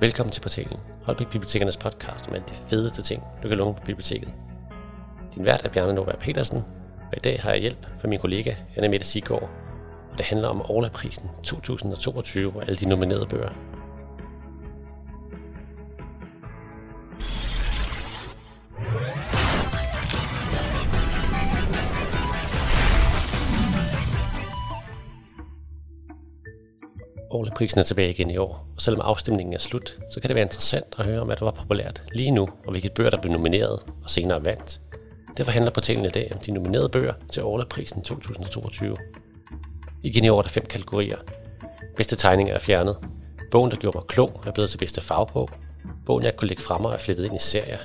[0.00, 3.80] Velkommen til portalen, Holbæk Bibliotekernes podcast om alle de fedeste ting, du kan låne på
[3.86, 4.34] biblioteket.
[5.34, 6.58] Din vært er Bjarne Nova Petersen,
[7.10, 9.50] og i dag har jeg hjælp fra min kollega Anna Mette Sigård,
[10.12, 13.52] og det handler om Orla-prisen 2022 og alle de nominerede bøger.
[27.60, 30.42] Olieprisen er tilbage igen i år, og selvom afstemningen er slut, så kan det være
[30.42, 33.32] interessant at høre om, hvad der var populært lige nu, og hvilke bøger, der blev
[33.32, 34.80] nomineret og senere vandt.
[35.36, 38.96] Derfor handler portalen i dag om de nominerede bøger til Orla-prisen 2022.
[40.02, 41.16] Igen i år er der fem kategorier.
[41.96, 42.96] Bedste tegninger er fjernet.
[43.50, 45.50] Bogen, der gjorde mig klog, er blevet til bedste fagbog.
[46.06, 47.78] Bogen, jeg kunne lægge frem og er flettet ind i serier.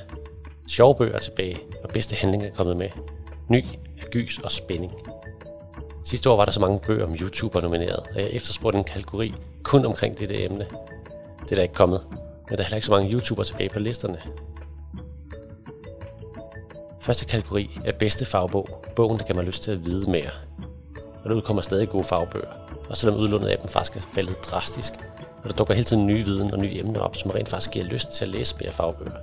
[0.67, 2.89] Sjove bøger er tilbage, og bedste handling er kommet med.
[3.49, 3.65] Ny
[4.01, 4.93] er gys og spænding.
[6.05, 9.33] Sidste år var der så mange bøger om YouTuber nomineret, og jeg efterspurgte en kategori
[9.65, 10.67] kun omkring dette emne.
[11.43, 12.01] Det er da ikke kommet,
[12.49, 14.21] men der er heller ikke så mange YouTubere tilbage på listerne.
[17.01, 20.29] Første kategori er bedste fagbog, bogen der kan mig lyst til at vide mere.
[21.23, 22.51] Og der udkommer stadig gode fagbøger,
[22.89, 24.93] og selvom udlånet af dem faktisk er faldet drastisk,
[25.43, 27.85] og der dukker hele tiden nye viden og nye emner op, som rent faktisk giver
[27.85, 29.17] lyst til at læse mere fagbøger.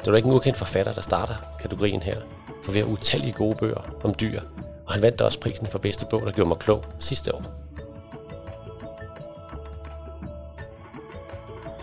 [0.00, 2.20] Det er da ikke en ukendt forfatter, der starter kategorien her,
[2.62, 4.40] for vi har utallige gode bøger om dyr,
[4.86, 7.61] og han vandt også prisen for bedste bog, der gjorde mig klog sidste år.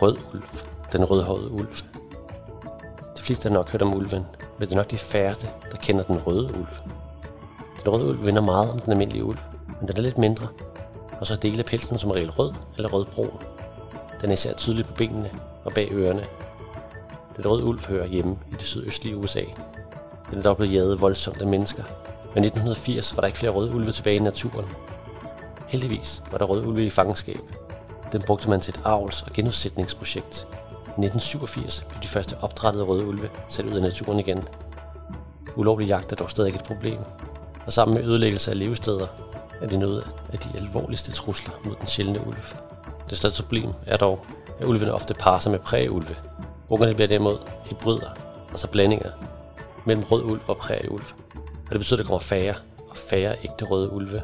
[0.01, 0.43] Rød ulv.
[0.93, 1.75] Den rødhårede ulv.
[3.17, 4.25] De fleste har nok hørt om ulven,
[4.59, 6.67] men det er nok de færreste, der kender den røde ulv.
[7.83, 10.47] Den røde ulv vinder meget om den almindelige ulv, men den er lidt mindre,
[11.19, 13.41] og så er dele af pelsen som regel rød eller rødbrun.
[14.21, 15.31] Den er især tydelig på benene
[15.65, 16.25] og bag ørerne.
[17.37, 19.43] Den røde ulv hører hjemme i det sydøstlige USA.
[20.29, 21.83] Den er dog blevet jaget voldsomt af mennesker,
[22.35, 24.65] men i 1980 var der ikke flere røde ulve tilbage i naturen.
[25.67, 27.39] Heldigvis var der røde ulve i fangenskab.
[28.11, 30.47] Den brugte man til et avls- og genudsætningsprojekt.
[30.85, 34.43] I 1987 blev de første opdrættede røde ulve sat ud af naturen igen.
[35.55, 36.99] Ulovlig jagt er dog stadig et problem,
[37.65, 39.07] og sammen med ødelæggelse af levesteder
[39.61, 42.43] er det noget af de alvorligste trusler mod den sjældne ulv.
[43.09, 44.25] Det største problem er dog,
[44.59, 46.15] at ulvene ofte parer sig med prægeulve.
[46.69, 48.09] Ungerne bliver derimod hybrider,
[48.49, 49.11] altså blandinger,
[49.85, 51.05] mellem rød ulv og prægeulv.
[51.35, 52.55] Og det betyder, at der kommer færre
[52.89, 54.21] og færre ægte røde ulve.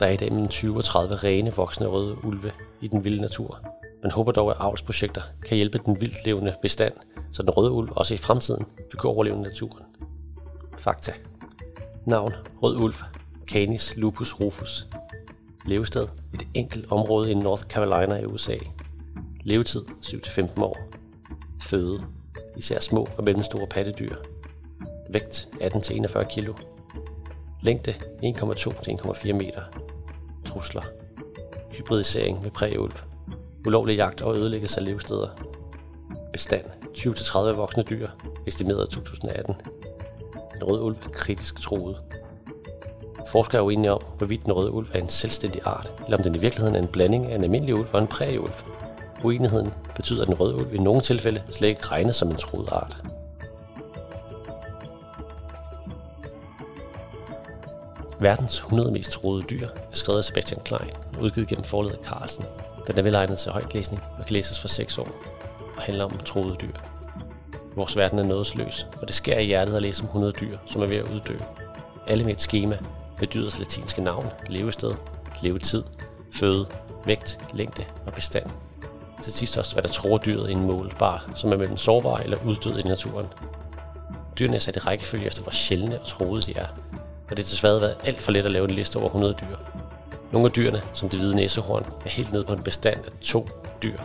[0.00, 3.20] Der er i dag mellem 20 og 30 rene voksne røde ulve i den vilde
[3.20, 3.60] natur.
[4.02, 6.92] Man håber dog, at avlsprojekter kan hjælpe den vildt levende bestand,
[7.32, 9.84] så den røde ulv også i fremtiden vil kunne overleve naturen.
[10.78, 11.12] Fakta.
[12.04, 12.32] Navn.
[12.62, 12.94] Rød ulv.
[13.46, 14.86] Canis lupus rufus.
[15.66, 16.08] Levested.
[16.34, 18.56] Et enkelt område i North Carolina i USA.
[19.44, 20.78] Levetid 7-15 år.
[21.62, 22.04] Føde.
[22.56, 24.16] Især små og mellemstore pattedyr.
[25.10, 26.48] Vægt 18-41 kg.
[27.62, 29.85] Længde 1,2-1,4 meter.
[30.46, 30.82] Trusler.
[31.70, 32.92] Hybridisering med præulv.
[33.66, 35.28] Ulovlig jagt og ødelæggelse af levesteder.
[36.32, 36.64] Bestand
[36.98, 38.08] 20-30 voksne dyr,
[38.46, 39.54] estimeret 2018.
[40.54, 41.96] Den røde ulv er kritisk truet.
[43.28, 46.34] Forskere er uenige om, hvorvidt den røde ulv er en selvstændig art, eller om den
[46.34, 48.52] i virkeligheden er en blanding af en almindelig ulv og en præulv.
[49.24, 52.68] Uenigheden betyder, at den røde ulv i nogle tilfælde slet ikke regnes som en troet
[52.72, 52.96] art.
[58.20, 62.44] Verdens 100 mest troede dyr er skrevet af Sebastian Klein og udgivet gennem forlaget Carlsen.
[62.86, 65.08] Den er velegnet til højtlæsning og kan læses for 6 år
[65.76, 66.72] og handler om troede dyr.
[67.74, 70.82] Vores verden er nådesløs, og det sker i hjertet at læse om 100 dyr, som
[70.82, 71.38] er ved at uddø.
[72.06, 72.78] Alle med et schema
[73.18, 74.92] med dyrets latinske navn, levested,
[75.42, 75.82] levetid,
[76.34, 76.66] føde,
[77.06, 78.46] vægt, længde og bestand.
[79.22, 82.44] Til sidst også, hvad der tror dyret i en målbar, som er mellem sårbar eller
[82.44, 83.26] uddød i naturen.
[84.38, 86.66] Dyrene er sat i rækkefølge efter, hvor sjældne og troede de er,
[87.26, 89.56] har det desværre været alt for let at lave en liste over 100 dyr.
[90.32, 93.48] Nogle af dyrene, som det hvide næsehorn, er helt nede på en bestand af to
[93.82, 93.98] dyr.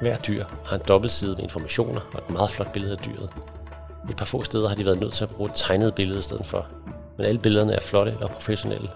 [0.00, 3.30] Hver dyr har en dobbeltside med informationer og et meget flot billede af dyret.
[4.10, 6.22] Et par få steder har de været nødt til at bruge et tegnet billede i
[6.22, 6.66] stedet for,
[7.16, 8.90] men alle billederne er flotte og professionelle.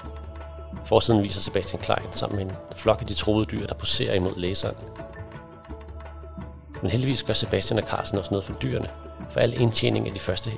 [0.85, 4.37] Forsiden viser Sebastian Klein sammen med en flok af de troede dyr, der poserer imod
[4.37, 4.77] læseren.
[6.83, 8.89] Men heldigvis gør Sebastian og Carlsen også noget for dyrene,
[9.31, 10.51] for al indtjening af de første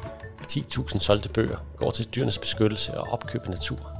[0.43, 3.93] 10.000 solgte bøger går til dyrenes beskyttelse og opkøb af natur.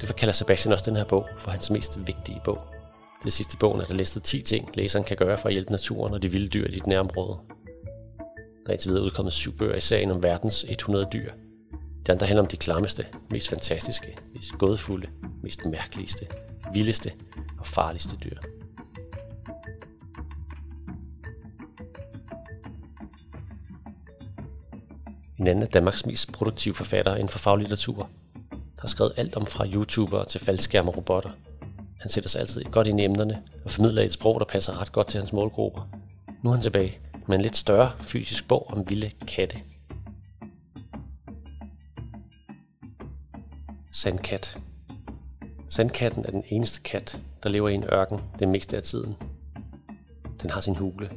[0.00, 2.58] Derfor kalder Sebastian også den her bog for hans mest vigtige bog.
[3.24, 6.14] Det sidste bogen er der listet 10 ting, læseren kan gøre for at hjælpe naturen
[6.14, 7.38] og de vilde dyr i dit nærområde.
[8.66, 11.32] Der er indtil videre udkommet syv bøger i sagen om verdens 100 dyr.
[12.06, 15.08] De andre handler om de klammeste, mest fantastiske, mest gådefulde,
[15.42, 16.26] mest mærkeligste,
[16.72, 17.12] vildeste
[17.58, 18.61] og farligste dyr.
[25.38, 28.10] En anden af Danmarks mest produktive forfattere inden for faglitteratur,
[28.78, 31.30] har skrevet alt om fra YouTubere til faldskærm og robotter.
[32.00, 34.92] Han sætter sig altid godt ind i emnerne og formidler et sprog, der passer ret
[34.92, 35.88] godt til hans målgrupper.
[36.42, 36.98] Nu er han tilbage
[37.28, 39.56] med en lidt større fysisk bog om vilde katte.
[43.92, 44.58] Sandkat.
[45.68, 49.16] Sandkatten er den eneste kat, der lever i en ørken det meste af tiden.
[50.42, 51.10] Den har sin hule,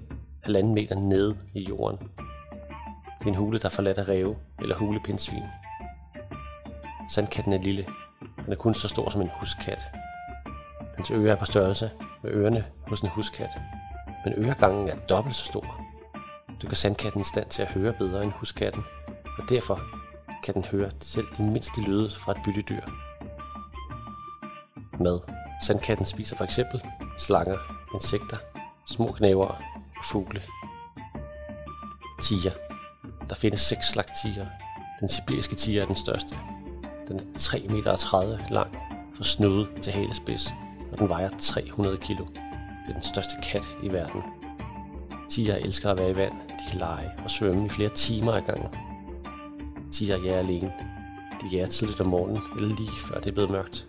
[0.44, 2.10] halvanden meter nede i jorden.
[3.26, 5.44] Det er en hule, der er forladt af ræve eller hulepindsvin.
[7.10, 7.86] Sandkatten er lille.
[8.46, 9.84] Den er kun så stor som en huskat.
[10.98, 11.92] Dens ører er på størrelse
[12.24, 13.50] med ørerne hos en huskat,
[14.26, 15.82] men øregangen er dobbelt så stor.
[16.62, 18.84] Det gør sandkatten i stand til at høre bedre end huskatten,
[19.38, 19.80] og derfor
[20.44, 22.82] kan den høre selv de mindste lyde fra et byttedyr.
[25.00, 25.20] Mad.
[25.64, 26.82] Sandkatten spiser for eksempel
[27.18, 27.58] slanger,
[27.94, 28.38] insekter,
[28.88, 29.58] små knæver og
[30.04, 30.42] fugle.
[32.22, 32.65] Tiger.
[33.30, 34.46] Der findes seks slags tiger.
[35.00, 36.36] Den sibiriske tiger er den største.
[37.08, 38.78] Den er 3,30 meter lang
[39.16, 40.54] fra snude til halespids,
[40.92, 42.26] og den vejer 300 kilo.
[42.26, 44.22] Det er den største kat i verden.
[45.30, 46.34] Tiger elsker at være i vand.
[46.34, 48.68] De kan lege og svømme i flere timer ad gangen.
[49.92, 50.74] Tiger jager alene.
[51.42, 53.88] De jager tidligt om morgenen, eller lige før det er blevet mørkt.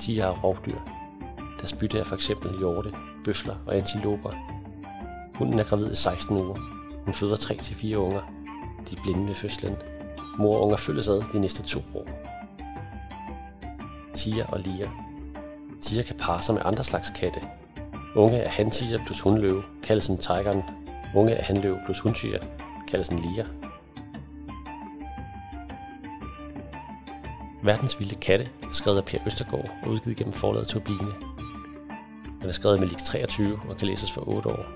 [0.00, 0.78] Tiger er rovdyr.
[1.58, 2.92] Deres bytte er for eksempel hjorte,
[3.24, 4.30] bøfler og antiloper.
[5.34, 6.56] Hunden er gravid i 16 uger.
[7.04, 8.35] Hun føder 3-4 unger.
[8.90, 9.76] De blinde ved fødslen.
[10.38, 12.06] Mor og unger følges ad de næste to år.
[14.14, 14.90] Tia og Lia.
[15.82, 17.40] Tia kan parre sig med andre slags katte.
[18.14, 20.62] Unge han hantiger plus hundløve kaldes en tigeren.
[21.14, 22.38] Unge han hanløve plus hundtiger
[22.88, 23.46] kaldes en Lia.
[27.62, 31.12] Verdens vilde katte er skrevet af Per Østergaard og udgivet gennem forlaget Turbine.
[32.40, 34.66] Den er skrevet med lig 23 og kan læses for 8 år.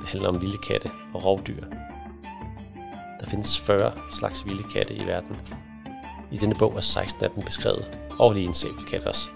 [0.00, 1.64] Det handler om vilde katte og rovdyr.
[3.20, 5.36] Der findes 40 slags vilde katte i verden.
[6.30, 9.28] I denne bog er 16 af dem beskrevet, og lige en sabelkat også.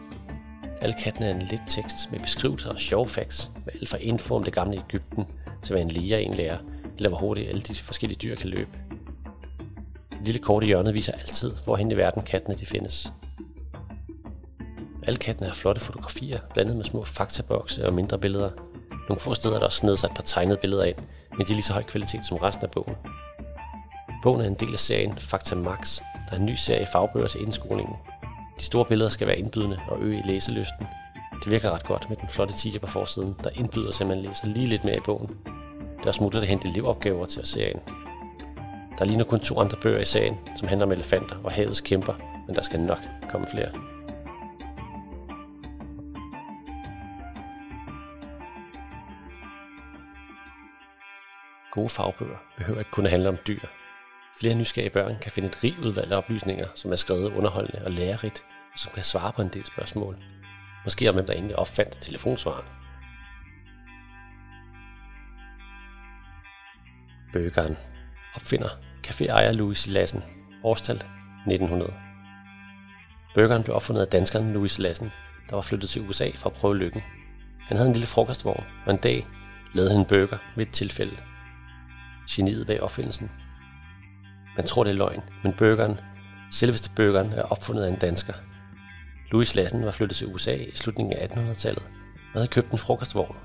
[0.80, 4.34] Alle kattene er en lidt tekst med beskrivelser og sjove facts, med alt fra info
[4.34, 5.24] om det gamle Ægypten
[5.62, 6.58] til hvad en læger egentlig lærer,
[6.96, 8.70] eller hvor hurtigt alle de forskellige dyr kan løbe.
[10.10, 13.12] Det lille kort i hjørnet viser altid, hvor hen i verden kattene de findes.
[15.06, 18.50] Alle kattene har flotte fotografier, blandet med små faktabokse og mindre billeder.
[19.08, 20.96] Nogle få steder er der også nedsat et par tegnede billeder ind,
[21.38, 22.96] men de er lige så høj kvalitet som resten af bogen.
[24.22, 27.42] Bogen er en del af serien Fakta Max, der er en ny serie fagbøger til
[27.42, 27.96] indskolingen.
[28.58, 30.86] De store billeder skal være indbydende og øge læselysten.
[31.44, 34.18] Det virker ret godt med den flotte titel på forsiden, der indbyder til, at man
[34.18, 35.28] læser lige lidt mere i bogen.
[35.96, 37.80] Det er også muligt at hente elevopgaver til serien.
[38.98, 41.52] Der er lige nu kun to andre bøger i serien, som handler om elefanter og
[41.52, 42.14] havets kæmper,
[42.46, 43.70] men der skal nok komme flere.
[51.72, 53.81] Gode fagbøger behøver ikke kun at handle om dyr.
[54.40, 57.90] Flere nysgerrige børn kan finde et rigt udvalg af oplysninger, som er skrevet underholdende og
[57.90, 60.16] lærerigt, og som kan svare på en del spørgsmål.
[60.84, 62.64] Måske om hvem der egentlig opfandt telefonsvaren.
[67.32, 67.76] Bøgeren
[68.34, 68.68] Opfinder
[69.06, 70.22] Café ejer Louis Lassen
[70.64, 71.92] Årstal 1900
[73.34, 75.12] Burgeren blev opfundet af danskeren Louis Lassen,
[75.48, 77.02] der var flyttet til USA for at prøve lykken.
[77.60, 79.26] Han havde en lille frokostvogn, og en dag
[79.74, 81.16] lavede han en burger ved et tilfælde.
[82.30, 83.30] Geniet bag opfindelsen.
[84.56, 86.00] Man tror, det er løgn, men burgeren,
[86.50, 88.32] selveste burgeren, er opfundet af en dansker.
[89.30, 91.82] Louis Lassen var flyttet til USA i slutningen af 1800-tallet
[92.34, 93.36] og havde købt en frokostvogn.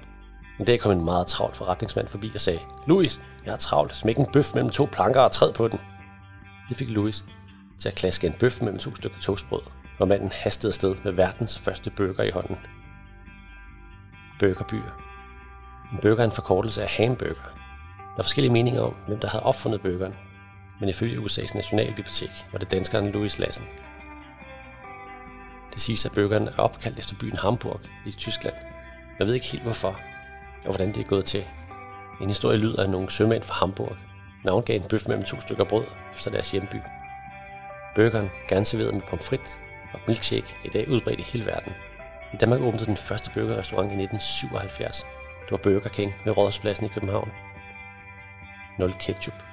[0.60, 4.18] En dag kom en meget travl forretningsmand forbi og sagde, Louis, jeg har travlt, smæk
[4.18, 5.80] en bøf mellem to planker og træd på den.
[6.70, 7.24] Det fik Louis
[7.78, 9.62] til at klaske en bøf mellem to stykker toastbrød,
[10.00, 12.58] og manden hastede afsted med verdens første burger i hånden.
[14.40, 15.04] Burgerbyer.
[15.94, 17.54] En burger er en forkortelse af hamburger.
[17.98, 20.16] Der er forskellige meninger om, hvem der havde opfundet burgeren,
[20.80, 23.66] men ifølge USA's Nationalbibliotek var det danskeren Louis Lassen.
[25.74, 28.56] Det siges, at burgeren er opkaldt efter byen Hamburg i Tyskland.
[29.20, 30.00] Jeg ved ikke helt hvorfor,
[30.66, 31.48] og hvordan det er gået til.
[32.22, 33.96] En historie lyder at nogle sømænd fra Hamburg,
[34.46, 36.76] navngav en bøf mellem to stykker brød efter deres hjemby.
[37.96, 39.60] Burgeren, gerne serveret med pomfrit
[39.94, 41.74] og milkshake, er i dag udbredt i hele verden.
[42.34, 45.06] I Danmark åbnede den første burgerrestaurant i 1977.
[45.44, 47.32] Det var Burger King ved Rådhuspladsen i København.
[48.80, 49.47] 0 ketchup.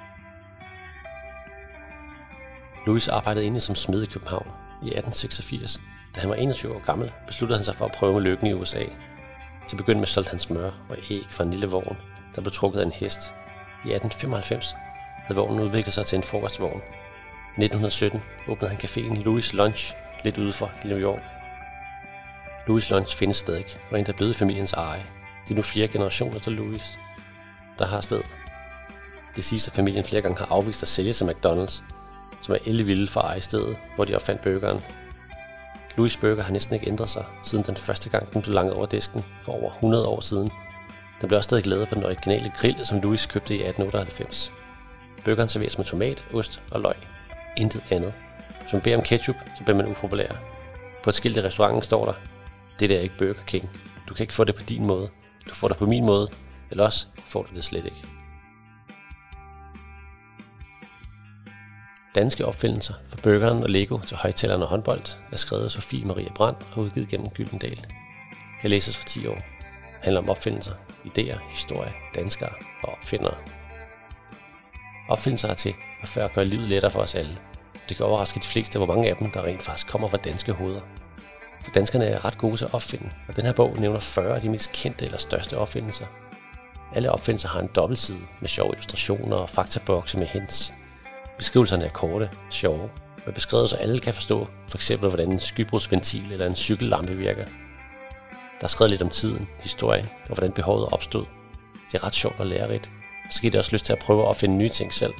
[2.85, 4.47] Louis arbejdede inde som smed i København
[4.81, 5.81] i 1886.
[6.15, 8.53] Da han var 21 år gammel, besluttede han sig for at prøve med lykken i
[8.53, 8.83] USA.
[9.67, 11.97] Til begynde med solgte han smør og æg fra en lille vogn,
[12.35, 13.19] der blev trukket af en hest.
[13.85, 14.75] I 1895
[15.25, 16.81] havde vognen udviklet sig til en frokostvogn.
[17.57, 21.21] I 1917 åbnede han caféen Louis Lunch lidt ude for New York.
[22.67, 25.05] Louis Lunch findes stadig og endda blevet familiens eje.
[25.43, 26.97] Det er nu fire generationer til Louis,
[27.79, 28.21] der har sted.
[29.35, 31.83] Det siges, at familien flere gange har afvist at sælge til McDonald's,
[32.45, 34.81] som er vilde for at eje stedet, hvor de opfandt burgeren.
[35.97, 38.85] Louis Burger har næsten ikke ændret sig, siden den første gang den blev langet over
[38.85, 40.51] disken for over 100 år siden.
[41.21, 44.51] Den blev også stadig lavet på den originale grill, som Louis købte i 1898.
[45.25, 46.95] Burgeren serveres med tomat, ost og løg.
[47.57, 48.13] Intet andet.
[48.61, 50.35] Hvis man beder om ketchup, så bliver man upopulær.
[51.03, 52.13] På et skilt i restauranten står der,
[52.79, 53.69] det der er ikke Burger King.
[54.09, 55.09] Du kan ikke få det på din måde.
[55.49, 56.29] Du får det på min måde,
[56.71, 58.14] eller også får du det slet ikke.
[62.15, 66.31] Danske opfindelser for burgeren og Lego til højtalerne og håndbold er skrevet af Sofie Maria
[66.35, 67.85] Brandt og udgivet gennem Gyldendal.
[68.61, 69.37] Kan læses for 10 år.
[70.01, 70.71] Handler om opfindelser,
[71.05, 72.49] idéer, historie, danskere
[72.83, 73.35] og opfindere.
[75.09, 77.37] Opfindelser er til at før gøre livet lettere for os alle.
[77.89, 80.51] Det kan overraske de fleste, hvor mange af dem, der rent faktisk kommer fra danske
[80.51, 80.81] hoveder.
[81.63, 84.41] For danskerne er ret gode til at opfinde, og den her bog nævner 40 af
[84.41, 86.05] de mest kendte eller største opfindelser.
[86.93, 90.73] Alle opfindelser har en dobbeltside med sjove illustrationer og faktabokse med hints.
[91.37, 92.89] Beskrivelserne er korte, sjove,
[93.25, 97.45] men beskrevet så alle kan forstå, for eksempel hvordan en skybrudsventil eller en cykellampe virker.
[98.59, 101.25] Der er skrevet lidt om tiden, historien og hvordan behovet opstod.
[101.91, 102.89] Det er ret sjovt og lærerigt.
[103.31, 105.13] Så giver det også lyst til at prøve at opfinde nye ting selv.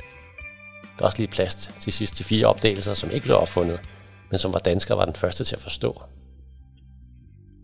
[0.98, 3.80] Der er også lige plads til de sidste fire opdagelser, som ikke blev opfundet,
[4.32, 6.02] men som var danskere var den første til at forstå.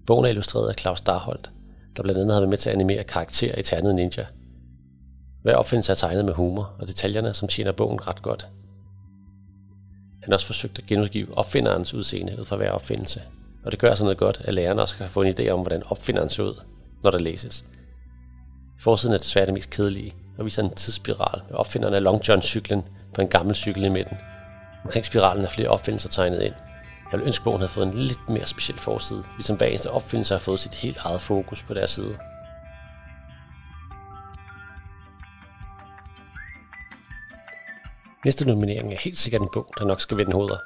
[0.08, 1.52] Bogen er illustreret af Claus Darholdt,
[1.98, 4.26] der blandt andet har været med til at animere karakterer i Ternet Ninja.
[5.42, 8.48] Hver opfindelse er tegnet med humor og detaljerne, som tjener bogen ret godt.
[10.24, 13.22] Han har også forsøgt at genudgive opfinderens udseende ud fra hver opfindelse,
[13.66, 15.84] og det gør sådan noget godt, at lærerne også kan få en idé om, hvordan
[15.86, 16.62] opfinderen så ud,
[17.04, 17.66] når der læses.
[18.80, 22.42] Forsiden er desværre det mest kedelige, og viser en tidsspiral med opfinderen af Long John
[22.42, 22.84] cyklen
[23.14, 24.18] på en gammel cykel i midten.
[24.84, 26.54] Omkring spiralen er flere opfindelser tegnet ind,
[27.12, 29.92] jeg ville ønske, at bogen havde fået en lidt mere speciel forside, ligesom hver eneste
[29.92, 32.18] opfindelse har fået sit helt eget fokus på deres side.
[38.26, 40.58] Næste nominering er helt sikkert en bog, der nok skal vende hoveder.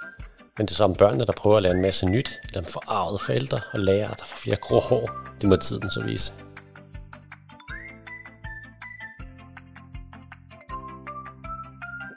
[0.58, 2.66] Men det er så om børnene, der prøver at lære en masse nyt, eller om
[2.66, 5.10] forarvede forældre og lærere, der får flere grå hår.
[5.42, 6.34] Det må tiden så vise.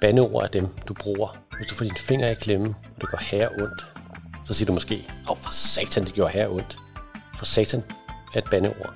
[0.01, 3.19] Bandeord er dem, du bruger, hvis du får dine fingre i klemme, og det går
[3.19, 3.87] her ondt,
[4.45, 6.79] så siger du måske, åh oh, for satan, det gjorde her ondt.
[7.37, 7.85] For satan
[8.35, 8.95] er et bandeord.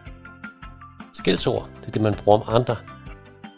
[1.15, 2.77] Skældsord, det er det, man bruger om andre.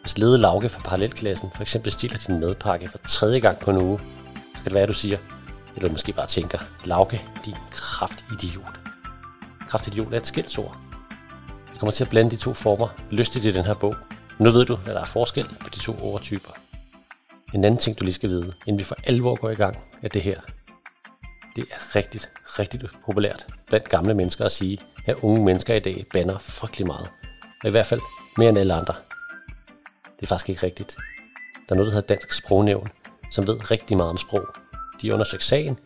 [0.04, 3.76] Hvis lede Lauke fra parallelklassen for eksempel stiller din madpakke for tredje gang på en
[3.76, 3.98] uge,
[4.34, 5.18] så kan det være, at du siger,
[5.76, 8.78] eller du måske bare tænker, Lauke, din kraftidiot.
[9.68, 10.76] Kraftidiot er et skældsord.
[11.72, 13.96] Vi kommer til at blande de to former lystigt i den her bog.
[14.38, 16.50] Nu ved du, at der er forskel på de to ordtyper.
[17.54, 20.08] En anden ting, du lige skal vide, inden vi for alvor går i gang, er
[20.08, 20.40] det her.
[21.56, 22.20] Det er rigtig,
[22.58, 27.10] rigtig populært blandt gamle mennesker at sige, at unge mennesker i dag banner frygtelig meget.
[27.62, 28.00] Og i hvert fald
[28.38, 28.94] mere end alle andre.
[30.24, 30.96] Det er faktisk ikke rigtigt.
[31.68, 32.88] Der er noget, der hedder Dansk Sprognævn,
[33.30, 34.46] som ved rigtig meget om sprog.
[35.02, 35.78] De undersøgte sagen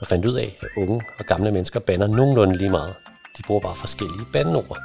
[0.00, 2.94] og fandt ud af, at unge og gamle mennesker banner nogenlunde lige meget.
[3.38, 4.78] De bruger bare forskellige bandeord.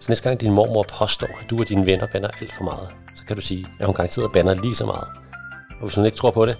[0.00, 2.88] Så næste gang din mormor påstår, at du og dine venner banner alt for meget,
[3.14, 5.08] så kan du sige, at hun garanteret banner lige så meget.
[5.80, 6.56] Og hvis hun ikke tror på det,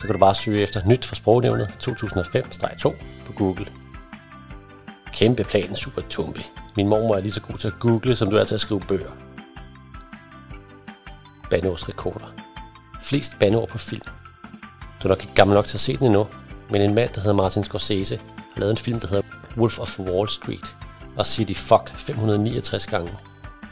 [0.00, 2.94] så kan du bare søge efter nyt for sprognævnet 2005-2
[3.26, 3.66] på Google.
[5.12, 6.40] Kæmpe plan, super tumpe.
[6.76, 8.80] Min mormor er lige så god til at google, som du er til at skrive
[8.80, 9.25] bøger.
[11.50, 12.26] Bandeordsrekorder.
[13.02, 14.02] Flest bandeord på film.
[15.02, 16.26] Du er nok ikke gammel nok til at se den endnu,
[16.70, 18.20] men en mand, der hedder Martin Scorsese,
[18.54, 19.22] har lavet en film, der hedder
[19.56, 20.76] Wolf of Wall Street,
[21.16, 23.12] og siger de fuck 569 gange.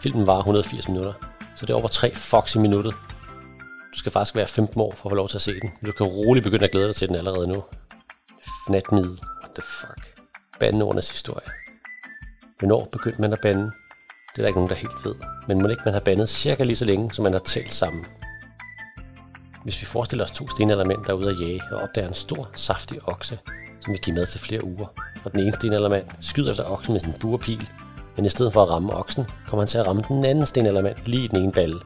[0.00, 1.12] Filmen var 180 minutter,
[1.56, 2.94] så det er over 3 fucks i minuttet,
[3.94, 5.70] du skal faktisk være 15 år for at få lov til at se den.
[5.86, 7.64] Du kan roligt begynde at glæde dig til den allerede nu.
[8.66, 9.08] Fnatmid.
[9.42, 10.20] What the fuck?
[10.60, 11.48] Bandeordenes historie.
[12.58, 13.72] Hvornår begyndte man at bande?
[14.34, 15.14] Det er der ikke nogen, der helt ved.
[15.48, 18.06] Men må ikke man har bandet cirka lige så længe, som man har talt sammen.
[19.64, 22.48] Hvis vi forestiller os to stenaldermænd, der er ude at jage og opdager en stor,
[22.54, 23.38] saftig okse,
[23.80, 24.86] som vil give mad til flere uger,
[25.24, 27.68] og den ene stenaldermand skyder efter oksen med sin burpil,
[28.16, 30.96] men i stedet for at ramme oksen, kommer han til at ramme den anden stenaldermand
[31.06, 31.80] lige i den ene balle,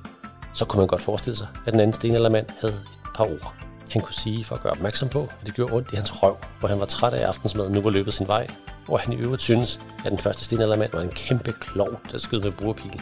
[0.54, 3.54] så kunne man godt forestille sig, at den anden stenaldermand havde et par ord.
[3.92, 6.36] Han kunne sige for at gøre opmærksom på, at det gjorde ondt i hans røv,
[6.58, 8.46] hvor han var træt af aftensmaden nu var løbet sin vej,
[8.88, 12.40] og han i øvrigt synes, at den første stenaldermand var en kæmpe klov, der skød
[12.40, 13.00] med brugerpil.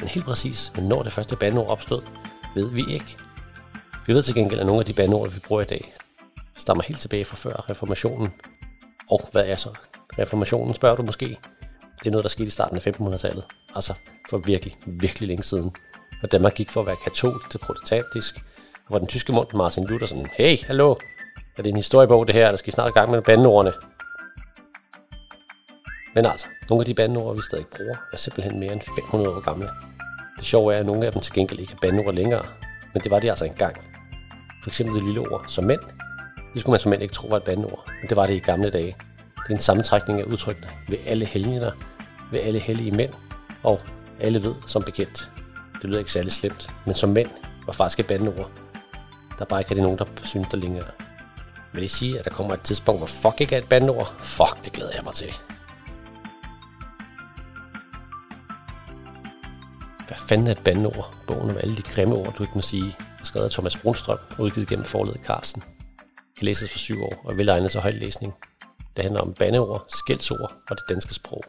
[0.00, 2.02] Men helt præcis, når det første bandord opstod,
[2.54, 3.16] ved vi ikke.
[4.06, 5.94] Vi ved til gengæld, at nogle af de bandord, vi bruger i dag,
[6.56, 8.32] stammer helt tilbage fra før reformationen.
[9.10, 9.68] Og hvad er så
[10.18, 11.36] reformationen, spørger du måske?
[11.98, 13.44] Det er noget, der skete i starten af 1500-tallet.
[13.74, 13.94] Altså
[14.30, 15.72] for virkelig, virkelig længe siden
[16.22, 18.36] og Danmark gik for at være katolsk til protestantisk,
[18.74, 20.90] og hvor den tyske mund Martin Luther sådan, hey, hallo,
[21.56, 23.72] er det en historiebog det her, der skal snart i gang med bandordene?
[26.14, 29.40] Men altså, nogle af de bandeord, vi stadig bruger, er simpelthen mere end 500 år
[29.40, 29.68] gamle.
[30.36, 32.46] Det sjove er, at nogle af dem til gengæld ikke er bandeord længere,
[32.92, 33.76] men det var det altså engang.
[34.62, 35.80] For eksempel det lille ord som mænd.
[36.54, 38.38] Det skulle man som mænd ikke tro var et bandeord, men det var det i
[38.38, 38.96] gamle dage.
[39.36, 41.72] Det er en sammentrækning af udtrykkene ved alle helgener,
[42.32, 43.12] ved alle hellige mænd,
[43.62, 43.80] og
[44.20, 45.30] alle ved som bekendt.
[45.74, 47.28] Det lyder ikke særlig slemt, men som mænd
[47.66, 48.50] var faktisk et bandeord.
[49.38, 50.86] Der er bare ikke nogen, der synes, der længere.
[51.72, 54.14] Vil det sige, at der kommer et tidspunkt, hvor fuck ikke er et bandeord?
[54.22, 55.34] Fuck, det glæder jeg mig til.
[60.14, 61.14] Hvad fanden er et bandeord?
[61.26, 64.18] Bogen om alle de grimme ord, du ikke må sige, er skrevet af Thomas Brunstrøm,
[64.38, 65.62] udgivet gennem forledet Carlsen.
[66.36, 68.34] Kan læses for syv år og vil egne til højt læsning.
[68.96, 71.44] Det handler om bandeord, skældsord og det danske sprog.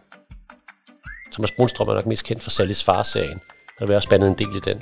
[1.34, 3.40] Thomas Brunstrøm er nok mest kendt for Sallys far-serien,
[3.80, 4.78] og der er også bandet en del i den.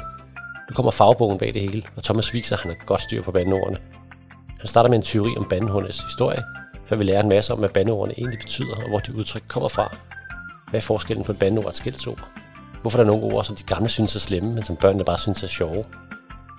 [0.70, 3.32] Nu kommer fagbogen bag det hele, og Thomas viser, at han har godt styr på
[3.32, 3.80] bandeordene.
[4.60, 6.44] Han starter med en teori om bandehundes historie,
[6.86, 9.70] for vi lærer en masse om, hvad bandeordene egentlig betyder, og hvor de udtryk kommer
[9.70, 9.96] fra.
[10.70, 12.43] Hvad er forskellen på et bandeord og et skældsord?
[12.84, 15.44] Hvorfor er nogle ord, som de gamle synes er slemme, men som børnene bare synes
[15.44, 15.86] er sjove?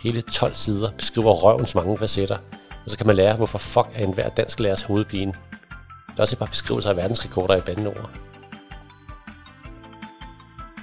[0.02, 2.36] Hele 12 sider beskriver røvens mange facetter,
[2.84, 5.32] og så kan man lære, hvorfor fuck er enhver dansk lærers hovedpine.
[6.06, 8.10] Der er også et par beskrivelser af verdensrekorder i bandeord.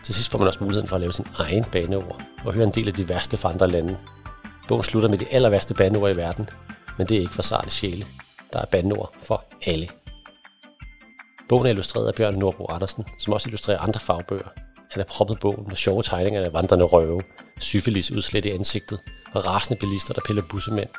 [0.04, 2.72] Til sidst får man også muligheden for at lave sin egen baneord og høre en
[2.72, 3.98] del af de værste fra andre lande.
[4.68, 6.50] Bogen slutter med de aller værste baneord i verden,
[6.98, 8.06] men det er ikke for sarte sjæle.
[8.54, 9.88] Der er baneord for alle.
[11.50, 14.48] Bogen er illustreret af Bjørn Nordbo Andersen, som også illustrerer andre fagbøger.
[14.92, 17.22] Han har proppet bogen med sjove tegninger af vandrende røve,
[17.60, 19.00] syfilis udslet i ansigtet
[19.34, 20.90] og rasende bilister, der piller bussemænd.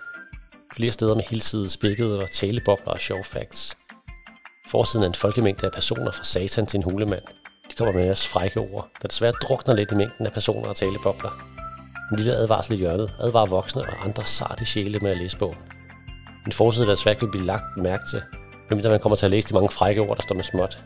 [0.76, 3.76] Flere steder med helsidede spækkede og talebobler og sjove facts.
[4.68, 7.22] Forsiden er en folkemængde af personer fra satan til en hulemand.
[7.70, 10.76] De kommer med deres frække ord, der desværre drukner lidt i mængden af personer og
[10.76, 11.30] talebobler.
[12.12, 15.58] En lille advarsel i hjørnet advarer voksne og andre sarte sjæle med at læse bogen.
[16.46, 18.22] En forside, der desværre kan blive lagt mærke til,
[18.70, 20.78] medmindre man kommer til at læse de mange frække ord, der står med småt.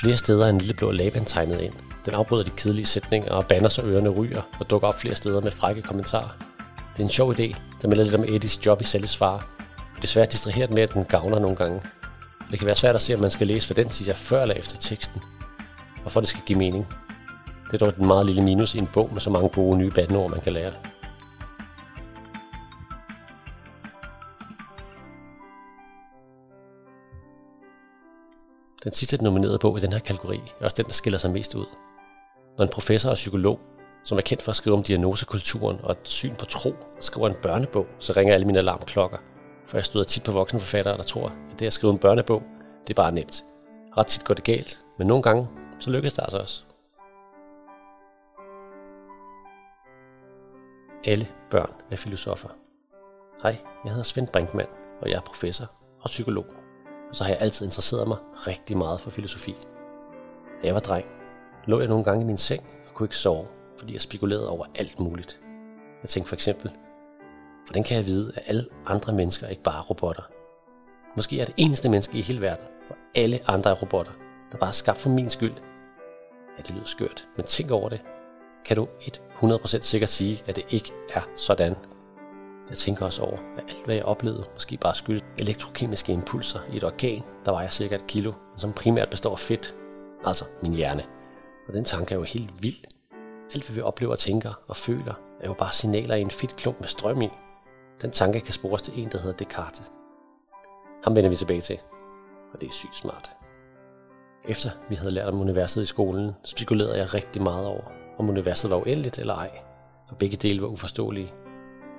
[0.00, 1.72] Flere steder er en lille blå laban tegnet ind.
[2.06, 5.40] Den afbryder de kedelige sætninger og banner så ørerne ryger og dukker op flere steder
[5.40, 6.36] med frække kommentarer.
[6.92, 9.48] Det er en sjov idé, der melder lidt om Eddies job i Sallys far.
[10.02, 11.80] Desværre distraheret med, at den gavner nogle gange.
[12.50, 14.54] Det kan være svært at se, om man skal læse, hvad den siger før eller
[14.54, 15.22] efter teksten,
[16.04, 16.86] og for det skal give mening.
[17.66, 19.90] Det er dog et meget lille minus i en bog med så mange gode nye
[19.90, 20.72] bandeord, man kan lære.
[28.86, 31.54] Den sidste nominerede bog i den her kategori er også den, der skiller sig mest
[31.54, 31.66] ud.
[32.58, 33.60] Når en professor og psykolog,
[34.04, 37.34] som er kendt for at skrive om diagnosekulturen og et syn på tro, skriver en
[37.42, 39.18] børnebog, så ringer alle mine alarmklokker.
[39.64, 42.42] For jeg støder tit på voksenforfattere, der tror, at det at skrive en børnebog,
[42.86, 43.44] det er bare nemt.
[43.96, 46.64] Ret tit går det galt, men nogle gange, så lykkes det altså også.
[51.04, 52.48] Alle børn er filosofer.
[53.42, 54.68] Hej, jeg hedder Svend Brinkmann,
[55.00, 55.70] og jeg er professor
[56.00, 56.46] og psykolog
[57.08, 59.56] og så har jeg altid interesseret mig rigtig meget for filosofi.
[60.62, 61.06] Da jeg var dreng,
[61.66, 63.46] lå jeg nogle gange i min seng og kunne ikke sove,
[63.78, 65.40] fordi jeg spekulerede over alt muligt.
[66.02, 66.70] Jeg tænkte for eksempel,
[67.66, 70.22] hvordan kan jeg vide, at alle andre mennesker ikke bare er robotter?
[71.16, 74.12] Måske er det eneste menneske i hele verden, hvor alle andre er robotter,
[74.52, 75.54] der bare er skabt for min skyld.
[76.58, 78.02] Ja, det lyder skørt, men tænk over det.
[78.64, 78.88] Kan du
[79.42, 81.76] 100% sikkert sige, at det ikke er sådan?
[82.68, 86.76] Jeg tænker også over, at alt hvad jeg oplevede, måske bare skyldes elektrokemiske impulser i
[86.76, 89.74] et organ, der vejer cirka et kilo, som primært består af fedt,
[90.24, 91.04] altså min hjerne.
[91.68, 92.84] Og den tanke er jo helt vild.
[93.54, 96.80] Alt hvad vi oplever, tænker og føler, er jo bare signaler i en fedt klump
[96.80, 97.28] med strøm i.
[98.02, 99.92] Den tanke kan spores til en, der hedder Descartes.
[101.04, 101.78] Ham vender vi tilbage til,
[102.54, 103.30] og det er sygt smart.
[104.48, 107.82] Efter vi havde lært om universet i skolen, spekulerede jeg rigtig meget over,
[108.18, 109.50] om universet var uendeligt eller ej,
[110.08, 111.32] og begge dele var uforståelige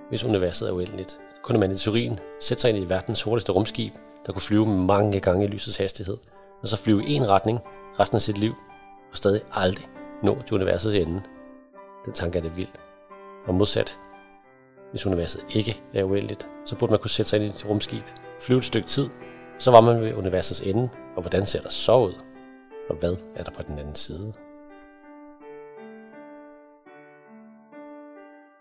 [0.09, 1.19] hvis universet er uendeligt.
[1.43, 3.93] Kunne man i teorien sætte sig ind i verdens hurtigste rumskib,
[4.25, 6.17] der kunne flyve mange gange i lysets hastighed,
[6.61, 7.59] og så flyve i én retning
[7.99, 8.53] resten af sit liv,
[9.11, 9.87] og stadig aldrig
[10.23, 11.21] nå til universets ende.
[12.05, 12.79] Den tanke er det vildt.
[13.47, 13.99] Og modsat,
[14.91, 18.03] hvis universet ikke er uendeligt, så burde man kunne sætte sig ind i et rumskib,
[18.41, 19.09] flyve et stykke tid,
[19.59, 22.13] så var man ved universets ende, og hvordan ser der så ud?
[22.89, 24.33] Og hvad er der på den anden side?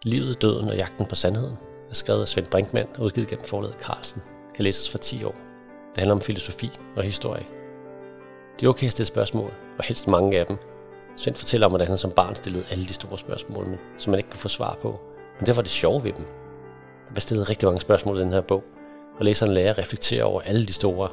[0.06, 1.58] Livet, døden og jagten på sandheden
[1.90, 4.22] er skrevet af Svend Brinkmann og udgivet gennem forlaget Carlsen.
[4.54, 5.32] Kan læses for 10 år.
[5.90, 7.46] Det handler om filosofi og historie.
[8.60, 10.56] Det er okay at stille spørgsmål, og helst mange af dem.
[11.16, 14.30] Svend fortæller om, hvordan han som barn stillede alle de store spørgsmål, som man ikke
[14.30, 15.00] kunne få svar på.
[15.38, 16.24] Men det var det sjove ved dem.
[17.06, 18.64] Der blev stillet rigtig mange spørgsmål i den her bog,
[19.18, 21.08] og læseren lærer at reflektere over alle de store.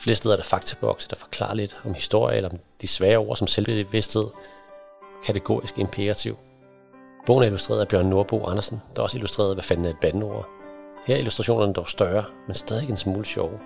[0.00, 3.36] Flere steder er der faktabokse, der forklarer lidt om historie eller om de svære ord
[3.36, 4.26] som selvbevidsthed,
[5.24, 6.38] kategorisk imperativ–
[7.26, 10.48] Bogen er illustreret af Bjørn Nordbo Andersen, der også illustreret, hvad fanden er et bandeord.
[11.06, 13.58] Her er illustrationerne dog større, men stadig en smule sjove.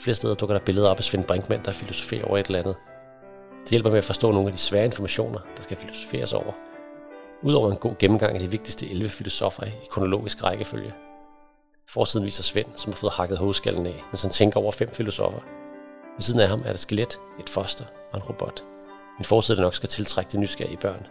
[0.00, 2.76] Flere steder dukker der billeder op af Svend Brinkmann, der filosoferer over et eller andet.
[3.60, 6.52] Det hjælper med at forstå nogle af de svære informationer, der skal filosoferes over.
[7.42, 10.94] Udover en god gennemgang af de vigtigste 11 filosofer i kronologisk rækkefølge.
[11.88, 15.40] Forsiden viser Svend, som har fået hakket hovedskallen af, mens han tænker over fem filosofer.
[16.16, 18.64] Ved siden af ham er der skelet, et foster og en robot.
[19.18, 21.06] En forside, der nok skal tiltrække de nysgerrige børn.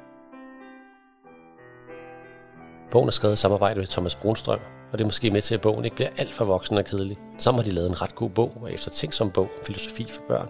[2.91, 4.59] Bogen er skrevet i samarbejde med Thomas Brunstrøm,
[4.91, 7.17] og det er måske med til, at bogen ikke bliver alt for voksen og kedelig.
[7.37, 10.49] Sammen har de lavet en ret god bog og eftertænksom bog om filosofi for børn.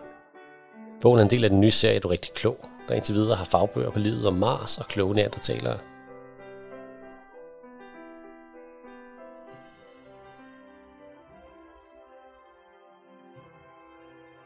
[1.02, 3.36] Bogen er en del af den nye serie Du er rigtig klog, der indtil videre
[3.36, 5.78] har fagbøger på livet om Mars og kloge neandertalere.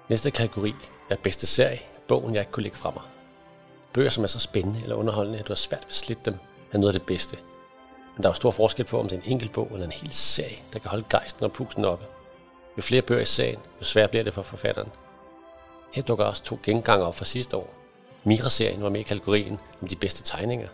[0.10, 0.74] Næste kategori
[1.10, 3.04] er bedste serie, bogen jeg ikke kunne lægge fra mig.
[3.94, 6.36] Bøger, som er så spændende eller underholdende, at du har svært ved at slippe dem,
[6.72, 7.38] er noget af det bedste.
[8.16, 9.92] Men der er jo stor forskel på, om det er en enkelt bog eller en
[9.92, 12.06] hel serie, der kan holde gejsten og pusten oppe.
[12.78, 14.92] Jo flere bøger i serien, jo sværere bliver det for forfatteren.
[15.92, 17.74] Her dukker også to genganger op fra sidste år.
[18.24, 20.68] Mira-serien var med i kategorien om de bedste tegninger.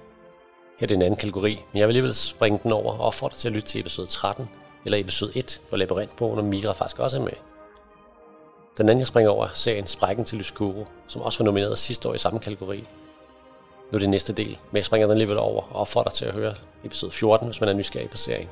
[0.80, 3.38] Her er det en anden kategori, men jeg vil alligevel springe den over og opfordre
[3.38, 4.50] til at lytte til episode 13
[4.86, 7.34] eller episode 1, hvor labyrintbogen om Mira faktisk også er med.
[8.78, 12.10] Den anden jeg springer over er serien Sprækken til Lyskuro, som også var nomineret sidste
[12.10, 12.88] år i samme kategori.
[13.92, 16.34] Nu er det næste del, men jeg springer den alligevel over og opfordrer til at
[16.34, 18.50] høre episode 14, hvis man er nysgerrig på serien.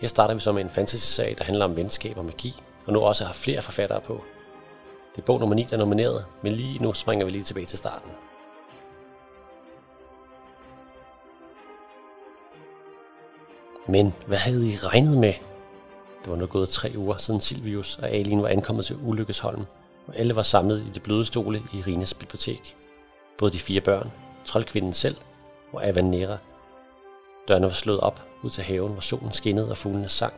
[0.00, 2.54] Her starter vi så med en fantasy-serie, der handler om venskab og magi,
[2.86, 4.24] og nu også har flere forfattere på.
[5.16, 7.66] Det er bog nummer 9, der er nomineret, men lige nu springer vi lige tilbage
[7.66, 8.10] til starten.
[13.88, 15.34] Men hvad havde I regnet med?
[16.22, 19.64] Det var nu gået tre uger siden Silvius og Alien var ankommet til Ulykkesholm,
[20.06, 22.76] og alle var samlet i det bløde stole i Rines bibliotek.
[23.38, 24.10] Både de fire børn,
[24.44, 25.16] troldkvinden selv
[25.72, 26.36] og Avanera.
[27.48, 30.34] Dørene var slået op ud til haven, hvor solen skinnede og fuglene sang.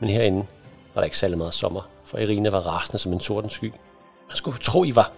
[0.00, 0.46] Men herinde
[0.94, 3.72] var der ikke særlig meget sommer, for Irina var rasende som en sorten sky.
[4.28, 5.12] Man skulle tro, I var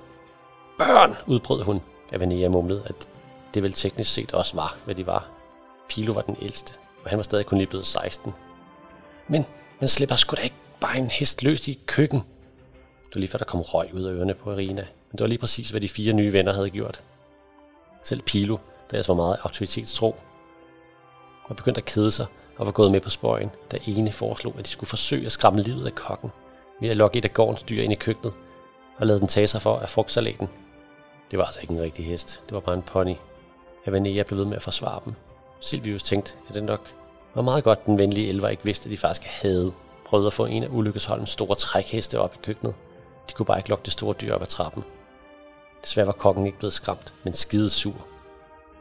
[0.79, 1.81] børn, udbrød hun.
[2.13, 3.09] Avanera mumlede, at
[3.55, 5.29] det vel teknisk set også var, hvad de var.
[5.89, 6.75] Pilo var den ældste,
[7.05, 8.33] og han var stadig kun lige blevet 16.
[9.29, 9.47] Men
[9.81, 12.19] man slipper sgu da ikke bare en hest løs i køkken.
[13.05, 15.27] Det var lige før, der kom røg ud af ørerne på Irina, men det var
[15.27, 17.03] lige præcis, hvad de fire nye venner havde gjort.
[18.05, 18.57] Selv Pilo,
[18.91, 20.17] der ellers var meget autoritetstro,
[21.49, 24.65] var begyndt at kede sig og var gået med på spøjen, da ene foreslog, at
[24.65, 26.31] de skulle forsøge at skræmme livet af kokken
[26.81, 28.35] ved at lokke et af gårdens dyr ind i køkkenet
[28.99, 30.49] og lade den tage sig for af frugtsalaten.
[31.31, 33.15] Det var altså ikke en rigtig hest, det var bare en pony.
[33.87, 35.15] Avanea blev ved med at forsvare dem.
[35.61, 36.95] Silvius tænkte, at det nok
[37.35, 39.73] var meget godt, den venlige elver ikke vidste, at de faktisk havde
[40.07, 42.75] prøvet at få en af Ulykkesholdens store trækheste op i køkkenet.
[43.29, 44.85] De kunne bare ikke lokke det store dyr op ad trappen.
[45.85, 48.07] Desværre var kokken ikke blevet skræmt, men skide sur.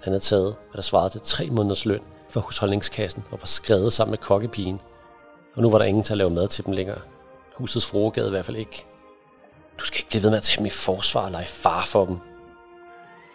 [0.02, 3.94] Han havde taget, hvad der svarede til tre måneders løn for husholdningskassen og var skrevet
[3.94, 4.80] sammen med kokkepigen.
[5.56, 7.02] Og nu var der ingen til at lave mad til dem længere.
[7.56, 8.86] Husets frue gad i hvert fald ikke.
[9.80, 12.06] Du skal ikke blive ved med at tage dem i forsvar og lege far for
[12.06, 12.18] dem.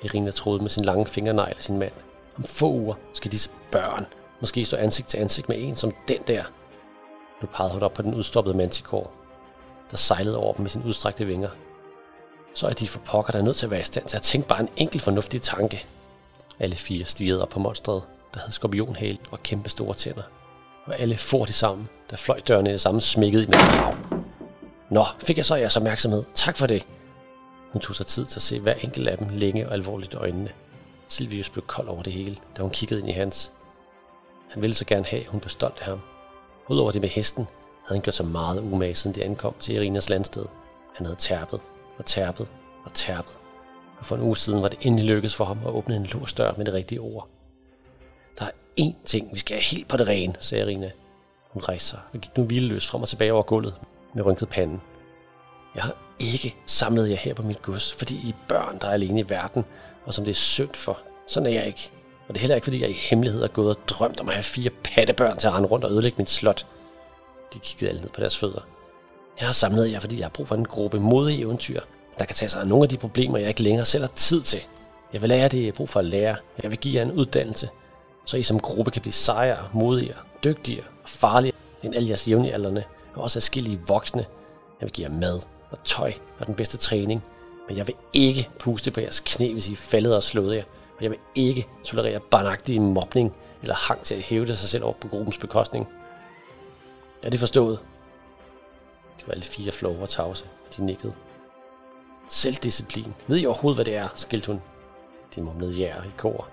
[0.02, 1.92] Irina troede med sin lange fingernegl af sin mand.
[2.37, 4.07] Om få uger skal disse børn
[4.40, 6.44] Måske stå ansigt til ansigt med en som den der.
[7.40, 9.07] Nu pegede hun op på den udstoppede manticore,
[9.90, 11.48] der sejlede over dem med sine udstrakte vinger.
[12.54, 14.22] Så er de for pokker, der er nødt til at være i stand til at
[14.22, 15.84] tænke bare en enkelt fornuftig tanke.
[16.58, 18.02] Alle fire stirrede op på monstret,
[18.34, 20.22] der havde skorpionhæl og kæmpe store tænder.
[20.84, 23.58] Og alle for de sammen, da fløj dørene i det samme smækkede i med.
[24.90, 26.24] Nå, fik jeg så jeres opmærksomhed.
[26.34, 26.87] Tak for det.
[27.72, 30.16] Hun tog sig tid til at se hver enkelt af dem længe og alvorligt i
[30.16, 30.50] øjnene.
[31.08, 33.52] Silvius blev kold over det hele, da hun kiggede ind i hans.
[34.48, 36.00] Han ville så gerne have, at hun blev stolt af ham.
[36.68, 37.48] Udover det med hesten,
[37.84, 40.46] havde han gjort så meget umage, siden de ankom til Irinas landsted.
[40.94, 41.61] Han havde tærpet
[41.98, 42.48] og tærpet
[42.84, 43.38] og tærpet.
[43.98, 46.52] Og for en uge siden var det endelig lykkedes for ham at åbne en låsdør
[46.56, 47.28] med det rigtige ord.
[48.38, 50.90] Der er én ting, vi skal have helt på det rene, sagde Irina.
[51.50, 53.74] Hun rejste sig og gik nu hvileløs frem og tilbage over gulvet
[54.14, 54.80] med rynket panden.
[55.74, 58.92] Jeg har ikke samlet jer her på mit gods, fordi I er børn, der er
[58.92, 59.64] alene i verden,
[60.04, 60.98] og som det er synd for.
[61.26, 61.90] Sådan er jeg ikke.
[62.28, 64.34] Og det er heller ikke, fordi jeg i hemmelighed er gået og drømt om at
[64.34, 66.66] have fire pattebørn til at rende rundt og ødelægge mit slot.
[67.54, 68.61] De kiggede alle ned på deres fødder.
[69.40, 71.81] Jeg har samlet jer, fordi jeg har brug for en gruppe modige eventyr,
[72.18, 74.40] der kan tage sig af nogle af de problemer, jeg ikke længere selv har tid
[74.40, 74.61] til.
[75.12, 76.37] Jeg vil lære det, jeg har brug for at lære.
[76.62, 77.68] Jeg vil give jer en uddannelse,
[78.24, 82.85] så I som gruppe kan blive sejere, modigere, dygtigere og farligere end alle jeres jævnaldrende
[83.14, 84.27] og også afskillige voksne.
[84.81, 87.24] Jeg vil give jer mad og tøj og den bedste træning,
[87.68, 90.62] men jeg vil ikke puste på jeres knæ, hvis I faldet og slået jer
[90.98, 94.85] og jeg vil ikke tolerere barnagtig mobning eller hang til at hæve det sig selv
[94.85, 95.88] over på gruppens bekostning.
[97.22, 97.79] Er det forstået?
[99.28, 100.44] Var alle fire flove og tavse.
[100.76, 101.12] De nikkede.
[102.28, 103.14] Selvdisciplin.
[103.26, 104.08] Ved I overhovedet, hvad det er?
[104.16, 104.60] skældte hun.
[105.34, 106.48] De mumlede ja i kor.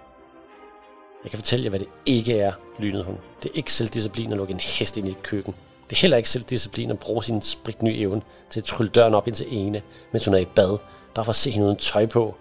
[1.24, 3.18] Jeg kan fortælle jer, hvad det ikke er, lynede hun.
[3.44, 5.56] Det er ikke selvdisciplin at lukke en hest ind i et køkken.
[5.90, 9.28] Det er heller ikke selvdisciplin at bruge sin spritny evne til at trylle døren op
[9.28, 10.78] ind til ene, mens hun er i bad,
[11.16, 12.36] bare for at se hende uden tøj på.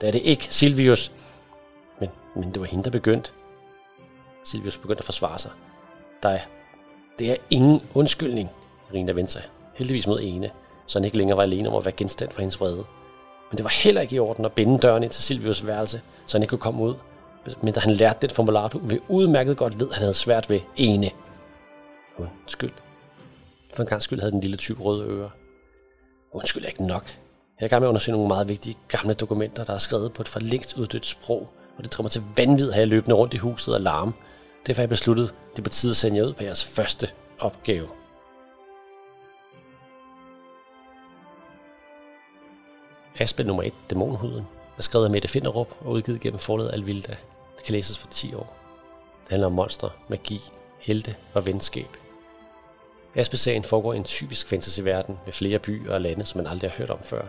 [0.00, 1.12] Det er det ikke, Silvius.
[2.34, 3.30] Men det var hende, der begyndte.
[4.44, 5.50] Silvius begyndte at forsvare sig.
[6.22, 6.40] Der er,
[7.18, 8.50] det er ingen undskyldning,
[8.94, 9.42] Rina vendte sig.
[9.80, 10.50] Heldigvis mod ene,
[10.86, 12.84] så han ikke længere var alene om at være genstand for hendes vrede.
[13.50, 16.38] Men det var heller ikke i orden at binde døren ind til Silvius værelse, så
[16.38, 16.94] han ikke kunne komme ud.
[17.62, 20.50] Men da han lærte det formular, du vil udmærket godt ved, at han havde svært
[20.50, 21.10] ved ene.
[22.18, 22.72] Undskyld.
[23.74, 25.30] For en gang skyld havde den lille type røde ører.
[26.32, 27.04] Undskyld ikke nok.
[27.60, 30.12] Jeg er i gang med at undersøge nogle meget vigtige gamle dokumenter, der er skrevet
[30.12, 33.34] på et for længst uddødt sprog, og det drømmer til vanvid at have løbende rundt
[33.34, 34.12] i huset og larme.
[34.66, 37.08] Derfor har jeg besluttet, det er på tide at sende jer ud på jeres første
[37.38, 37.88] opgave.
[43.20, 44.46] Aspen nummer 1, Dæmonhuden,
[44.78, 47.16] er skrevet af Mette Finderup og udgivet gennem forladet Alvilda.
[47.56, 48.56] Det kan læses for 10 år.
[49.22, 50.40] Det handler om monstre, magi,
[50.78, 51.96] helte og venskab.
[53.14, 56.76] Aspe-serien foregår i en typisk fantasyverden med flere byer og lande, som man aldrig har
[56.78, 57.22] hørt om før.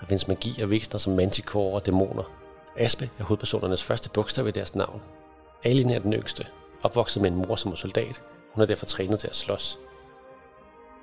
[0.00, 2.32] Der findes magi og væsener som manticore og dæmoner.
[2.76, 5.02] Aspe er hovedpersonernes første bogstav i deres navn.
[5.64, 6.46] Alien er den yngste,
[6.82, 8.22] opvokset med en mor som er soldat.
[8.52, 9.78] Hun er derfor trænet til at slås.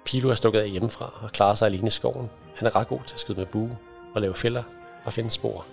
[0.05, 2.29] Pilo er stukket af hjemmefra og klarer sig alene i skoven.
[2.55, 3.77] Han er ret god til at skyde med bue
[4.15, 4.63] og lave fælder
[5.05, 5.65] og finde spor.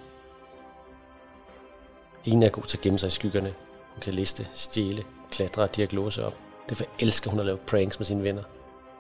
[2.25, 3.55] Ina er god til at gemme sig i skyggerne.
[3.95, 6.39] Hun kan liste, stjæle, klatre og diaglose op.
[6.69, 8.43] Derfor elsker hun at lave pranks med sine venner.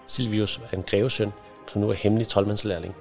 [0.06, 1.32] Silvius er en grevesøn,
[1.66, 2.96] som nu er hemmelig troldmandslærling.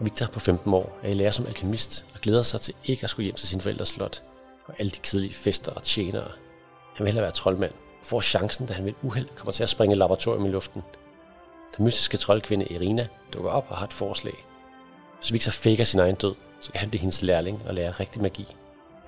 [0.00, 3.10] Victor på 15 år er i lære som alkemist og glæder sig til ikke at
[3.10, 4.22] skulle hjem til sin forældres slot
[4.66, 6.28] og alle de kedelige fester og tjenere.
[6.94, 9.68] Han vil hellere være troldmand og får chancen, da han ved uheld kommer til at
[9.68, 10.82] springe laboratorium i luften.
[11.76, 14.34] Den mystiske troldkvinde Irina dukker op og har et forslag.
[15.22, 18.22] Hvis Victor faker sin egen død, så kan han blive hendes lærling og lære rigtig
[18.22, 18.46] magi.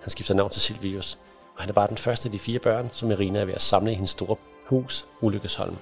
[0.00, 1.18] Han skifter navn til Silvius,
[1.56, 3.62] og han er bare den første af de fire børn, som Irina er ved at
[3.62, 5.76] samle i hendes store hus, Ulykkesholm.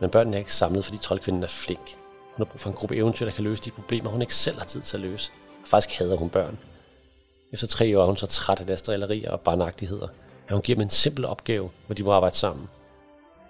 [0.00, 1.96] Men børnene er ikke samlet, fordi troldkvinden er flink.
[2.34, 4.58] Hun har brug for en gruppe eventyr, der kan løse de problemer, hun ikke selv
[4.58, 5.30] har tid til at løse.
[5.62, 6.58] Og faktisk hader hun børn.
[7.52, 10.08] Efter tre år er hun så træt af deres drillerier og barnagtigheder,
[10.48, 12.68] at hun giver dem en simpel opgave, hvor de må arbejde sammen.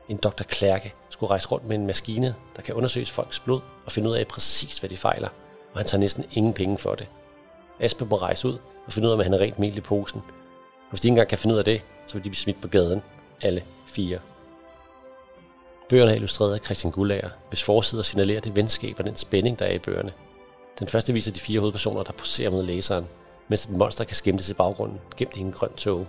[0.08, 3.92] En doktor Klærke skulle rejse rundt med en maskine, der kan undersøge folks blod og
[3.92, 5.28] finde ud af præcis, hvad de fejler,
[5.72, 7.08] og han tager næsten ingen penge for det.
[7.80, 10.22] Aspe må rejse ud og finde ud af, om han har rent mel i posen.
[10.60, 12.60] Og hvis de ikke engang kan finde ud af det, så vil de blive smidt
[12.60, 13.02] på gaden.
[13.42, 14.18] Alle fire.
[15.88, 19.64] Bøgerne er illustreret af Christian Gullager, hvis forsider signalerer det venskab og den spænding, der
[19.64, 20.12] er i bøgerne.
[20.78, 23.06] Den første viser de fire hovedpersoner, der poserer mod læseren,
[23.48, 26.06] mens et monster kan skimtes i baggrunden, gemt i en grøn tog.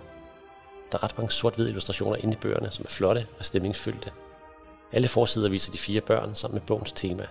[0.92, 4.12] Der er ret mange sort-hvide illustrationer inde i bøgerne, som er flotte og stemningsfyldte.
[4.92, 7.26] Alle forsider viser de fire børn sammen med bogens tema.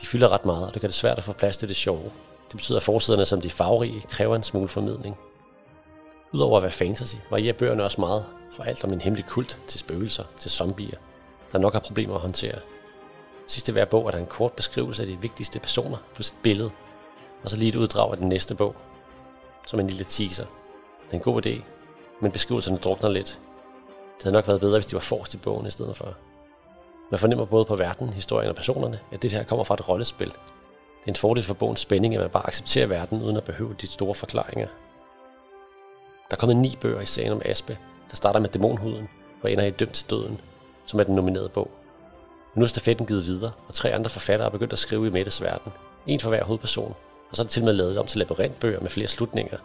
[0.00, 2.10] De fylder ret meget, og det gør det svært at få plads til det sjove.
[2.48, 5.16] Det betyder, at forsiderne som de farverige kræver en smule formidling.
[6.32, 8.26] Udover at være fantasy, varierer bøgerne også meget
[8.56, 10.98] fra alt om en hemmelig kult til spøgelser til zombier,
[11.52, 12.58] der nok har problemer at håndtere.
[13.46, 16.70] Sidste hver bog er der en kort beskrivelse af de vigtigste personer plus et billede,
[17.44, 18.74] og så lige et uddrag af den næste bog,
[19.66, 20.44] som en lille teaser.
[21.04, 21.62] Det er en god idé,
[22.20, 23.40] men beskrivelserne drukner lidt.
[24.16, 26.14] Det havde nok været bedre, hvis de var forrest i bogen i stedet for.
[27.10, 30.28] Man fornemmer både på verden, historien og personerne, at det her kommer fra et rollespil.
[30.28, 33.74] Det er en fordel for bogens spænding, at man bare accepterer verden, uden at behøve
[33.80, 34.66] de store forklaringer.
[36.30, 37.78] Der er kommet ni bøger i serien om Aspe,
[38.10, 39.08] der starter med dæmonhuden
[39.42, 40.40] og ender i Dømt til døden,
[40.86, 41.70] som er den nominerede bog.
[42.54, 45.10] Men nu er stafetten givet videre, og tre andre forfattere er begyndt at skrive i
[45.10, 45.72] Mettes verden.
[46.06, 46.94] En for hver hovedperson,
[47.30, 49.58] og så er det til og med lavet om til labyrintbøger med flere slutninger.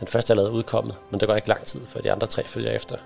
[0.00, 2.44] Den første er lavet udkommet, men der går ikke lang tid, før de andre tre
[2.44, 2.96] følger efter.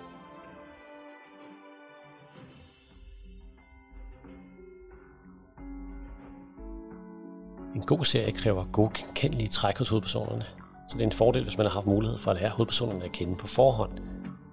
[7.75, 10.45] En god serie kræver gode, kendelige træk hos hovedpersonerne,
[10.89, 13.13] så det er en fordel, hvis man har haft mulighed for at lære hovedpersonerne at
[13.13, 13.93] kende på forhånd.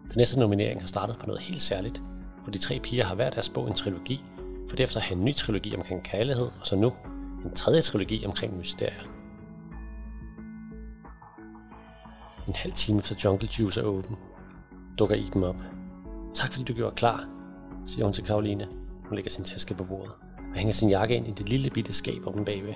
[0.03, 2.03] Den næste nominering har startet på noget helt særligt,
[2.43, 4.23] hvor de tre piger har hver deres bog en trilogi,
[4.69, 6.93] for derefter at have en ny trilogi omkring kærlighed, og så nu
[7.45, 9.03] en tredje trilogi omkring mysterier.
[12.47, 14.15] En halv time efter Jungle Juice er åben,
[14.99, 15.61] dukker Iben op.
[16.33, 17.25] Tak fordi du gjorde klar,
[17.85, 18.67] siger hun til Karoline.
[19.05, 21.93] Hun lægger sin taske på bordet og hænger sin jakke ind i det lille bitte
[21.93, 22.73] skab om bagved.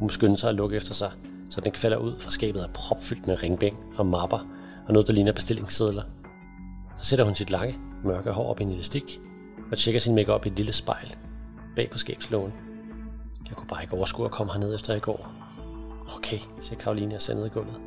[0.00, 1.10] Hun skynder sig at lukke efter sig,
[1.50, 4.38] så den falder ud, fra skabet er propfyldt med ringbæng og mapper
[4.86, 6.02] og noget, der ligner bestillingssedler.
[6.98, 9.20] Så sætter hun sit lange, mørke hår op i en elastik
[9.70, 11.16] og tjekker sin makeup i et lille spejl
[11.76, 12.52] bag på skabslågen.
[13.48, 15.32] Jeg kunne bare ikke overskue at komme herned efter i går.
[16.16, 17.80] Okay, siger Karoline og ser ned i gulvet.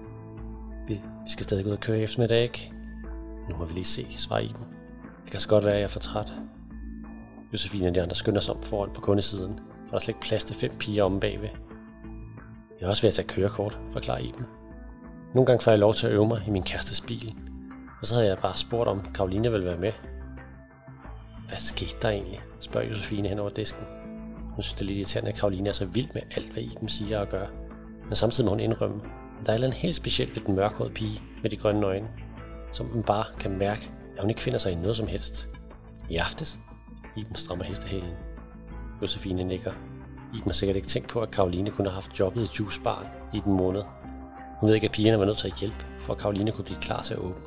[0.88, 2.74] Vi, vi skal stadig ud og køre i eftermiddag, ikke?
[3.50, 4.66] Nu må vi lige se, svarer Iben.
[5.24, 6.34] Det kan så godt være, at jeg er for træt.
[7.54, 10.20] Josefine og de andre skynder sig om foran på kundesiden, for der er slet ikke
[10.20, 11.50] plads til fem piger omme bagved.
[12.84, 14.46] Jeg er også ved at tage kørekort, forklarer Iben.
[15.34, 17.36] Nogle gange får jeg lov til at øve mig i min kærestes bil,
[18.02, 19.92] og så havde jeg bare spurgt, om Karoline ville være med.
[21.48, 22.42] Hvad skete der egentlig?
[22.60, 23.84] spørger Josefine hen over disken.
[24.56, 26.90] Hun synes, det er lidt irriterende, at Karoline er så vild med alt, hvad Iben
[26.90, 27.46] siger og gør.
[28.06, 29.02] Men samtidig må hun indrømme,
[29.40, 32.08] at der er noget helt specielt ved den mørkhårede pige med de grønne øjne,
[32.72, 35.50] som man bare kan mærke, at hun ikke finder sig i noget som helst.
[36.10, 36.60] I aftes,
[37.18, 38.14] Iben strammer hestehælen.
[39.02, 39.72] Josefine nikker.
[40.34, 43.42] Iben har sikkert ikke tænkt på, at Karoline kunne have haft jobbet i juicebaren i
[43.46, 43.82] den måned.
[44.60, 46.80] Hun ved ikke, at pigerne var nødt til at hjælpe, for at Karoline kunne blive
[46.82, 47.44] klar til at åbne.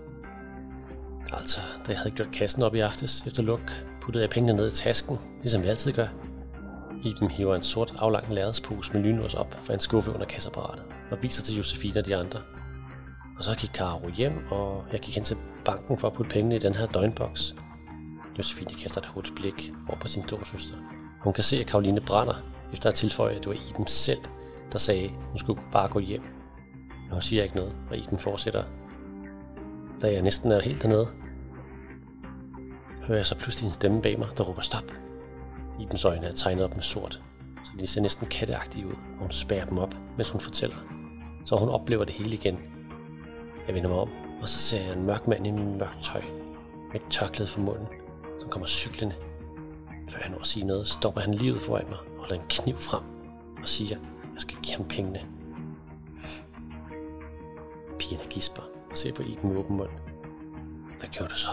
[1.33, 4.69] Altså, da jeg havde gjort kassen op i aftes efter luk, puttede jeg pengene ned
[4.73, 6.09] i tasken, ligesom jeg altid gør.
[7.05, 11.19] Iben hiver en sort aflang lærredspose med lynlås op fra en skuffe under kasseapparatet og
[11.23, 12.41] viser til Josefine og de andre.
[13.39, 16.57] Og så gik Karo hjem, og jeg gik hen til banken for at putte pengene
[16.57, 17.55] i den her døgnboks.
[18.39, 20.75] Josefine kaster et hurtigt blik over på sin storsøster.
[21.21, 22.35] Hun kan se, at Karoline brænder,
[22.73, 24.21] efter at tilføje, at det var Iben selv,
[24.73, 26.23] der sagde, at hun skulle bare gå hjem.
[26.89, 28.65] Men hun siger ikke noget, og Iben fortsætter.
[30.03, 31.09] Da jeg næsten er helt dernede,
[33.03, 34.93] hører jeg så pludselig en stemme bag mig, der råber stop.
[35.81, 37.23] Ibens øjne er tegnet op med sort,
[37.65, 40.77] så de ser næsten katteagtige ud, og hun spærer dem op, mens hun fortæller.
[41.45, 42.59] Så hun oplever det hele igen.
[43.67, 44.11] Jeg vender mig om,
[44.43, 46.23] og så ser jeg en mørk mand i min mørkt tøj,
[46.93, 47.87] med et tørklæde for munden,
[48.41, 49.15] som kommer cyklende.
[50.09, 53.03] Før han når at sige noget, stopper han livet foran mig, holder en kniv frem
[53.61, 54.03] og siger, at
[54.35, 55.21] jeg skal give ham pengene.
[57.99, 59.91] Pigerne gisper og ser på Iben med åben mund.
[60.99, 61.49] Hvad gjorde du så?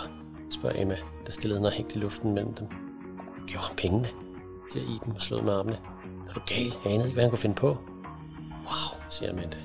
[0.51, 2.67] spørger Emma, der stillede noget hængt i luften mellem dem.
[3.47, 4.09] Gav ham pengene,
[4.71, 5.79] siger Iben og slået med armene.
[6.29, 6.73] Er du gal?
[6.83, 7.67] Jeg anede ikke, hvad han kunne finde på.
[8.49, 9.57] Wow, siger Amanda.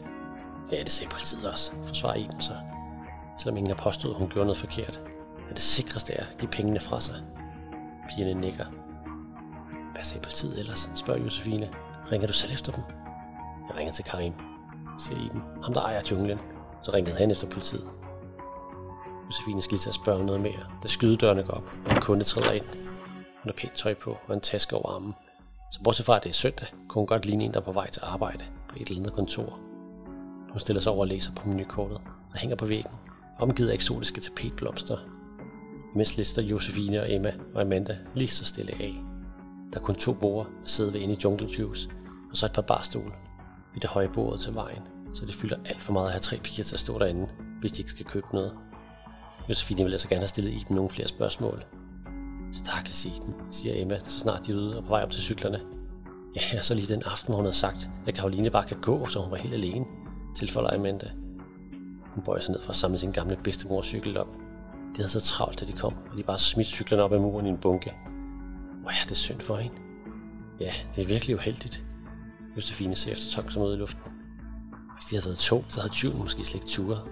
[0.73, 2.61] Ja, det ser politiet også, forsvarer Iben sig.
[3.39, 5.01] Selvom ingen har påstået, at hun gjorde noget forkert.
[5.49, 7.15] Er det sikreste er at give pengene fra sig.
[8.09, 8.65] Pigerne nikker.
[9.99, 10.91] Hvad sagde politiet ellers?
[10.95, 11.71] spørger Josefine.
[12.13, 12.83] Ringer du selv efter dem?
[13.69, 14.33] Jeg ringer til Karim,
[14.99, 15.43] siger Iben.
[15.63, 16.39] Ham der ejer junglen.
[16.83, 17.91] Så ringede han efter politiet.
[19.27, 22.01] Josefine skal lige til at spørge om noget mere, da skydedørene går op, og en
[22.01, 22.65] kunde træder ind.
[23.43, 25.15] Hun har pænt tøj på og en taske over armen.
[25.73, 27.73] Så bortset fra, at det er søndag, kunne hun godt ligne en, der er på
[27.73, 29.59] vej til arbejde på et eller andet kontor.
[30.51, 32.01] Hun stiller sig over og læser på menukortet,
[32.33, 32.95] der hænger på væggen,
[33.39, 34.99] omgivet af eksotiske tapetblomster.
[35.95, 39.08] Imens lister Josefine og Emma og Amanda lige så stille af.
[39.73, 41.91] Der er kun to borde at sidde ved inde i Jungle Juice,
[42.31, 43.13] og så et par barstole
[43.77, 44.83] i det høje bordet til vejen,
[45.15, 47.29] så det fylder alt for meget at have tre piger til at stå derinde,
[47.61, 48.53] hvis de ikke skal købe noget.
[49.49, 51.65] Josefine vil altså gerne have stillet Iben nogle flere spørgsmål.
[52.53, 55.61] Stakkels Iben, siger Emma, så snart de er ude og på vej op til cyklerne.
[56.37, 59.07] Ja, og så lige den aften, hvor hun havde sagt, at Karoline bare kan gå,
[59.07, 59.85] så hun var helt alene,
[60.37, 61.11] tilføjer Amanda.
[62.15, 64.29] Hun bøjer sig ned for at samle sin gamle bedstemors cykel op.
[64.97, 67.47] De havde så travlt, da de kom, og de bare smidt cyklerne op ad muren
[67.47, 67.95] i en bunke.
[68.89, 69.77] Hvor er det synd for hende?
[70.61, 71.85] Ja, det er virkelig uheldigt.
[72.57, 74.13] Josefine ser efter tong som ud i luften.
[74.97, 77.03] Hvis de havde været to, så havde tyven måske slet ikke turet.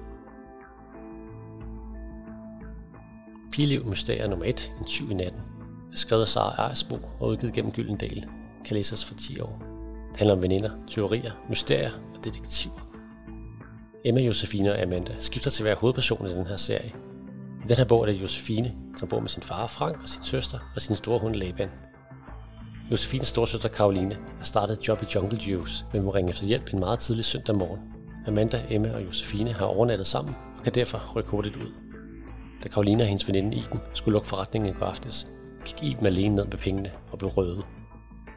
[3.52, 5.40] Piliv Mysterier nummer 1, En tyv i natten,
[5.92, 8.24] er skrevet af Sara Ejersbo og udgivet gennem Gyldendal,
[8.64, 9.62] kan læses for 10 år.
[10.08, 12.90] Det handler om veninder, teorier, mysterier og detektiver.
[14.04, 16.92] Emma, Josefine og Amanda skifter til at være hovedpersoner i den her serie.
[17.66, 20.22] I den her bog er det Josefine, som bor med sin far Frank og sin
[20.22, 21.68] søster og sin store hund Laban.
[22.90, 26.72] Josefines storsøster Karoline har startet et job i Jungle Juice, men må ringe efter hjælp
[26.72, 27.80] en meget tidlig søndag morgen.
[28.26, 31.72] Amanda, Emma og Josefine har overnattet sammen og kan derfor rykke hurtigt ud.
[32.62, 35.26] Da Karoline og hendes veninde Iben skulle lukke forretningen i går aftes,
[35.64, 37.62] gik Iben alene ned med pengene og blev røde.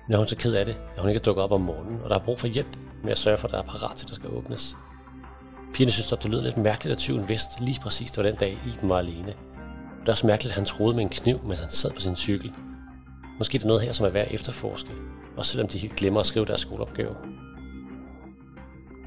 [0.07, 2.01] Men er hun så ked af det, at hun ikke er dukket op om morgenen,
[2.01, 4.05] og der er brug for hjælp med at sørge for, at der er parat til,
[4.05, 4.77] at der skal åbnes.
[5.73, 8.39] Pigerne synes, at det lød lidt mærkeligt, at tyven vidste lige præcis, det var den
[8.39, 9.33] dag, Iben var alene.
[9.99, 12.15] Det er også mærkeligt, at han troede med en kniv, mens han sad på sin
[12.15, 12.51] cykel.
[13.37, 14.89] Måske er der noget her, som er værd at efterforske,
[15.37, 17.15] også selvom de helt glemmer at skrive deres skoleopgave.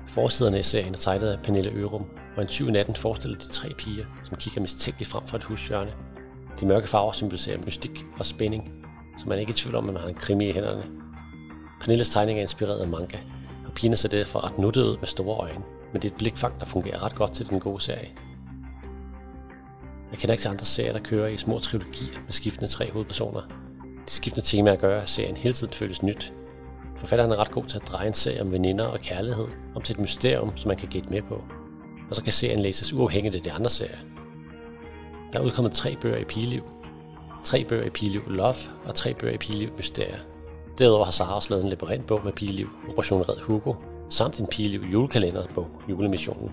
[0.09, 3.69] Forsiderne i serien er tegnet af Pernille Ørum, og en 20 natten forestiller de tre
[3.79, 5.93] piger, som kigger mistænkeligt frem fra et hushjørne.
[6.61, 8.73] De mørke farver symboliserer mystik og spænding,
[9.19, 10.83] så man er ikke i tvivl om, at man har en krimi i hænderne.
[11.81, 13.19] Pernilles tegning er inspireret af manga,
[13.67, 16.61] og pigerne ser derfor ret nuttet ud med store øjne, men det er et blikfang,
[16.61, 18.09] der fungerer ret godt til den gode serie.
[20.11, 23.41] Jeg kender ikke til andre serier, der kører i små trilogier med skiftende tre hovedpersoner.
[24.07, 26.33] De skiftende temaer gør, at serien hele tiden føles nyt.
[26.97, 29.95] Forfatteren er ret god til at dreje en serie om veninder og kærlighed, om til
[29.95, 31.45] et mysterium, som man kan gætte med på.
[32.11, 33.99] Og så kan serien læses uafhængigt af de andre serier.
[35.33, 36.63] Der er udkommet tre bøger i Piliv.
[37.45, 40.19] Tre bøger i Piliv Love og tre bøger i Piliv Mysterier.
[40.79, 43.73] Derudover har Sara også lavet en labyrintbog med Piliv, Operation Red Hugo,
[44.09, 46.53] samt en Pigeliv julekalenderbog, Julemissionen.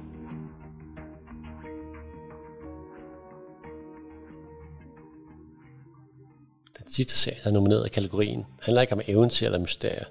[6.77, 10.05] Den sidste serie, der er nomineret i kategorien, handler ikke om eventyr eller mysterier.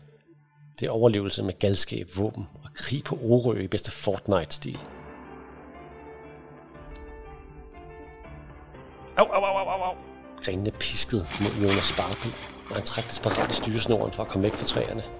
[0.80, 4.78] Det er overlevelse med galskab, våben og krig på Orø i bedste Fortnite-stil.
[9.16, 9.95] Au, au, au, au, au.
[10.45, 12.32] Grenene piskede mod Jonas Sparkel,
[12.70, 15.18] og han trak desperat i styresnoren for at komme væk fra træerne.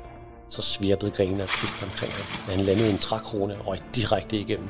[0.51, 3.81] Så svirpede grenene og kvikt omkring ham, men han landede i en trækrone og røg
[3.95, 4.69] direkte igennem.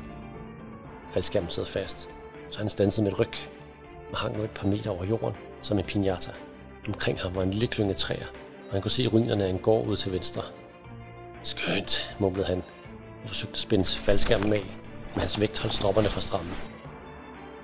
[1.12, 2.08] Faldskærmen sad fast,
[2.50, 3.32] så han stansede med et ryg
[4.12, 6.30] og hang nu et par meter over jorden som en pinjata.
[6.88, 8.26] Omkring ham var en lille klynge træer,
[8.66, 10.42] og han kunne se ruinerne af en gård ud til venstre.
[11.42, 12.62] Skønt, mumlede han,
[13.22, 14.64] og forsøgte at spænde faldskærmen af,
[15.14, 16.50] men hans vægt holdt stropperne for stramme.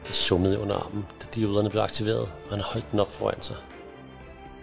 [0.07, 3.57] Det summede under armen, da dioderne blev aktiveret, og han holdt den op foran sig.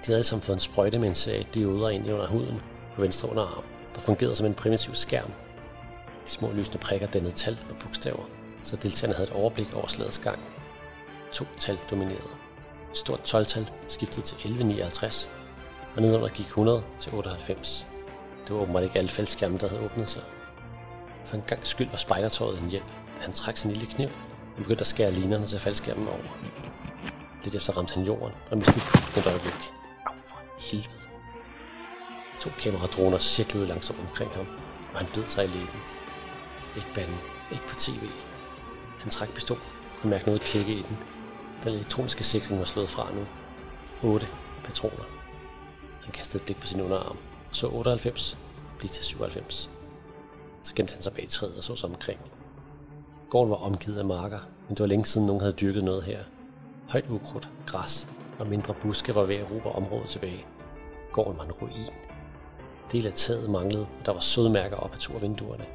[0.02, 2.62] De havde alle sammen fået en sprøjte med en sag dioder ind under huden
[2.96, 3.64] på venstre underarm,
[3.96, 5.32] der fungerede som en primitiv skærm.
[6.26, 8.24] De små lysende prikker dannede tal og bogstaver,
[8.64, 10.40] så deltagerne havde et overblik over slagets gang.
[11.32, 12.36] To tal dominerede.
[12.92, 15.30] Et stort 12-tal skiftede til 1159,
[15.96, 17.88] og nedenunder gik 100 til 98.
[18.48, 20.22] Det var åbenbart ikke alle faldskærme, der havde åbnet sig.
[21.26, 24.10] For en gang skyld var spejdertøjet en hjælp, da han trak sin lille kniv
[24.58, 26.38] og begyndte at skære linerne til faldskærmen over.
[27.44, 28.86] Lidt efter ramte han jorden og mistede
[29.16, 29.72] den et øjeblik.
[30.06, 31.01] Au for helvede.
[32.42, 34.46] To kameradroner cirklede langsomt omkring ham,
[34.94, 35.80] og han bed sig i læben.
[36.76, 37.18] Ikke banden,
[37.52, 38.04] ikke på tv.
[39.00, 39.58] Han trak pistol
[40.02, 40.98] og mærke noget klikke i den.
[41.64, 43.26] Den elektroniske sikring var slået fra nu.
[44.10, 44.28] 8
[44.64, 45.04] patroner.
[46.04, 47.18] Han kastede et blik på sin underarm
[47.50, 48.38] og så 98
[48.78, 49.70] blive til 97.
[50.64, 52.20] Så gemte han sig bag træet og så sig omkring.
[53.30, 56.24] Gården var omgivet af marker, men det var længe siden nogen havde dyrket noget her.
[56.90, 58.08] Højt ukrudt, græs
[58.40, 60.46] og mindre buske var ved at råbe området tilbage.
[61.12, 62.11] Gården var en ruin.
[62.92, 65.66] Del af taget manglede, og der var sødmærker op ad to af vinduerne.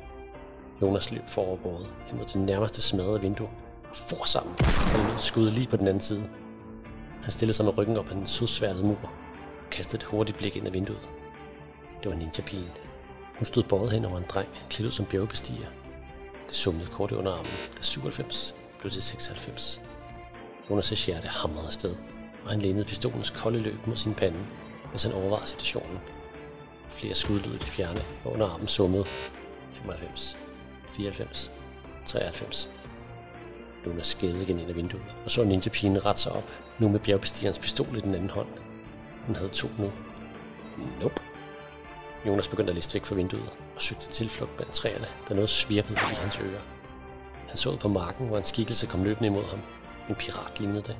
[0.83, 3.49] Jonas løb foroverbåret mod det nærmeste smadrede vindue
[3.91, 4.55] og for sammen,
[4.93, 6.29] kom lød skud lige på den anden side.
[7.23, 8.99] Han stillede sig med ryggen op ad den sødsværtede mur
[9.65, 11.01] og kastede et hurtigt blik ind ad vinduet.
[12.03, 12.71] Det var ninja-pigen.
[13.39, 15.67] Hun stod båret hen over en dreng, klædt ud som bjergbestiger.
[16.49, 19.81] Det summede kort under armen, da 97 blev til 96.
[20.71, 21.97] Jonas' hjerte hamrede afsted,
[22.45, 24.39] og han lænede pistolens kolde løb mod sin pande,
[24.93, 26.01] mens han overvejede situationen.
[26.89, 29.05] Flere skud lød i det fjerne, og under armen summede
[29.73, 30.39] 95,
[30.89, 31.51] 94,
[32.05, 32.71] 93.
[33.87, 37.59] Jonas skældede igen ind af vinduet, og så ninja-pigen ret sig op, nu med bjergbestigerens
[37.59, 38.49] pistol i den anden hånd.
[39.27, 39.93] Hun havde to nu.
[41.03, 41.23] Nope.
[42.27, 45.95] Jonas begyndte at liste væk fra vinduet og søgte tilflugt blandt træerne, da noget svirpede
[45.95, 46.61] i hans ører.
[47.49, 49.61] Han så ud på marken, hvor en skikkelse kom løbende imod ham.
[50.09, 50.97] En pirat lignede det.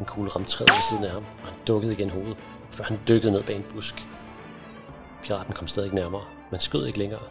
[0.00, 2.36] En kugle ramte træet ved siden af ham, og han dukkede igen hovedet,
[2.70, 4.06] før han dykkede ned bag en busk.
[5.22, 7.22] Piraten kom stadig nærmere, men skød ikke længere.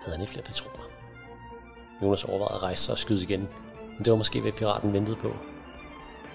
[0.00, 0.84] Havde han ikke flere patroner?
[2.02, 3.40] Jonas overvejede at rejse sig og skyde igen,
[3.78, 5.36] men det var måske, hvad piraten ventede på.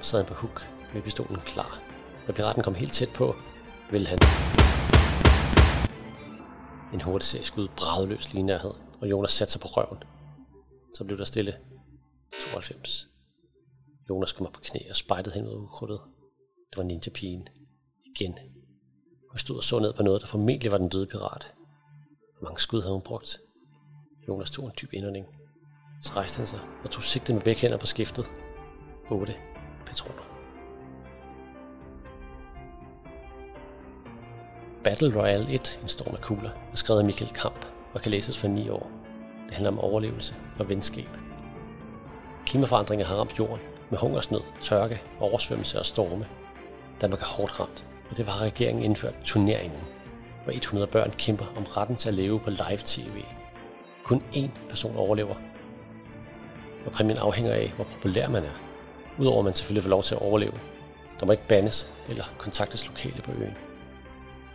[0.01, 1.81] Så sad han på huk med pistolen klar.
[2.27, 3.35] Når piraten kom helt tæt på,
[3.91, 4.19] ville han
[6.93, 10.03] en hurtig serieskud bragede løs lige i nærheden, og Jonas satte sig på røven.
[10.93, 11.53] Så blev der stille.
[12.51, 13.07] 92.
[14.09, 15.99] Jonas kom op på knæ og spejtede hen ud af ukrudtet.
[16.69, 17.47] Det var ninja-pigen.
[18.15, 18.33] Igen.
[19.31, 21.53] Hun stod og så ned på noget, der formentlig var den døde pirat.
[22.39, 23.39] Hvor mange skud havde hun brugt?
[24.27, 25.25] Jonas tog en dyb indånding.
[26.01, 28.31] Så rejste han sig og tog sigte med begge hænder på skiftet.
[29.09, 29.35] 8
[29.85, 30.23] patroner.
[34.83, 38.37] Battle Royale 1, en storm af kugler, er skrevet af Michael Kamp og kan læses
[38.37, 38.91] for 9 år.
[39.45, 41.09] Det handler om overlevelse og venskab.
[42.45, 43.59] Klimaforandringer har ramt jorden
[43.89, 46.27] med hungersnød, tørke, oversvømmelse og storme.
[47.01, 49.79] Danmark er hårdt ramt, og det var regeringen indført turneringen,
[50.43, 53.23] hvor 100 børn kæmper om retten til at leve på live tv.
[54.03, 55.35] Kun én person overlever,
[56.85, 58.59] og præmien afhænger af, hvor populær man er.
[59.17, 60.53] Udover at man selvfølgelig får lov til at overleve.
[61.19, 63.57] Der må ikke bandes eller kontaktes lokale på øen.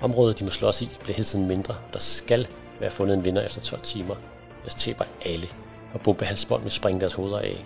[0.00, 2.48] Området, de må slås i, bliver hele tiden mindre, og der skal
[2.80, 4.14] være fundet en vinder efter 12 timer.
[4.64, 5.46] Jeg taber alle,
[5.94, 7.64] og bombehalsbånd vil springe deres hoveder af.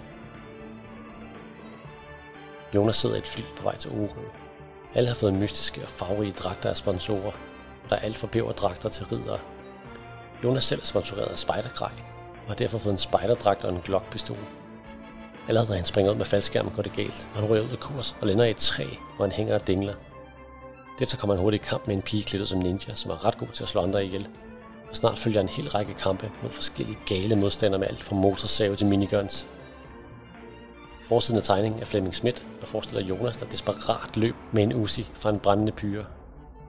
[2.75, 4.50] Jonas sidder i et fly på vej til Orø.
[4.95, 7.33] Alle har fået mystiske og farverige dragter af sponsorer,
[7.85, 9.39] og der er alt fra dragter til ridere.
[10.45, 11.93] Jonas selv er sponsoreret af Spidergrej,
[12.43, 14.37] og har derfor fået en spejderdragt og en glockpistol.
[15.49, 17.79] Allerede da han springer ud med faldskærmen går det galt, og han ryger ud af
[17.81, 18.87] kurs og lander i et træ,
[19.17, 19.95] hvor han hænger og dingler.
[20.99, 23.39] Derefter kommer han hurtigt i kamp med en pige klædt som ninja, som er ret
[23.39, 24.29] god til at slå andre ihjel.
[24.91, 28.77] Og snart følger en hel række kampe mod forskellige gale modstandere med alt fra motorsave
[28.77, 29.47] til miniguns.
[31.11, 35.07] Forsiden af tegningen er Flemming Schmidt og forestiller Jonas, der desperat løb med en Uzi
[35.15, 36.05] fra en brændende pyre.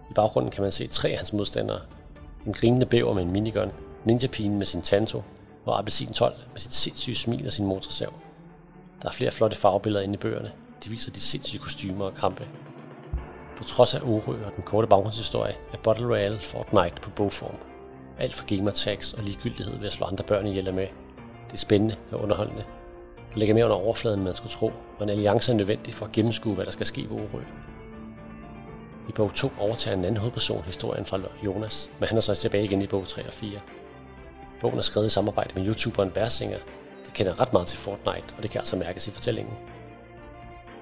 [0.10, 1.80] I baggrunden kan man se tre af hans modstandere.
[2.46, 3.72] En grinende bæver med en minigun,
[4.06, 5.24] ninja-pigen med sin tanto
[5.66, 8.14] og Appelsin 12 med sit sindssyge smil og sin motorsav.
[9.02, 10.52] Der er flere flotte farvebilleder inde i bøgerne.
[10.84, 12.48] De viser de sindssyge kostymer og kampe.
[13.58, 17.58] På trods af Orø og den korte baggrundshistorie er Battle Royale Fortnite på bogform.
[18.20, 20.88] Alt for gamertags og ligegyldighed ved at slå andre børn ihjel med.
[21.48, 22.64] Det er spændende og underholdende.
[23.36, 26.12] Ligger mere under overfladen, end man skulle tro, og en alliance er nødvendig for at
[26.12, 27.42] gennemskue, hvad der skal ske på Orø.
[29.10, 32.64] I bog 2 overtager en anden hovedperson historien fra Jonas, men han er så tilbage
[32.64, 33.60] igen i bog 3 og 4.
[34.62, 36.58] Bogen er skrevet i samarbejde med YouTuberen Værsinger,
[37.06, 39.54] der kender ret meget til Fortnite, og det kan altså mærkes i fortællingen.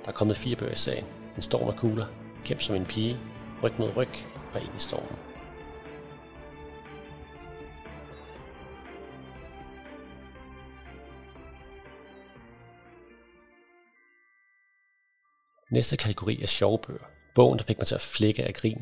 [0.04, 1.06] Der er kommet fire bøger i sagen.
[1.36, 2.06] En storm af kugler,
[2.46, 3.18] Kæmp som en pige,
[3.64, 4.10] Ryg mod ryg,
[4.54, 5.29] og ind i stormen.
[15.72, 17.04] Næste kategori er sjove bøger.
[17.36, 18.80] Bogen, der fik mig til at flække af grin.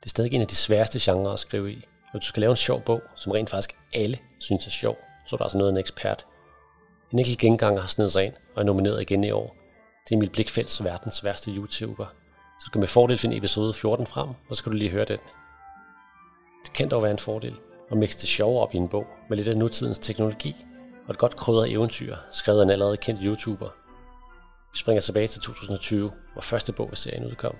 [0.00, 1.84] Det er stadig en af de sværeste genrer at skrive i.
[2.12, 5.36] Når du skal lave en sjov bog, som rent faktisk alle synes er sjov, så
[5.36, 6.26] er der altså noget af en ekspert.
[7.12, 9.56] En enkelt genganger har snedet sig ind og er nomineret igen i år.
[10.04, 12.06] Det er Emil Blikfelds verdens værste YouTuber.
[12.60, 15.04] Så du kan med fordel finde episode 14 frem, og så skal du lige høre
[15.04, 15.18] den.
[16.64, 17.54] Det kan dog være en fordel
[17.90, 20.56] at mixe det sjove op i en bog med lidt af nutidens teknologi
[21.06, 23.83] og et godt krydret eventyr, skrevet af en allerede kendt YouTuber.
[24.74, 27.56] Vi springer tilbage til 2020, hvor første bog af serien udkom.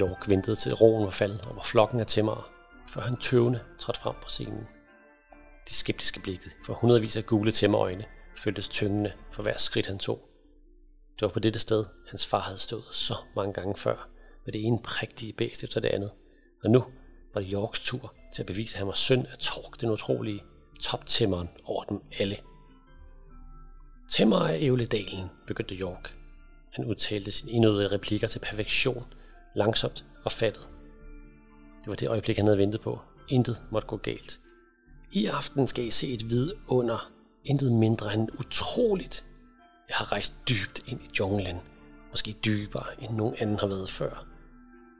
[0.00, 2.42] York ventede til roen var faldet og hvor flokken af tæmmere,
[2.88, 4.68] før han tøvende trådte frem på scenen.
[5.68, 8.04] De skeptiske blikket for hundredvis af gule tæmmerøjne
[8.36, 10.28] føltes tyngende for hver skridt han tog.
[11.14, 14.08] Det var på dette sted, hans far havde stået så mange gange før,
[14.44, 16.10] med det ene prægtige bæst efter det andet.
[16.64, 16.84] Og nu
[17.34, 20.42] var det Yorks tur til at bevise, at han var søn af Tork, den utrolige
[20.82, 22.36] toptæmmeren over dem alle.
[24.12, 26.16] Tæmmer af Ævledalen, begyndte York.
[26.72, 29.04] Han udtalte sine indøvede replikker til perfektion,
[29.54, 30.68] langsomt og fattet.
[31.80, 33.00] Det var det øjeblik, han havde ventet på.
[33.28, 34.40] Intet måtte gå galt.
[35.12, 37.12] I aften skal I se et vid under.
[37.44, 39.24] Intet mindre end utroligt.
[39.88, 41.56] Jeg har rejst dybt ind i junglen.
[42.10, 44.26] Måske dybere, end nogen anden har været før.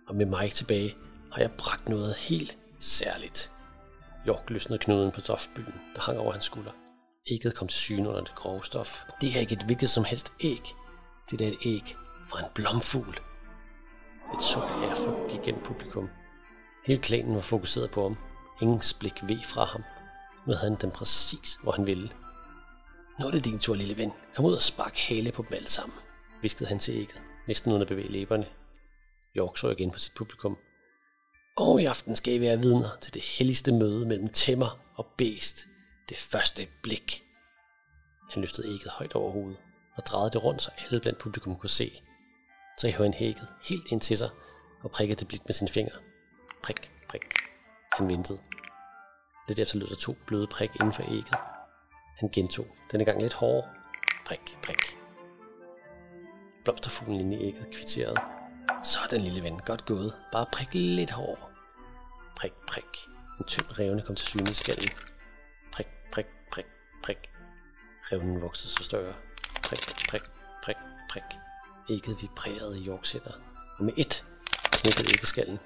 [0.08, 0.96] Og med mig tilbage
[1.32, 3.51] har jeg bragt noget helt særligt.
[4.28, 6.72] York løsnede knuden på stofbyen, der hang over hans skulder.
[7.30, 9.04] Ægget kom til syne under det grove stof.
[9.20, 10.62] Det er ikke et hvilket som helst æg.
[11.30, 11.96] Det er et æg
[12.28, 13.20] fra en blomfugl.
[14.34, 16.10] Et suk ærflug gik gennem publikum.
[16.86, 18.16] Hele klanen var fokuseret på ham.
[18.62, 19.82] Ingen blik ved fra ham.
[20.46, 22.10] Nu havde han dem præcis, hvor han ville.
[23.20, 24.12] Nu er det din tur, lille ven.
[24.34, 25.98] Kom ud og spark hale på dem alle sammen,
[26.42, 28.46] viskede han til ægget, næsten uden at bevæge læberne.
[29.36, 30.56] York så igen på sit publikum.
[31.56, 35.66] Og i aften skal I være vidner til det helligste møde mellem tæmmer og bæst.
[36.08, 37.22] Det første blik.
[38.30, 39.58] Han løftede ægget højt over hovedet
[39.96, 42.02] og drejede det rundt, så alle blandt publikum kunne se.
[42.78, 44.30] Så hævde han hækket helt ind til sig
[44.82, 45.92] og prikkede det blidt med sin finger.
[46.62, 47.22] Prik, prik.
[47.92, 48.38] Han ventede.
[49.48, 51.36] Lidt efter lød der to bløde prik inden for ægget.
[52.18, 53.70] Han gentog, denne gang lidt hårdere.
[54.26, 54.98] Prik, prik.
[56.64, 58.16] Blomsterfuglen inde i ægget kvitterede.
[58.82, 60.14] Sådan, lille ven, godt gået.
[60.32, 61.50] Bare prik lidt hår.
[62.36, 63.08] Prik, prik.
[63.40, 64.90] En tynd revne kom til syne i skallen.
[65.72, 66.66] Prik, prik, prik,
[67.04, 67.30] prik.
[68.12, 69.14] Revnen voksede så større.
[69.62, 69.78] Prik,
[70.10, 70.22] prik,
[70.62, 70.76] prik,
[71.10, 71.22] prik.
[71.90, 73.32] Ægget vibrerede i Yorksætter,
[73.78, 74.24] og med ét
[74.72, 75.58] knækkede æggeskallen.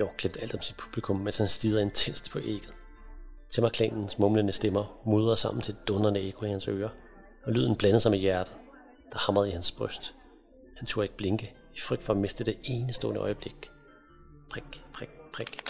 [0.00, 2.74] York glemte alt om sit publikum, mens han stirrede intenst på ægget.
[3.48, 6.88] Timmerklanens mumlende stemmer mudrede sammen til et dundrende ekko i hans ører,
[7.44, 8.56] og lyden blandede sig med hjertet,
[9.12, 10.14] der hamrede i hans bryst.
[10.76, 13.70] Han turde ikke blinke, i frygt for at miste det enestående øjeblik.
[14.50, 15.62] Prik, prik, prik.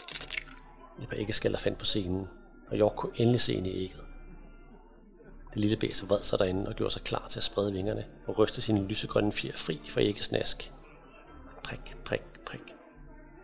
[1.02, 2.28] Et par æggeskaller fandt på scenen,
[2.68, 4.04] og York kunne endelig se ind i ægget.
[5.54, 8.38] Det lille bæs vred sig derinde og gjorde sig klar til at sprede vingerne og
[8.38, 10.72] ryste sine lysegrønne fjer fri for æggesnask.
[11.64, 12.74] Prik, prik, prik.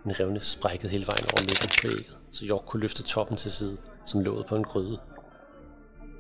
[0.07, 3.51] En revne sprækkede hele vejen over midten på ægget, så York kunne løfte toppen til
[3.51, 5.01] side, som låget på en gryde.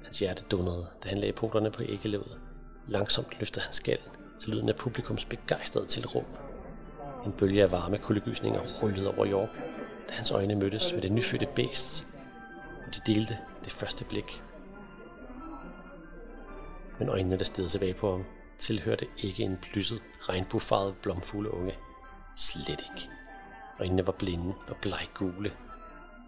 [0.05, 2.39] Hans hjerte dunnede, da han lagde poterne på æggeløvet.
[2.89, 4.11] Langsomt løftede han skallen,
[4.41, 6.27] til lyden af publikums begejstrede tilråb.
[7.27, 9.49] En bølge af varme kuldegysninger rullede over York,
[10.09, 12.07] da hans øjne mødtes med det nyfødte bæst,
[12.87, 14.43] og de delte det første blik.
[16.99, 18.25] Men øjnene, der stedede tilbage på ham,
[18.59, 21.75] tilhørte ikke en plysset, regnbuefarvet blomfugle unge.
[22.37, 23.11] Slet ikke.
[23.81, 25.53] Øjnene var blinde og bleggule.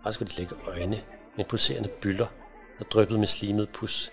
[0.02, 1.02] Faktisk var de slet ikke øjne,
[1.36, 2.26] men pulserende bylder,
[2.78, 4.10] der dryppede med slimet pus.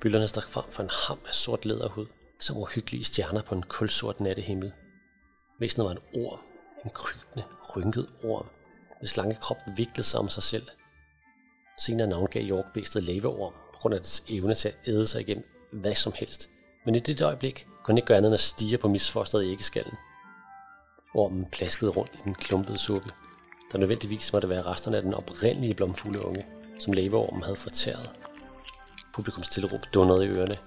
[0.00, 2.06] Byllerne stak frem for en ham af sort læderhud,
[2.42, 4.72] som uhyggelige stjerner på en kulsort nattehimmel.
[5.60, 6.40] Væsenet var en orm,
[6.84, 7.44] en krybende,
[7.76, 8.46] rynket orm,
[8.98, 10.66] hvis lange krop viklede sig om sig selv.
[11.80, 15.44] Senere navngav York bæstet laveorm på grund af dets evne til at æde sig igennem
[15.72, 16.50] hvad som helst.
[16.86, 19.94] Men i det øjeblik kunne ikke gøre andet end at stige på misfosteret æggeskallen.
[21.14, 23.10] Ormen plaskede rundt i den klumpede suppe,
[23.72, 26.46] der nødvendigvis måtte være resterne af den oprindelige blomfulde unge,
[26.80, 28.10] som laveormen havde fortæret.
[29.14, 30.58] Publikums tilråb dundrede i ørerne,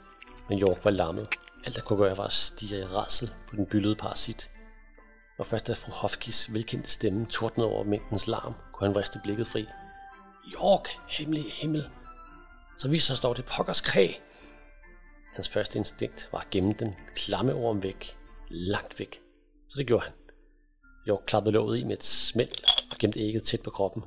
[0.49, 1.27] men York var lammet.
[1.65, 4.51] Alt der kunne gøre var at stige i rædsel på den byllede parasit.
[5.37, 9.47] Og først da fru Hofkis velkendte stemme tordnede over mængdens larm, kunne han vriste blikket
[9.47, 9.65] fri.
[10.53, 11.89] York, hemmelig himmel!
[12.77, 14.21] Så viser sig dog det pokkers kræg.
[15.33, 18.17] Hans første instinkt var at gemme den klamme orm væk,
[18.49, 19.21] langt væk.
[19.69, 20.13] Så det gjorde han.
[21.07, 22.51] York klappede låget i med et smæld
[22.91, 24.03] og gemte ægget tæt på kroppen.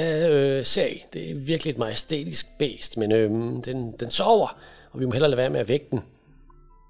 [0.00, 3.30] Øh, sag, det er virkelig et majestætisk bæst, men øh,
[3.64, 4.58] den, den sover,
[4.90, 6.02] og vi må hellere lade være med at vække den.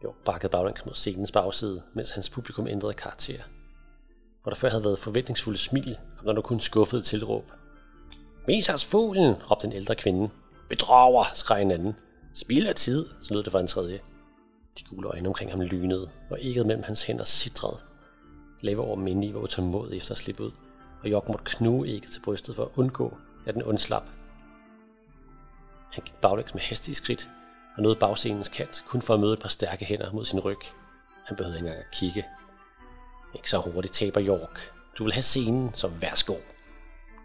[0.04, 3.42] Jo, bakkede baglæns mod scenens bagside, mens hans publikum ændrede karakter.
[4.42, 7.52] Hvor der før havde været forventningsfulde smil, kom der nu kun skuffede tilråb.
[8.46, 10.30] Vis os fuglen, råbte en ældre kvinde.
[10.68, 11.94] Bedrager, skreg en anden.
[12.34, 14.00] Spil af tid, så lød det fra en tredje.
[14.78, 17.80] De gule øjne omkring ham lynede, og ægget mellem hans hænder sidrede.
[18.60, 20.50] Lave over Minnie var utålmodig efter at slippe ud,
[21.02, 24.10] og Jok måtte knuge ægget til brystet for at undgå, at den undslap.
[25.92, 27.30] Han gik baglæns med hastige skridt,
[27.76, 30.60] og nåede bagscenens kant, kun for at møde et par stærke hænder mod sin ryg.
[31.26, 32.24] Han behøvede ikke engang at kigge.
[33.34, 34.72] Ikke så hurtigt taber York.
[34.98, 36.34] Du vil have scenen, så værsgo.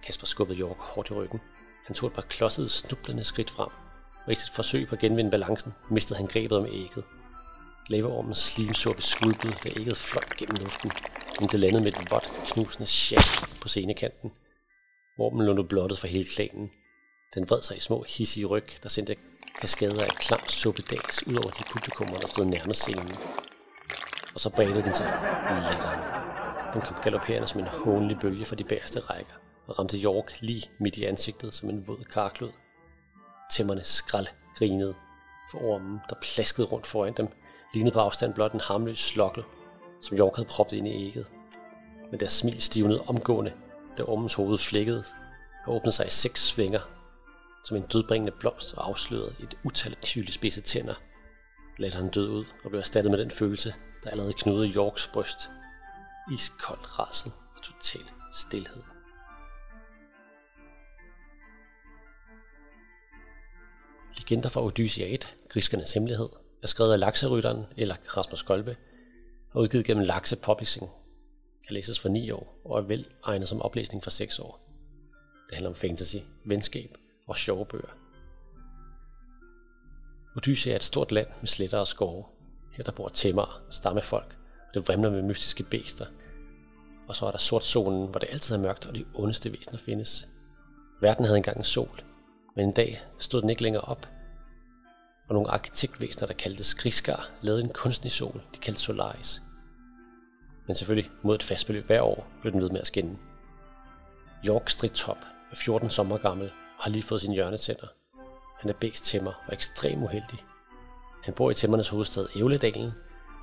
[0.03, 1.39] Kasper skubbede York hårdt i ryggen.
[1.85, 3.69] Han tog et par klodsede, snublende skridt frem,
[4.25, 7.03] og i sit forsøg på at genvinde balancen, mistede han grebet om ægget.
[7.89, 10.91] Laverormens slimsuppe skvulpede, da ægget fløj gennem luften,
[11.39, 14.31] men det landede med et vådt, knusende sjask på scenekanten.
[15.17, 16.71] Ormen lå nu blottet for hele klanen.
[17.35, 19.15] Den vred sig i små hissige ryg, der sendte
[19.61, 23.11] kaskader af klam suppedags ud over de publikummer, der stod nærmest scenen.
[24.33, 25.05] Og så bredte den sig
[25.47, 25.99] latteren.
[26.73, 29.33] Den kom galopperende som en hånlig bølge fra de bagerste rækker
[29.67, 32.51] og ramte York lige midt i ansigtet som en våd karklud.
[33.51, 34.27] Tæmmerne skrald
[34.57, 34.95] grinede,
[35.51, 37.27] for ormen, der plaskede rundt foran dem,
[37.73, 39.43] lignede på afstand blot en harmløs slokkel,
[40.01, 41.27] som York havde proppet ind i ægget.
[42.11, 43.53] Men deres smil stivnede omgående,
[43.97, 45.03] da ormens hoved flækkede
[45.65, 46.79] og åbnede sig i seks svinger,
[47.65, 50.95] som en dødbringende blomst og afslørede et utal af spidse tænder.
[51.93, 55.49] han død ud og blev erstattet med den følelse, der allerede knudede Yorks bryst.
[56.33, 58.03] Iskold rasel og total
[58.33, 58.83] stilhed.
[64.17, 66.29] Legender fra Odysseat, Griskernes Hemmelighed,
[66.63, 68.77] er skrevet af Lakserytteren eller Rasmus Kolbe
[69.53, 70.89] og udgivet gennem Lakse Publishing.
[71.67, 74.59] Kan læses for 9 år og er vel egnet som oplæsning for 6 år.
[75.49, 76.97] Det handler om fantasy, venskab
[77.27, 77.97] og sjove bøger.
[80.37, 82.25] Odyssea er et stort land med sletter og skove.
[82.71, 86.05] Her der bor tæmmer, stammefolk, og det vrimler med mystiske bæster.
[87.07, 90.29] Og så er der sortzonen, hvor det altid er mørkt, og de ondeste væsener findes.
[91.01, 92.01] Verden havde engang en sol,
[92.55, 94.07] men en dag stod den ikke længere op,
[95.27, 99.41] og nogle arkitektvæsener, der kaldte Skriskar, lavede en kunstig sol, de kaldte Solaris.
[100.67, 103.17] Men selvfølgelig mod et fast beløb hver år blev den ved med at skinne.
[104.45, 105.17] York Stridtop
[105.51, 106.51] er 14 sommer gammel
[106.85, 107.87] har lige fået sin hjørnetænder.
[108.59, 110.39] Han er bæst tæmmer og ekstremt uheldig.
[111.23, 112.91] Han bor i tæmmernes hovedstad Ævledalen,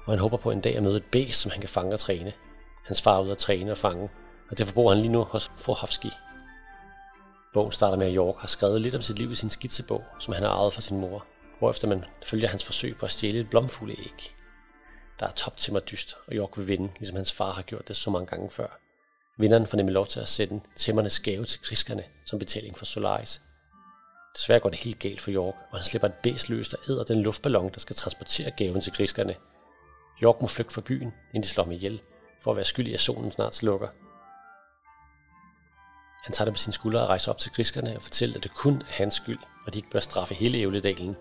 [0.07, 2.01] og han håber på en dag at møde et bæst, som han kan fange og
[2.01, 2.33] træne.
[2.85, 4.11] Hans far er ude at træne og fange,
[4.51, 6.11] og derfor bor han lige nu hos Frohavski.
[7.55, 10.35] Bogen starter med, at York har skrevet lidt om sit liv i sin skitsebog, som
[10.35, 11.27] han har arvet fra sin mor
[11.63, 14.35] hvorefter man følger hans forsøg på at stjæle et blomfugleæg.
[15.21, 17.89] Der er top til mig dyst, og York vil vinde, ligesom hans far har gjort
[17.89, 18.79] det så mange gange før.
[19.39, 23.43] Vinderen får nemlig lov til at sende tæmmernes gave til kriskerne som betaling for Solaris.
[24.37, 27.05] Desværre går det helt galt for York, og han slipper et bæs løs, der æder
[27.05, 29.35] den luftballon, der skal transportere gaven til kriskerne.
[30.23, 32.01] York må flygte fra byen, inden de slår ham ihjel,
[32.43, 33.89] for at være skyldig, at solen snart slukker.
[36.25, 38.55] Han tager det på sine skuldre og rejser op til kriskerne og fortæller, at det
[38.55, 41.17] kun er hans skyld, og de ikke bør straffe hele Ævledalen,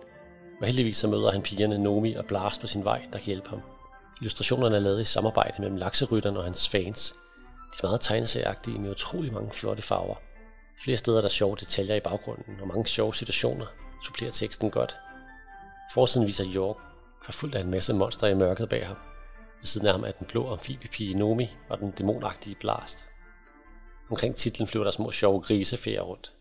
[0.61, 3.49] og heldigvis så møder han pigerne Nomi og Blast på sin vej, der kan hjælpe
[3.49, 3.61] ham.
[4.21, 7.15] Illustrationerne er lavet i samarbejde mellem lakserytteren og hans fans.
[7.73, 10.15] De er meget tegneserieagtige med utrolig mange flotte farver.
[10.83, 13.65] Flere steder er der sjove detaljer i baggrunden, og mange sjove situationer
[14.03, 14.97] supplerer teksten godt.
[15.93, 16.77] Forsiden viser York,
[17.23, 18.97] forfulgt af en masse monstre i mørket bag ham.
[19.59, 23.07] Ved siden af ham er den blå amfibiepige Nomi og den dæmonagtige Blast.
[24.09, 26.33] Omkring titlen flyver der små sjove grisefærer rundt.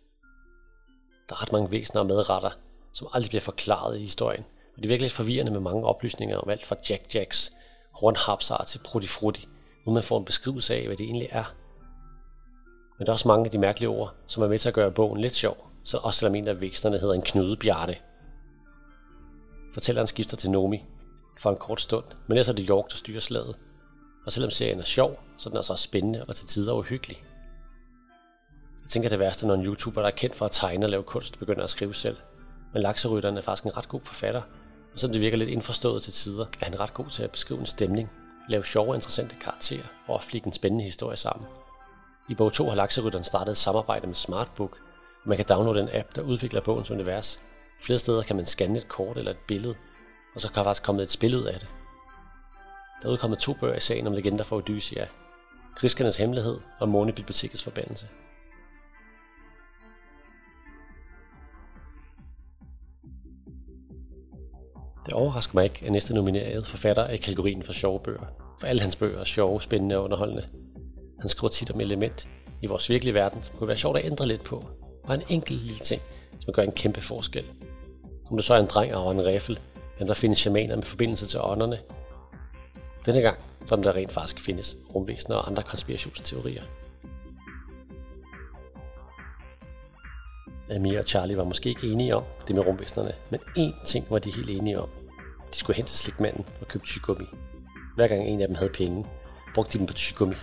[1.28, 2.50] Der er ret mange væsener og medretter,
[2.92, 4.44] som aldrig bliver forklaret i historien.
[4.44, 7.52] Og det er virkelig lidt forvirrende med mange oplysninger om alt fra Jack Jacks
[7.92, 9.48] hornhapsar til Prutti Frutti,
[9.84, 11.54] uden man får en beskrivelse af, hvad det egentlig er.
[12.98, 14.90] Men der er også mange af de mærkelige ord, som er med til at gøre
[14.90, 17.96] bogen lidt sjov, så også selvom en af væksterne hedder en knudebjarte.
[19.72, 20.84] Fortælleren skifter til Nomi
[21.38, 23.58] for en kort stund, men ellers er det York, der styrer slaget.
[24.26, 27.22] Og selvom serien er sjov, så er den altså også spændende og til tider uhyggelig.
[28.82, 31.02] Jeg tænker det værste, når en YouTuber, der er kendt for at tegne og lave
[31.02, 32.16] kunst, begynder at skrive selv.
[32.72, 34.42] Men lakserytteren er faktisk en ret god forfatter,
[34.92, 37.60] og selvom det virker lidt indforstået til tider, er han ret god til at beskrive
[37.60, 38.10] en stemning,
[38.50, 41.48] lave sjove og interessante karakterer og flikke en spændende historie sammen.
[42.28, 44.78] I bog 2 har lakserytteren startet et samarbejde med Smartbook,
[45.22, 47.44] og man kan downloade en app, der udvikler bogens univers.
[47.80, 49.74] Flere steder kan man scanne et kort eller et billede,
[50.34, 51.68] og så kan der faktisk komme et spil ud af det.
[53.02, 55.06] Der er udkommet to bøger i sagen om legender fra Odyssea,
[55.74, 58.08] Griskernes Hemmelighed og Månebibliotekets Forbandelse.
[65.10, 68.32] Det overrasker mig ikke, at næste nomineret forfatter er i kategorien for sjove bøger.
[68.60, 70.46] For alle hans bøger er sjove, spændende og underholdende.
[71.20, 72.28] Han skriver tit om element
[72.62, 74.64] i vores virkelige verden, som kunne være sjovt at ændre lidt på.
[75.06, 76.02] Bare en enkelt lille ting,
[76.40, 77.44] som gør en kæmpe forskel.
[78.30, 79.58] Om det så er en dreng og en riffel,
[79.94, 81.78] eller der findes shamaner med forbindelse til ånderne.
[83.06, 86.62] Denne gang, som der rent faktisk findes rumvæsener og andre konspirationsteorier.
[90.74, 94.18] Amir og Charlie var måske ikke enige om det med rumvæsenerne, men én ting var
[94.18, 94.88] de helt enige om.
[95.50, 97.26] De skulle hen til slikmanden og købe tyggegummi.
[97.96, 99.06] Hver gang en af dem havde penge,
[99.54, 100.34] brugte de dem på tyggegummi.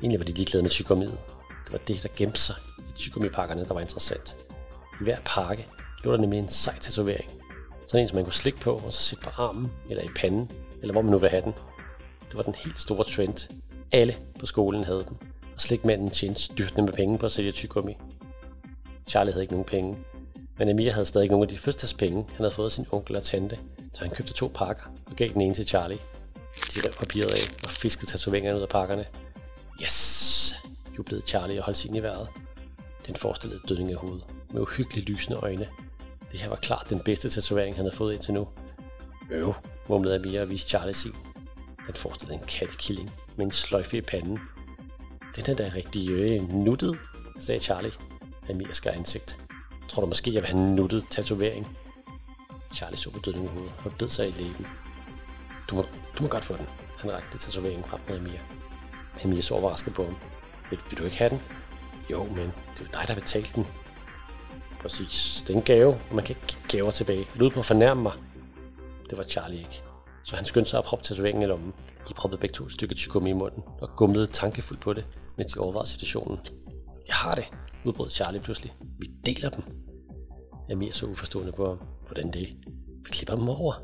[0.00, 1.18] Egentlig var de ligeglade med tygummiet.
[1.64, 4.36] Det var det, der gemte sig i tyggegummipakkerne, der var interessant.
[5.00, 5.66] I hver pakke
[6.04, 7.30] lå der nemlig en sej tatovering.
[7.88, 10.50] Sådan en, som man kunne slikke på og så sætte på armen, eller i panden,
[10.80, 11.54] eller hvor man nu vil have den.
[12.28, 13.50] Det var den helt store trend.
[13.92, 15.18] Alle på skolen havde den,
[15.54, 17.96] og slikmanden tjente styrtende med penge på at sælge tyggegummi.
[19.08, 19.96] Charlie havde ikke nogen penge,
[20.60, 23.22] men Amir havde stadig nogle af de første han havde fået af sin onkel og
[23.22, 23.58] tante,
[23.92, 25.98] så han købte to pakker og gav den ene til Charlie.
[26.74, 29.04] De rev papiret af og fiskede tatoveringerne ud af pakkerne.
[29.82, 30.56] Yes!
[30.98, 32.28] jublede Charlie og holdt sin i vejret.
[33.06, 35.68] Den forestillede dødning af hovedet, med uhyggeligt lysende øjne.
[36.32, 38.48] Det her var klart den bedste tatovering, han havde fået indtil nu.
[39.30, 39.54] Øv,
[39.88, 41.14] mumlede Amir og viste Charlie sin.
[41.86, 44.38] Den forestillede en kattekilling med en sløjfe i panden.
[45.36, 46.98] Den er da rigtig øh, nuttet,
[47.38, 47.92] sagde Charlie.
[48.50, 49.49] Amir skar ansigt.
[49.90, 51.76] Tror du måske, jeg vil have en nuttet tatovering?
[52.74, 54.66] Charlie så på døden i hovedet og bed sig i læben.
[55.70, 55.82] Du må,
[56.18, 56.66] du må godt få den.
[56.98, 58.38] Han rakte tatoveringen frem mod Amir.
[59.24, 60.16] Amir så overrasket på ham.
[60.70, 61.40] Vil, vil du ikke have den?
[62.10, 63.66] Jo, men det er jo dig, der betalte den.
[64.80, 65.44] Præcis.
[65.46, 67.26] Det er en gave, og man kan ikke give gaver tilbage.
[67.34, 68.12] Lyd du på at fornærme mig?
[69.10, 69.82] Det var Charlie ikke.
[70.24, 71.72] Så han skyndte sig at proppe tatoveringen i lommen.
[72.08, 75.04] De proppede begge to et stykke tyggegummi i munden og gumlede tankefuldt på det,
[75.36, 76.38] mens de overvejede situationen.
[77.06, 77.52] Jeg har det,
[77.84, 78.74] udbrød Charlie pludselig.
[78.98, 79.79] Vi deler dem.
[80.70, 81.78] Amir så uforstående på ham.
[82.06, 82.56] Hvordan det?
[83.04, 83.74] Vi klipper dem over.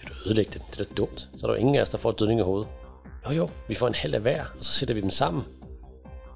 [0.00, 0.62] Vil du ødelægge dem?
[0.70, 1.20] Det er da dumt.
[1.20, 2.68] Så er der jo ingen af os, der får et dødning i hovedet.
[3.26, 5.44] Jo jo, vi får en halv af hver, og så sætter vi dem sammen.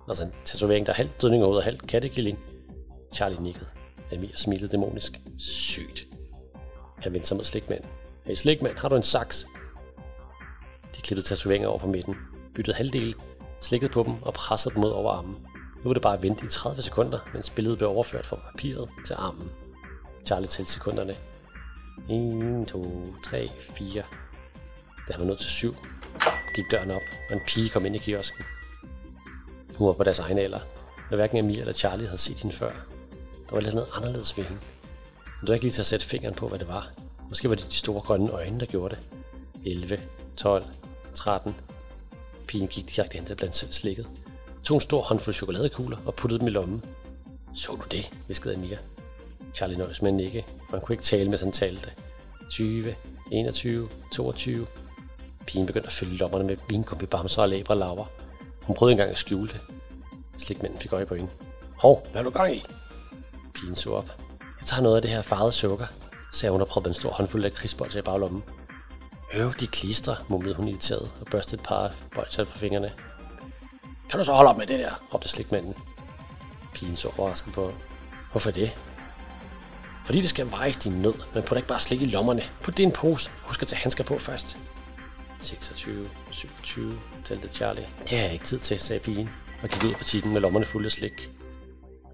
[0.09, 2.38] Altså en tatovering, der er halvt dødning i hovedet og halvt kattekilling.
[3.14, 3.66] Charlie nikkede.
[4.12, 5.20] Amir smilede dæmonisk.
[5.38, 6.06] Sygt.
[6.98, 7.88] Han vendte sig mod slikmanden.
[8.26, 9.46] Hey slikmand, har du en saks?
[10.96, 12.16] De klippede tatoveringer over på midten,
[12.54, 13.14] byttede halvdel,
[13.61, 15.36] slikkede på dem og pressede dem mod over armen.
[15.89, 18.89] Nu var det bare at vente i 30 sekunder, mens billedet blev overført fra papiret
[19.07, 19.51] til armen.
[20.26, 21.16] Charlie talte sekunderne.
[22.62, 24.03] 1, 2, 3, 4.
[25.09, 25.76] Da han var nået til 7,
[26.55, 28.45] gik døren op, og en pige kom ind i kiosken.
[29.76, 30.61] Hun var på deres egen alder,
[31.11, 32.70] men hverken Amir eller Charlie havde set hende før.
[33.49, 34.61] Der var lidt noget anderledes ved hende.
[35.22, 36.91] Men du var ikke lige til at sætte fingeren på, hvad det var.
[37.28, 39.03] Måske var det de store grønne øjne, der gjorde det.
[39.72, 40.01] 11,
[40.36, 40.64] 12,
[41.14, 41.57] 13.
[42.47, 44.09] Pigen gik direkte hen til blandt selv slikket.
[44.68, 46.84] Tog en stor håndfuld chokoladekugler og puttede dem i lommen.
[47.54, 48.76] Så du det, viskede Amir.
[49.54, 51.90] Charlie nøjes med ikke, for han kunne ikke tale, mens han talte.
[52.50, 52.94] 20,
[53.32, 54.66] 21, 22.
[55.46, 58.04] Pigen begyndte at fylde lommerne med vinkumpi bamser og labre laver.
[58.62, 59.60] Hun prøvede engang at skjule det.
[60.38, 61.30] Slikmanden fik øje på hende.
[61.76, 62.64] Hov, hvad er du gang i?
[63.54, 64.22] Pigen så op.
[64.60, 65.86] Jeg tager noget af det her farvede sukker,
[66.32, 68.42] sagde hun og proppede en stor håndfuld af krigsbolcher i baglommen.
[69.34, 72.92] Øv, de klister, mumlede hun irriteret og børstede et par bolcher på fingrene.
[74.11, 75.74] Kan du så holde op med det der, råbte slikmanden.
[76.74, 77.72] Pigen så overrasket på.
[78.30, 78.70] Hvorfor det?
[80.04, 82.42] Fordi det skal vejes din nød, men put ikke bare slik i lommerne.
[82.62, 83.30] Put det i en pose.
[83.42, 84.59] Husk at tage handsker på først.
[85.40, 86.92] 26, 27,
[87.24, 87.86] talte Charlie.
[88.02, 89.30] Det har jeg ikke tid til, sagde pigen,
[89.62, 91.30] og gik ud af butikken med lommerne fulde af slik.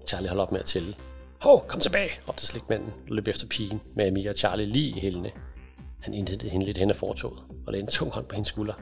[0.07, 0.95] Charlie holdt op med at tælle.
[1.41, 4.99] Hov, kom tilbage, råbte slikmanden og løb efter pigen med Amir og Charlie lige i
[4.99, 5.31] hælene.
[6.01, 8.73] Han indhentede hende lidt hen af fortoget og lagde en tung hånd på hendes skulder.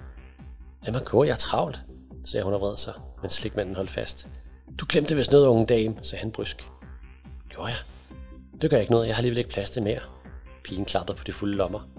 [0.83, 1.83] Lad mig gå, jeg er travlt,
[2.25, 4.27] sagde hun og vred sig, men slikmanden holdt fast.
[4.79, 6.69] Du glemte vist noget, unge dame, sagde han brysk.
[7.49, 7.77] Gjorde jeg?
[8.61, 9.99] Det gør ikke noget, jeg har alligevel ikke plads til mere.
[10.63, 11.89] Pigen klappede på de fulde lommer.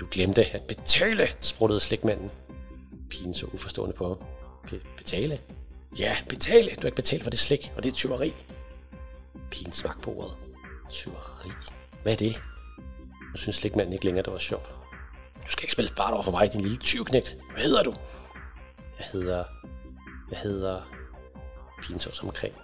[0.00, 2.30] Du glemte at betale, spruttede slikmanden.
[3.10, 4.80] Pigen så uforstående på ham.
[4.96, 5.40] betale?
[5.98, 6.70] Ja, betale.
[6.70, 8.34] Du har ikke betalt for det slik, og det er tyveri.
[9.50, 10.36] Pigen smagte på ordet.
[10.90, 11.50] Tyveri.
[12.02, 12.40] Hvad er det?
[13.32, 14.70] Nu synes slikmanden ikke længere, det var sjovt.
[15.46, 17.36] Du skal ikke spille bart over for mig, din lille tyvknægt.
[17.52, 17.94] Hvad hedder du?
[18.98, 19.44] Jeg hedder
[20.28, 20.80] hvad hedder...
[21.82, 22.54] pinsås som omkring.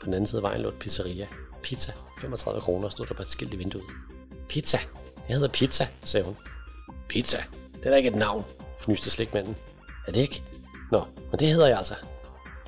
[0.00, 1.26] På den anden side af vejen lå et pizzeria.
[1.62, 1.92] Pizza.
[2.20, 3.84] 35 kroner stod der på et skilt i vinduet.
[4.48, 4.78] Pizza.
[5.28, 6.36] Jeg hedder Pizza, sagde hun.
[7.08, 7.42] Pizza?
[7.74, 8.44] Det er da ikke et navn,
[8.80, 9.56] fnyste slikmanden.
[10.06, 10.42] Er det ikke?
[10.90, 11.94] Nå, men det hedder jeg altså.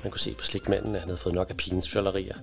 [0.03, 2.35] Man kunne se på slikmanden, at han havde fået nok af pigens fjollerier.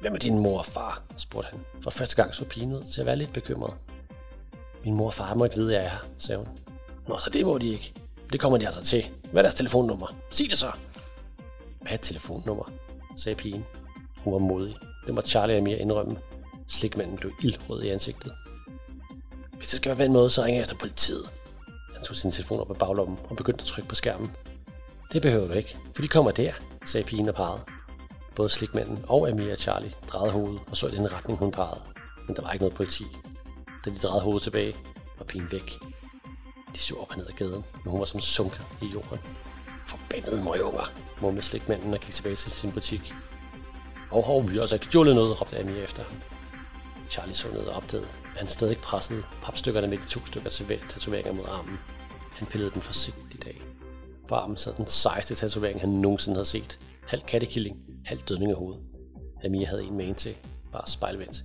[0.00, 1.02] Hvem er din mor og far?
[1.16, 1.60] spurgte han.
[1.82, 3.74] For første gang så pigen ud til at være lidt bekymret.
[4.84, 6.48] Min mor og far må ikke vide, at jeg er her, sagde hun.
[7.08, 7.92] Nå, så det må de ikke.
[8.32, 9.08] Det kommer de altså til.
[9.32, 10.16] Hvad er deres telefonnummer?
[10.30, 10.70] Sig det så.
[11.80, 12.72] Hvad er et telefonnummer?
[13.16, 13.64] sagde pigen.
[14.16, 14.76] Hun var modig.
[15.06, 16.18] Det må Charlie og mere indrømme.
[16.68, 18.32] Slikmanden blev ildrød i ansigtet.
[19.56, 21.30] Hvis det skal være på en måde, så ringer jeg efter politiet.
[21.94, 24.30] Han tog sin telefon op af baglommen og begyndte at trykke på skærmen.
[25.12, 26.52] Det behøver du ikke, for de kommer der,
[26.84, 27.60] sagde pigen og pegede.
[28.36, 31.82] Både slikmanden og Amir og Charlie drejede hovedet og så i den retning, hun pegede.
[32.26, 33.04] Men der var ikke noget politi.
[33.84, 34.76] Da de drejede hovedet tilbage,
[35.18, 35.72] var pigen væk.
[36.74, 39.18] De så op og ned ad gaden, men hun var som sunket i jorden.
[39.88, 43.14] Forbandede møgunger, mumlede slikmanden og gik tilbage til sin butik.
[44.10, 46.16] Og hov, vi har også ikke stjålet noget, råbte Amy efter ham.
[47.10, 50.80] Charlie så ned og opdagede, at han stadig pressede papstykkerne med de to stykker til
[50.88, 51.78] tatoveringer mod armen.
[52.36, 53.60] Han pillede den forsigtigt af.
[54.28, 56.78] På armen sad den sejeste tatovering, han nogensinde havde set.
[57.06, 58.82] Halv kattekilling, halv dødning af hovedet.
[59.44, 60.36] Amir havde en med en til,
[60.72, 61.44] bare spejlvendt.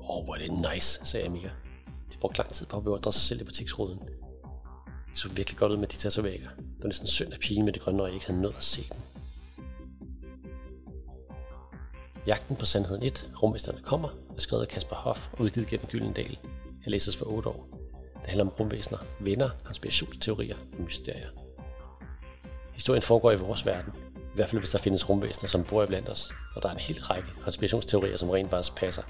[0.00, 1.48] Åh, oh, hvor er det nice, sagde Amir.
[2.12, 3.98] De brugte lang tid på at beundre sig selv i butiksruden.
[5.14, 6.48] Så virkelig godt ud med de tatoveringer.
[6.48, 8.86] Det var næsten synd at pigen med det grønne øje ikke havde nået at se
[8.92, 8.98] dem.
[12.26, 16.38] Jagten på Sandheden 1, Rumvæsenerne kommer, er skrevet af Kasper Hoff og udgivet gennem Gyldendal.
[16.84, 17.68] Jeg læses for 8 år.
[18.14, 21.28] Det handler om rumvæsener, venner, konspirationsteorier og mysterier.
[22.74, 26.08] Historien foregår i vores verden, i hvert fald hvis der findes rumvæsener, som bor blandt
[26.08, 29.02] os, og der er en hel række konspirationsteorier, som rent faktisk passer.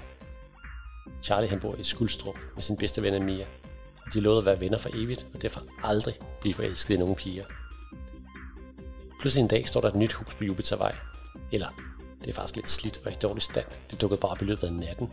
[1.23, 3.45] Charlie han bor i Skuldstrup med sin bedste ven Mia,
[4.13, 7.45] de lovede at være venner for evigt, og derfor aldrig blive forelsket i nogen piger.
[9.19, 10.95] Pludselig en dag står der et nyt hus på Jupitervej,
[11.51, 11.67] eller
[12.21, 13.65] det er faktisk lidt slidt og i dårlig stand.
[13.91, 15.09] Det dukkede bare op i løbet af natten.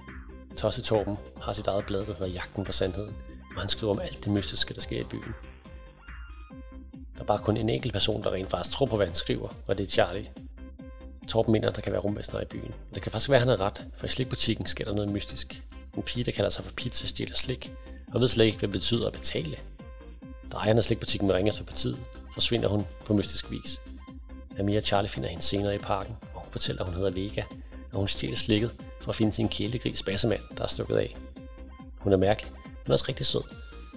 [0.56, 3.16] Tosse Torben har sit eget blad, der hedder Jagten på Sandheden,
[3.54, 5.34] og han skriver om alt det mystiske, der sker i byen.
[7.14, 9.48] Der er bare kun en enkelt person, der rent faktisk tror på, hvad han skriver,
[9.66, 10.30] og det er Charlie.
[11.28, 12.74] Torben mener, der kan være rummester i byen.
[12.90, 15.10] Og det kan faktisk være, at han har ret, for i slikbutikken sker der noget
[15.10, 15.62] mystisk.
[15.96, 17.72] En pige, der kalder sig for pizza, stjæler slik,
[18.14, 19.56] og ved slet ikke, hvad det betyder at betale.
[20.52, 21.98] Da ejeren af slikbutikken ringer til partiet,
[22.34, 23.80] forsvinder hun på mystisk vis.
[24.58, 27.42] Amir og Charlie finder hende senere i parken, og hun fortæller, at hun hedder Vega,
[27.92, 31.16] og hun stjæler slikket for at finde sin kælegris bassemand, der er stukket af.
[31.98, 32.52] Hun er mærkelig,
[32.84, 33.42] men også rigtig sød.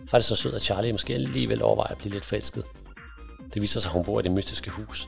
[0.09, 2.63] Faktisk så sød, at Charlie måske alligevel overvejer at blive lidt forelsket.
[3.53, 5.07] Det viser sig, at hun bor i det mystiske hus.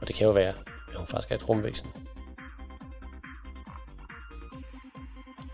[0.00, 0.54] Og det kan jo være,
[0.88, 1.88] at hun faktisk er et rumvæsen.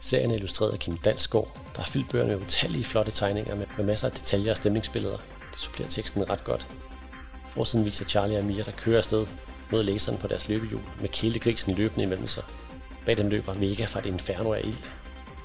[0.01, 3.67] Serien er illustreret af Kim Dalsgaard, der er fyldt bøgerne med utallige flotte tegninger med,
[3.77, 5.17] med masser af detaljer og stemningsbilleder.
[5.51, 6.69] Det supplerer teksten ret godt.
[7.49, 9.27] Forsiden viser Charlie og Mia, der kører afsted
[9.73, 12.45] mod læseren på deres løbehjul med kælegrisen løbende imellem sig.
[13.07, 14.85] Bag dem løber Vega fra et inferno af ild.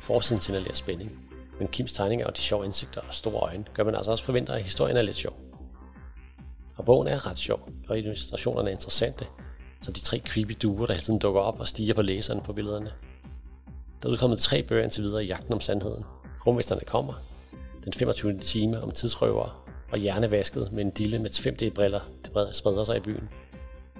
[0.01, 1.19] Forsiden signalerer spænding.
[1.59, 4.53] Men Kims tegninger og de sjove indsigter og store øjne gør man altså også forventer,
[4.53, 5.33] at historien er lidt sjov.
[6.75, 9.25] Og bogen er ret sjov, og illustrationerne er interessante,
[9.81, 12.53] som de tre creepy duer, der hele tiden dukker op og stiger på læseren på
[12.53, 12.91] billederne.
[14.01, 16.03] Der er udkommet tre bøger indtil videre i jagten om sandheden.
[16.47, 17.13] Rumvæsterne kommer,
[17.83, 18.39] den 25.
[18.39, 23.29] time om tidsrøver og hjernevasket med en dille med 5D-briller, det spreder sig i byen.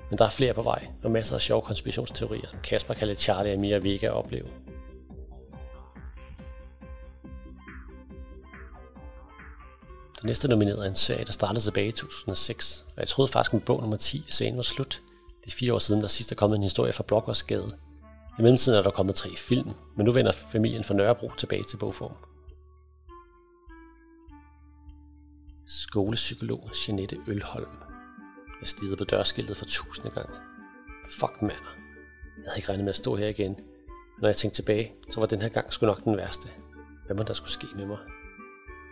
[0.09, 3.19] Men der er flere på vej, og masser af sjove konspirationsteorier, som Kasper kan lade
[3.19, 4.47] Charlie og Mia Vega opleve.
[10.21, 13.53] Den næste nomineret er en serie, der startede tilbage i 2006, og jeg troede faktisk,
[13.53, 15.01] at bog nummer 10 af serien var slut.
[15.45, 17.77] Det er fire år siden, der sidst er kommet en historie fra Blokkersgade.
[18.39, 21.77] I mellemtiden er der kommet tre film, men nu vender familien fra Nørrebro tilbage til
[21.77, 22.36] bogform.
[25.69, 27.77] Skolepsykolog Jeanette Ølholm.
[28.61, 30.33] Jeg stirrede på dørskiltet for tusinde gange.
[31.19, 31.51] Fuck mand.
[32.37, 33.59] Jeg havde ikke regnet med at stå her igen.
[34.21, 36.49] Når jeg tænkte tilbage, så var den her gang sgu nok den værste.
[37.05, 37.97] Hvad må der skulle ske med mig?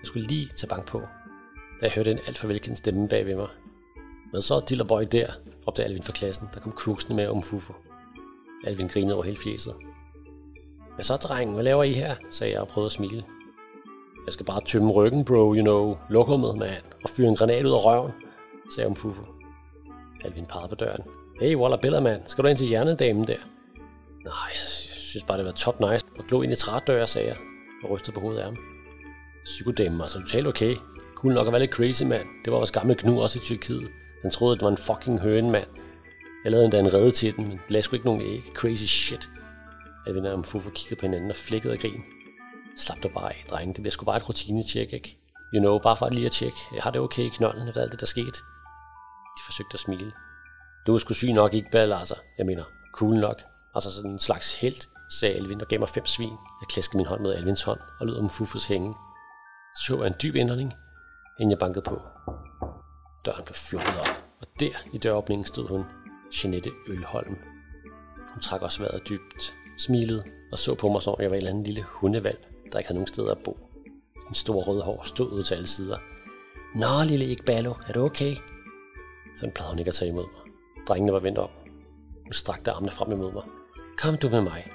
[0.01, 0.99] Jeg skulle lige tage bank på,
[1.79, 3.49] da jeg hørte en alt for velkendt stemme bag ved mig.
[4.31, 5.31] Men så, Dillerboy der?
[5.67, 7.73] råbte Alvin fra klassen, der kom krusende med om Fufo.
[8.65, 9.75] Alvin grinede over hele fjeset.
[10.95, 11.53] Hvad så, drengen?
[11.53, 12.15] Hvad laver I her?
[12.31, 13.23] sagde jeg og prøvede at smile.
[14.25, 15.97] Jeg skal bare tømme ryggen, bro, you know.
[16.09, 16.83] Lokummet, mand.
[17.03, 18.11] Og fyre en granat ud af røven,
[18.75, 19.21] sagde om fufu.
[20.25, 21.03] Alvin pegede på døren.
[21.41, 22.21] Hey, Waller Biller, mand.
[22.27, 23.37] Skal du ind til hjernedamen der?
[24.23, 26.05] Nej, jeg synes bare, det var top nice.
[26.19, 27.37] Og glå ind i trædør, sagde jeg,
[27.83, 28.57] og rystede på hovedet af ham.
[29.43, 30.75] Psykodamen var så totalt okay.
[31.15, 32.27] Kunne nok have været lidt crazy, mand.
[32.45, 33.87] Det var vores gamle knu også i Tyrkiet.
[34.21, 35.67] Den troede, det var en fucking høne, mand.
[36.43, 38.43] Jeg lavede endda en redde til den, men det lagde sgu ikke nogen æg.
[38.53, 39.29] Crazy shit.
[40.07, 42.03] Alvin og Fufu kiggede på hinanden og flækkede af grin.
[42.77, 43.73] Slap dig bare af, drenge.
[43.73, 45.17] Det bliver sgu bare et rutinetjek, ikke?
[45.53, 46.57] You know, bare for at lige at tjekke.
[46.73, 48.39] Jeg har det okay i knolden efter alt det, der skete.
[49.37, 50.11] De forsøgte at smile.
[50.87, 52.15] Du er sgu syg nok, ikke Bal, altså.
[52.37, 52.63] Jeg mener,
[52.93, 53.41] cool nok.
[53.75, 56.37] Altså sådan en slags helt, sagde Alvin og gav mig fem svin.
[56.61, 58.95] Jeg klaskede min hånd mod Alvins hånd og lød om Fufus hænge.
[59.75, 60.73] Så så jeg en dyb indånding,
[61.39, 62.01] inden jeg bankede på.
[63.25, 65.85] Døren blev flået op, og der i døråbningen stod hun,
[66.43, 67.37] Jeanette Ølholm.
[68.33, 71.37] Hun trak også vejret dybt, smilede og så på mig, som om jeg var en
[71.37, 73.57] eller anden lille hundevalp, der ikke havde nogen steder at bo.
[74.29, 75.97] En stor rød hår stod ud til alle sider.
[76.75, 78.35] Nå, lille Iqbalo, er du okay?
[79.35, 80.53] Sådan plejede hun ikke at tage imod mig.
[80.87, 81.51] Drengene var vendt op.
[82.23, 83.43] Hun strakte armene frem imod mig.
[83.97, 84.71] Kom du med mig.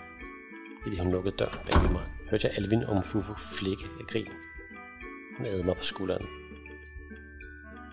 [0.86, 4.28] I det hun lukkede døren bag mig, hørte jeg Alvin og Mfufu flikke af grin.
[5.36, 6.26] Hun ædede mig på skulderen.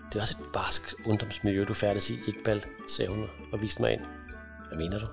[0.08, 3.92] Det er også et barsk ungdomsmiljø, du færdes i, Iqbal, sagde hun og viste mig
[3.92, 4.00] ind.
[4.68, 5.06] Hvad mener du?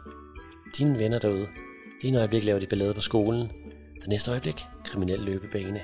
[0.77, 1.47] Dine venner derude.
[2.01, 3.51] Det jeg bliver laver i ballade på skolen.
[4.05, 5.81] Det næste øjeblik, kriminel løbebane.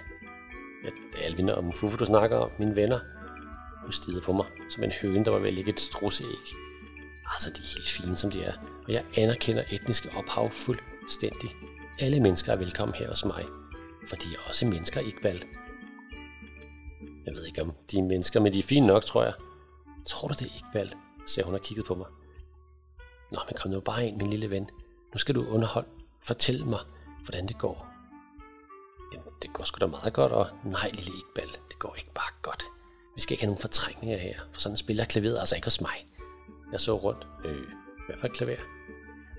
[0.85, 0.93] at
[1.23, 2.99] Alvin og Mufufu, du snakker om, mine venner,
[3.83, 6.25] hun stirrede på mig som en høne, der var ved at lægge et strusæg.
[7.33, 8.53] Altså, de er helt fine, som de er,
[8.87, 11.49] og jeg anerkender etniske ophav fuldstændig.
[11.99, 13.45] Alle mennesker er velkommen her hos mig,
[14.07, 15.43] for de er også mennesker, Iqbal.
[17.25, 19.33] Jeg ved ikke, om de er mennesker, men de er fine nok, tror jeg.
[20.05, 20.93] Tror du det, Iqbal?
[21.25, 22.07] sagde hun og kiggede på mig.
[23.31, 24.69] Nå, men kom nu bare ind, min lille ven.
[25.13, 25.87] Nu skal du underholde.
[26.23, 26.79] Fortæl mig,
[27.25, 27.90] hvordan det går.
[29.41, 32.63] Det går sgu da meget godt, og nej, lille Iqbal, det går ikke bare godt.
[33.15, 36.07] Vi skal ikke have nogen fortrængninger her, for sådan spiller klaveret altså ikke hos mig.
[36.71, 37.27] Jeg så rundt.
[37.45, 37.67] Øh,
[38.05, 38.55] hvad for et klaver?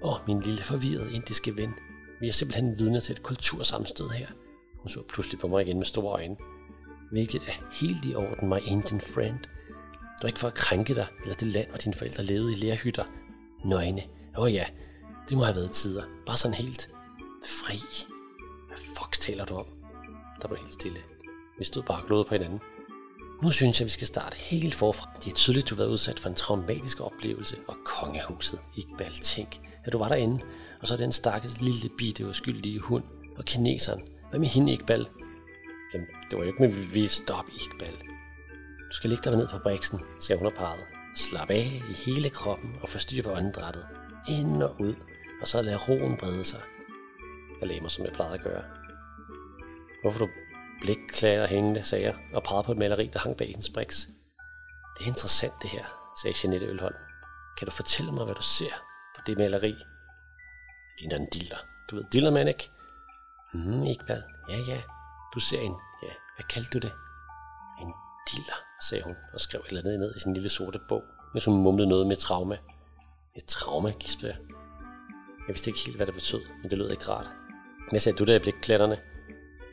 [0.03, 1.75] Åh, min lille forvirrede indiske ven.
[2.21, 4.27] Vi er simpelthen vidne til et kultursammenstød her.
[4.81, 6.37] Hun så pludselig på mig igen med store øjne.
[7.13, 9.39] Hvilket er helt i orden, my Indian friend.
[10.23, 12.55] Du er ikke for at krænke dig, eller det land, hvor dine forældre levede i
[12.55, 13.05] lærhytter.
[13.65, 14.03] Nøgne.
[14.37, 14.67] Åh oh ja,
[15.29, 16.03] det må have været tider.
[16.27, 16.89] Bare sådan helt
[17.45, 17.79] fri.
[18.69, 19.82] Hvad fuck taler du om?
[20.43, 20.99] Der blev helt stille.
[21.59, 22.61] Vi stod bare og på hinanden.
[23.43, 25.11] Nu synes jeg, vi skal starte helt forfra.
[25.25, 29.61] Det er tydeligt, du har været udsat for en traumatisk oplevelse, og kongehuset, Iqbal, tænk,
[29.85, 30.41] at du var derinde,
[30.81, 33.05] og så den stakkels lille bitte uskyldige hund,
[33.37, 34.03] og kineseren.
[34.31, 35.09] Hvad med hende, Iqbal?
[35.95, 37.95] Jamen, det var jo ikke med, vi stop, Iqbal.
[38.91, 40.85] Du skal ligge dig ned på briksen, sagde hun og parret.
[41.17, 43.87] Slap af i hele kroppen og forstyrre på åndedrættet.
[44.29, 44.95] Ind og ud,
[45.41, 46.61] og så lad roen brede sig.
[47.61, 48.82] Jeg lagde mig, som jeg plejede at gøre.
[50.03, 50.29] Hvorfor du
[50.81, 54.09] blikklæder hængende, sagde jeg, og pegede på et maleri, der hang bag hendes briks.
[54.99, 55.85] Det er interessant det her,
[56.23, 56.95] sagde Jeanette Ølholm.
[57.59, 58.75] Kan du fortælle mig, hvad du ser
[59.17, 59.69] på det maleri?
[59.69, 61.57] Det ligner en diller.
[61.91, 62.71] Du ved, diller man ikke?
[63.53, 64.23] Hmm, Iqbal.
[64.49, 64.83] Ja, ja.
[65.35, 66.93] Du ser en, ja, hvad kaldte du det?
[67.81, 67.93] En
[68.33, 71.03] diller, sagde hun, og skrev et eller andet ned i sin lille sorte bog,
[71.35, 72.59] mens hun mumlede noget med trauma.
[73.35, 74.41] Et trauma, gispede jeg.
[75.39, 77.31] Jeg vidste ikke helt, hvad det betød, men det lød ikke rart.
[77.91, 78.53] Hvad sagde du der i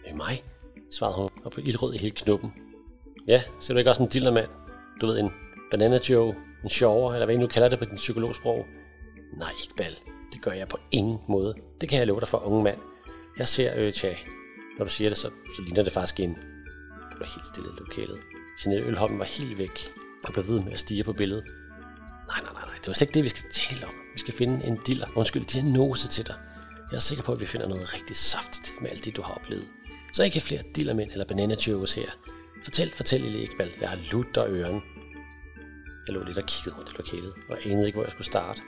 [0.09, 0.43] med mig?
[0.91, 2.53] svarede hun, og blev ildrød i hele knuppen.
[3.27, 4.47] Ja, ser du ikke også en dillermand?
[5.01, 5.29] Du ved, en
[5.71, 8.65] banana joe, en sjovere, eller hvad I nu kalder det på din psykologsprog?
[9.37, 9.99] Nej, ikke bal.
[10.33, 11.55] Det gør jeg på ingen måde.
[11.81, 12.77] Det kan jeg love dig for, unge mand.
[13.37, 14.15] Jeg ser øh, tja.
[14.77, 16.29] Når du siger det, så, så ligner det faktisk en.
[17.11, 18.19] Det var helt stille i lokalet.
[18.65, 19.79] Jeanette Ølholm var helt væk
[20.27, 21.43] og blev ved med at stige på billedet.
[22.27, 22.75] Nej, nej, nej, nej.
[22.81, 23.93] Det var slet ikke det, vi skal tale om.
[24.13, 26.35] Vi skal finde en diller, undskyld, diagnose til dig.
[26.91, 29.33] Jeg er sikker på, at vi finder noget rigtig saftigt med alt det, du har
[29.33, 29.67] oplevet.
[30.13, 31.55] Så ikke flere dillermænd eller banana
[31.95, 32.09] her.
[32.63, 33.71] Fortæl, fortæl, lille Iqbal.
[33.81, 34.81] Jeg har lutter øren.
[36.07, 38.61] Jeg lå lidt og kiggede rundt i lokalet, og anede ikke, hvor jeg skulle starte.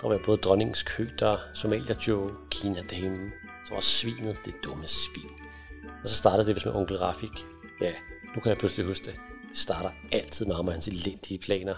[0.00, 3.30] Der var både dronningens køter, Somalia Joe, Kina Dame,
[3.64, 5.30] så var svinet det dumme svin.
[6.02, 7.46] Og så startede det vist med onkel Rafik.
[7.80, 7.92] Ja,
[8.34, 9.14] nu kan jeg pludselig huske det.
[9.50, 11.74] Det starter altid med ham og hans elendige planer.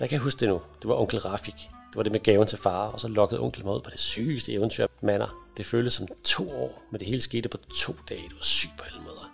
[0.00, 0.60] Jeg kan huske det nu.
[0.82, 1.70] Det var onkel Rafik.
[1.90, 3.98] Det var det med gaven til far, og så lokkede onkel mig ud på det
[3.98, 4.86] sygeste eventyr.
[5.02, 8.22] Mander, det føltes som to år, men det hele skete på to dage.
[8.22, 9.32] Det var syg på alle måder.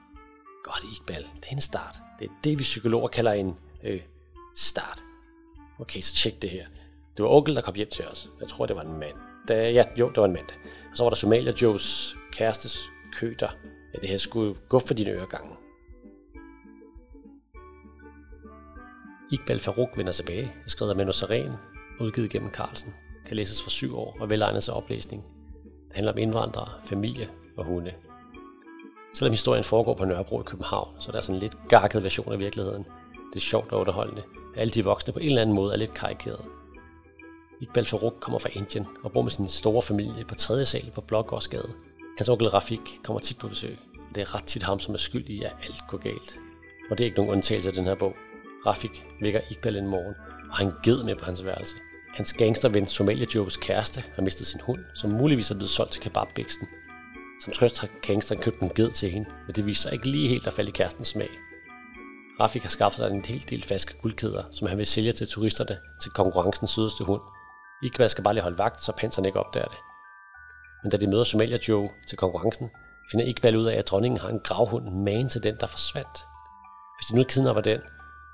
[0.65, 1.23] Godt, Iqbal.
[1.23, 1.97] Det er en start.
[2.19, 4.01] Det er det, vi psykologer kalder en øh,
[4.57, 5.03] start.
[5.79, 6.67] Okay, så tjek det her.
[7.17, 8.29] Det var onkel, der kom hjem til os.
[8.41, 9.17] Jeg tror, det var en mand.
[9.49, 10.47] Da, ja, jo, det var en mand.
[10.91, 13.49] Og så var der Somalia Joes kærestes køter.
[13.95, 15.57] Ja, det her skulle gå for dine øregange.
[19.33, 21.53] Iqbal Farouk vender tilbage, skrevet af med Saren,
[22.01, 22.95] udgivet gennem Carlsen,
[23.27, 25.25] kan læses for syv år og velegnet til oplæsning.
[25.65, 27.93] Det handler om indvandrere, familie og hunde.
[29.15, 32.33] Selvom historien foregår på Nørrebro i København, så er der sådan en lidt gakket version
[32.33, 32.85] af virkeligheden.
[33.33, 34.23] Det er sjovt og underholdende.
[34.57, 36.45] Alle de voksne på en eller anden måde er lidt karikerede.
[37.61, 41.01] Iqbal Farouk kommer fra Indien og bor med sin store familie på tredje sal på
[41.01, 41.69] Blågårdsgade.
[42.19, 43.79] Hans onkel Rafik kommer tit på besøg.
[44.15, 46.39] Det er ret tit ham, som er skyld i, at alt går galt.
[46.91, 48.15] Og det er ikke nogen undtagelse af den her bog.
[48.67, 50.15] Rafik vækker Iqbal en morgen,
[50.51, 51.77] og han ged med på hans værelse.
[52.17, 56.03] Hans gangsterven Somalia Jokes kæreste har mistet sin hund, som muligvis er blevet solgt til
[56.03, 56.69] kebabbæksten.
[57.45, 60.29] Som trøst har gangsteren købt en ged til hende, men det viser sig ikke lige
[60.29, 61.29] helt at falde i kærestens smag.
[62.41, 65.79] Rafik har skaffet sig en hel del falske guldkæder, som han vil sælge til turisterne
[66.03, 67.21] til konkurrencens sødeste hund.
[67.83, 69.79] Iqbal skal bare lige holde vagt, så panseren ikke opdager det.
[70.83, 72.71] Men da de møder Somalia Joe til konkurrencen,
[73.11, 76.25] finder Iqbal ud af, at dronningen har en gravhund magen til den, der forsvandt.
[76.99, 77.81] Hvis de nu kidnapper den,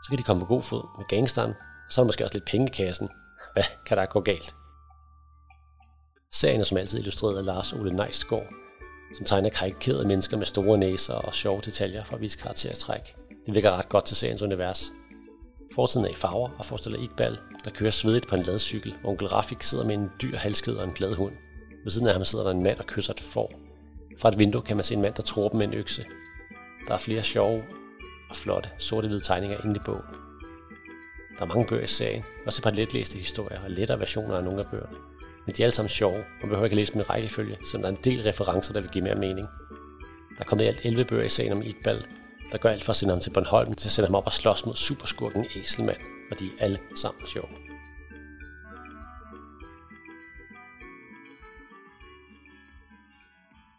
[0.05, 1.51] så kan de komme på god fod med gangsteren,
[1.87, 3.09] og så er der måske også lidt penge i kassen,
[3.53, 4.55] hvad kan der gå galt?
[6.35, 8.47] Serien er som altid illustreret af Lars Ole Neisgaard,
[9.17, 13.17] som tegner karikerede mennesker med store næser og sjove detaljer for at vise karaktertræk.
[13.47, 14.93] Det virker ret godt til seriens univers.
[15.75, 19.63] Fortiden er i farver og forestiller Iqbal, der kører svedigt på en ladcykel, onkel Rafik
[19.63, 21.35] sidder med en dyr halsked og en glad hund.
[21.85, 23.53] Ved siden af ham sidder der en mand og kysser et får.
[24.19, 26.05] Fra et vindue kan man se en mand, der tror dem med en økse.
[26.89, 27.65] Der er flere sjove
[28.31, 30.22] og flotte sorte-hvide tegninger inde i bogen.
[31.37, 34.45] Der er mange bøger i serien, også et par letlæste historier og lettere versioner af
[34.45, 34.97] nogle af bøgerne.
[35.47, 37.79] Men de er alle sammen sjove, og man behøver ikke læse dem i rækkefølge, så
[37.79, 39.49] der er en del referencer, der vil give mere mening.
[40.37, 42.07] Der er kommet i alt 11 bøger i serien om Iqbal,
[42.53, 44.33] der gør alt for at sende ham til Bornholm til at sende ham op og
[44.33, 45.97] slås mod superskurken Æselmand,
[46.31, 47.49] og de er alle sammen sjove.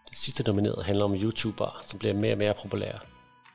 [0.09, 2.99] Det sidste nomineret handler om YouTubere, som bliver mere og mere populære.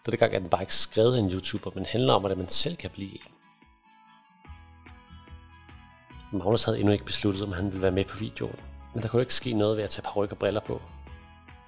[0.07, 2.49] Denne gang er den bare ikke skrevet af en YouTuber, men handler om, hvordan man
[2.49, 3.38] selv kan blive en.
[6.33, 8.57] Magnus havde endnu ikke besluttet, om han ville være med på videoen,
[8.95, 10.83] men der kunne ikke ske noget ved at tage par og briller på.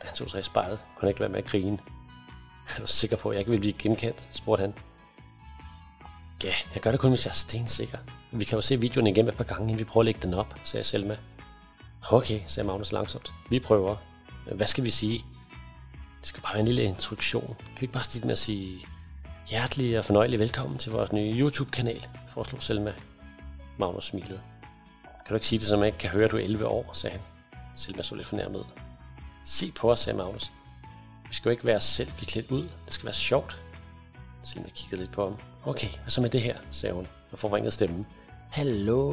[0.03, 1.79] Da han tog sig i spejlet, kunne han ikke være med at grine.
[2.77, 4.29] Er du sikker på, at jeg ikke vil blive genkendt?
[4.33, 4.75] spurgte han.
[6.45, 7.99] Ja, jeg gør det kun, hvis jeg er stensikker.
[8.33, 10.35] Vi kan jo se videoen igen et par gange, inden vi prøver at lægge den
[10.35, 11.17] op, sagde Selma.
[12.11, 13.33] Okay, sagde Magnus langsomt.
[13.51, 13.97] Vi prøver.
[14.55, 15.25] Hvad skal vi sige?
[16.21, 17.57] Det skal bare være en lille introduktion.
[17.59, 18.87] Kan vi ikke bare stille med at sige
[19.49, 22.93] hjertelig og fornøjelig velkommen til vores nye YouTube-kanal, foreslog Selma.
[23.79, 24.41] Magnus smilede.
[25.27, 26.91] Kan du ikke sige det, som jeg ikke kan høre, at du er 11 år,
[26.93, 27.23] sagde han.
[27.77, 28.67] Selma så lidt fornærmet.
[29.45, 30.53] Se på os, sagde Magnus.
[31.29, 32.63] Vi skal jo ikke være os selv, vi klædt ud.
[32.63, 33.63] Det skal være sjovt.
[34.43, 35.37] Selma kiggede lidt på ham.
[35.65, 38.07] Okay, hvad så med det her, sagde hun og forvrængede stemmen.
[38.51, 39.11] Hallo,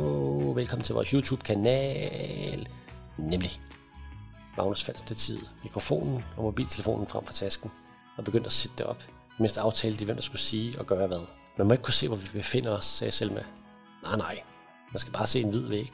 [0.55, 2.67] velkommen til vores YouTube-kanal.
[3.17, 3.61] Nemlig.
[4.57, 7.71] Magnus fandt til tid mikrofonen og mobiltelefonen frem fra tasken
[8.17, 9.03] og begyndte at sætte det op,
[9.39, 11.25] mens aftalte de, hvem der skulle sige og gøre hvad.
[11.57, 13.43] Man må ikke kunne se, hvor vi befinder os, sagde Selma.
[14.03, 14.39] Nej, nej.
[14.91, 15.93] Man skal bare se en hvid væg.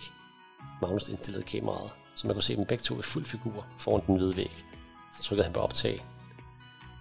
[0.82, 4.16] Magnus indstillede kameraet, så man kunne se dem begge to i fuld figur foran den
[4.16, 4.52] hvide væg.
[5.18, 6.06] Så trykkede han på optag.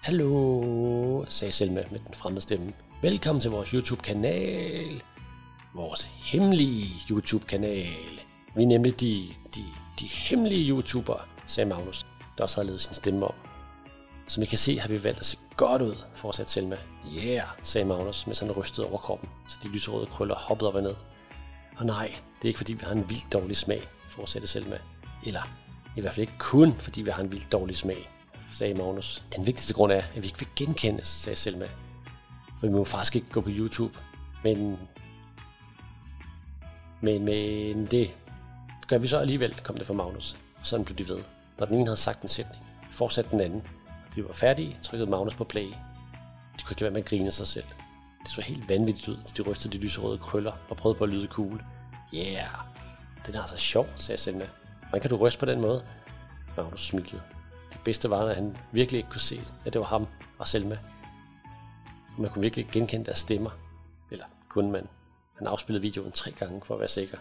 [0.02, 2.72] Hallo, sagde Selma med den fremmede stemme.
[3.02, 5.02] Velkommen til vores YouTube-kanal.
[5.74, 8.20] Vores hemmelige YouTube-kanal.
[8.56, 9.64] Vi er nemlig de, de,
[10.00, 12.06] de hemmelige YouTubere, sagde Magnus,
[12.38, 13.34] der også havde ledet sin stemme om.
[14.26, 16.76] Som I kan se, har vi valgt at se godt ud, fortsatte Selma.
[17.16, 20.82] Yeah, sagde Magnus, mens han rystede over kroppen, så de lyserøde krøller hoppede op og
[20.82, 20.94] ned.
[21.76, 24.78] Og nej, det er ikke fordi, vi har en vildt dårlig smag, fortsatte Selma.
[25.26, 25.42] Eller
[25.96, 28.10] i hvert fald ikke kun, fordi vi har en vildt dårlig smag,
[28.52, 29.22] sagde Magnus.
[29.36, 31.66] Den vigtigste grund er, at vi ikke vil genkendes, sagde Selma.
[32.60, 33.98] For vi må faktisk ikke gå på YouTube.
[34.44, 34.78] Men...
[37.00, 38.16] Men, men det
[38.88, 40.36] gør vi så alligevel, kom det fra Magnus.
[40.60, 41.18] Og sådan blev de ved.
[41.58, 43.62] Når den ene havde sagt en sætning, fortsatte den anden.
[43.86, 45.66] Og de var færdige, trykkede Magnus på play.
[45.66, 47.64] De kunne ikke lade være med at grine sig selv.
[48.22, 51.10] Det så helt vanvittigt ud, da de rystede de lyserøde krøller og prøvede på at
[51.10, 51.64] lyde cool.
[52.14, 52.46] Yeah,
[53.26, 54.48] den er altså sjov, sagde Selma.
[54.80, 55.84] Hvordan kan du ryste på den måde?
[56.56, 57.22] Magnus smilede.
[57.72, 60.06] Det bedste var, at han virkelig ikke kunne se, at det var ham
[60.38, 60.78] og Selma.
[62.18, 63.50] Man kunne virkelig genkende deres stemmer.
[64.10, 64.88] Eller kunne man.
[65.38, 67.18] Han afspillede videoen tre gange for at være sikker.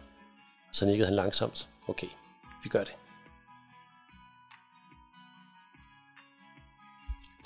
[0.70, 1.68] Og så nikkede han langsomt.
[1.88, 2.08] Okay,
[2.64, 2.94] vi gør det.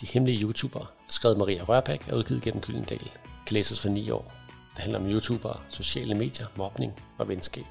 [0.01, 3.11] De hemmelige YouTubere, skrevet Maria Rørpak, er udgivet gennem Gyldendal.
[3.45, 4.33] Kan læses for 9 år.
[4.75, 7.65] Det handler om YouTubere, sociale medier, mobning og venskab.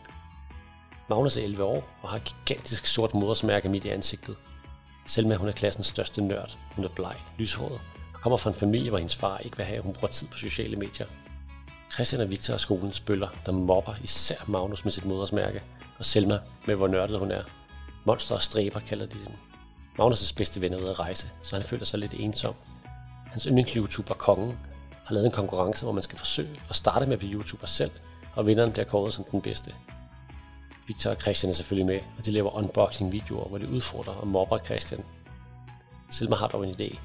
[1.09, 4.37] Magnus er 11 år og har et gigantisk sort modersmærke midt i ansigtet.
[5.07, 6.57] Selma hun er klassens største nørd.
[6.77, 7.81] Hun er bleg, lyshåret
[8.15, 10.29] og kommer fra en familie, hvor hendes far ikke vil have, at hun bruger tid
[10.29, 11.07] på sociale medier.
[11.93, 15.63] Christian og Victor er skolens bøller, der mobber især Magnus med sit modersmærke,
[15.99, 17.43] og Selma med hvor nørdet hun er.
[18.05, 19.33] Monster og stræber kalder de dem.
[20.01, 22.55] Magnus' bedste ven er ude at rejse, så han føler sig lidt ensom.
[23.27, 24.59] Hans yndlings-YouTuber Kongen
[25.05, 27.91] har lavet en konkurrence, hvor man skal forsøge at starte med at blive YouTuber selv,
[28.35, 29.75] og vinderen bliver kåret som den bedste.
[30.87, 34.59] Victor og Christian er selvfølgelig med, og de laver unboxing-videoer, hvor de udfordrer og mobber
[34.59, 35.05] Christian.
[36.11, 36.99] Selma har dog en idé.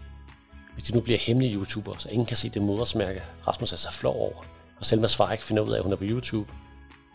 [0.73, 3.91] Hvis de nu bliver hemmelige YouTuber, så ingen kan se det modersmærke, Rasmus er så
[3.91, 4.45] flov over,
[4.79, 6.51] og Selmas far ikke finder ud af, at hun er på YouTube,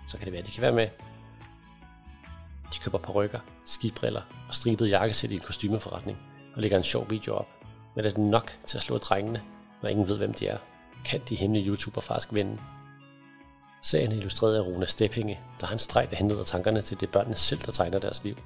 [0.08, 0.88] så kan det være, at de kan være med.
[2.74, 6.18] De køber perukker, skibriller og stribet jakkesæt i en kostymeforretning
[6.54, 7.48] og lægger en sjov video op.
[7.96, 9.42] Men er det nok til at slå drengene,
[9.82, 10.58] når ingen ved, hvem de er?
[11.04, 12.58] Kan de hemmelige YouTuber faktisk vinde?
[13.82, 17.10] Sagen er illustreret af Rune Steppinge, der har en streg, der henleder tankerne til det
[17.10, 18.36] børnene selv, der tegner deres liv.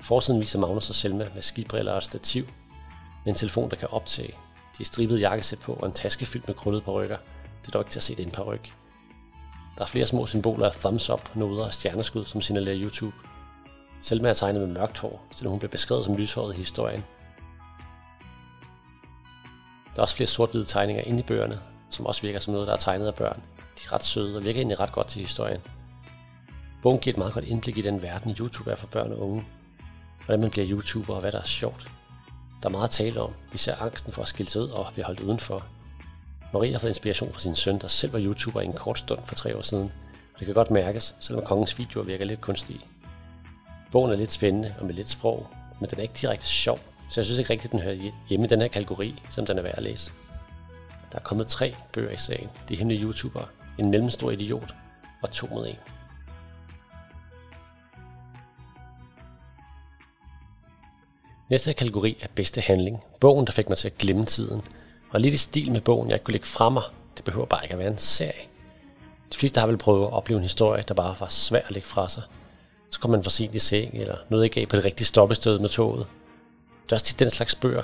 [0.00, 2.44] Forsiden viser Magnus og Selma med skibriller og et stativ,
[3.24, 4.32] med en telefon, der kan optage.
[4.78, 7.16] De er stribet jakkesæt på og en taske fyldt med krøllede rykker.
[7.60, 8.60] Det er dog ikke til at se det en ryg.
[9.76, 13.16] Der er flere små symboler af thumbs up, noder og stjerneskud, som signalerer YouTube.
[14.00, 17.04] Selma er tegnet med mørkt hår, selvom hun bliver beskrevet som lyshåret i historien.
[19.94, 21.60] Der er også flere sort-hvide tegninger inde i bøgerne,
[21.94, 23.42] som også virker som noget, der er tegnet af børn.
[23.78, 25.60] De er ret søde og virker egentlig ret godt til historien.
[26.82, 29.44] Bogen giver et meget godt indblik i den verden, YouTube er for børn og unge.
[30.24, 31.90] Hvordan man bliver YouTuber og hvad der er sjovt.
[32.62, 35.04] Der er meget at tale om, især angsten for at skille sig ud og blive
[35.04, 35.62] holdt udenfor.
[36.52, 39.20] Maria har fået inspiration fra sin søn, der selv var YouTuber i en kort stund
[39.24, 39.92] for tre år siden.
[40.38, 42.80] Det kan godt mærkes, selvom kongens videoer virker lidt kunstige.
[43.92, 45.46] Bogen er lidt spændende og med lidt sprog,
[45.80, 48.46] men den er ikke direkte sjov, så jeg synes ikke rigtigt, at den hører hjemme
[48.46, 50.12] i den her kategori, som den er værd at læse.
[51.14, 52.50] Der er kommet tre bøger i sagen.
[52.68, 53.46] De hemmelige YouTubere,
[53.78, 54.74] en mellemstor idiot
[55.22, 55.76] og to mod en.
[61.50, 63.00] Næste kategori er bedste handling.
[63.20, 64.62] Bogen, der fik mig til at glemme tiden.
[65.10, 66.82] Og lidt i stil med bogen, jeg kunne lægge fra mig.
[67.16, 68.42] Det behøver bare ikke at være en serie.
[69.32, 71.88] De fleste har vel prøvet at opleve en historie, der bare var svær at lægge
[71.88, 72.22] fra sig.
[72.90, 75.58] Så kom man for sent i seng, eller noget ikke af på det rigtige stoppested
[75.58, 76.06] med toget.
[76.84, 77.82] Det er også til den slags bøger,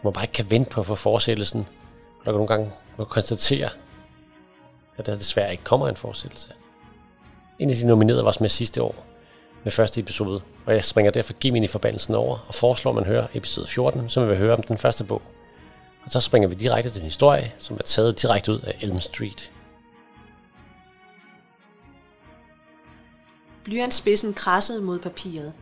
[0.00, 1.66] hvor man bare ikke kan vente på at få fortsættelsen.
[2.22, 3.68] Og der kan nogle gange må konstatere,
[4.96, 6.48] at der desværre ikke kommer en fortsættelse.
[7.58, 8.94] En af de nominerede var også med sidste år,
[9.64, 13.26] med første episode, og jeg springer derfor Gemini forbandelsen over og foreslår, at man hører
[13.34, 15.22] episode 14, som vi vil høre om den første bog.
[16.04, 19.00] Og så springer vi direkte til en historie, som er taget direkte ud af Elm
[19.00, 19.50] Street.
[23.64, 25.52] Blyantspidsen krassede mod papiret.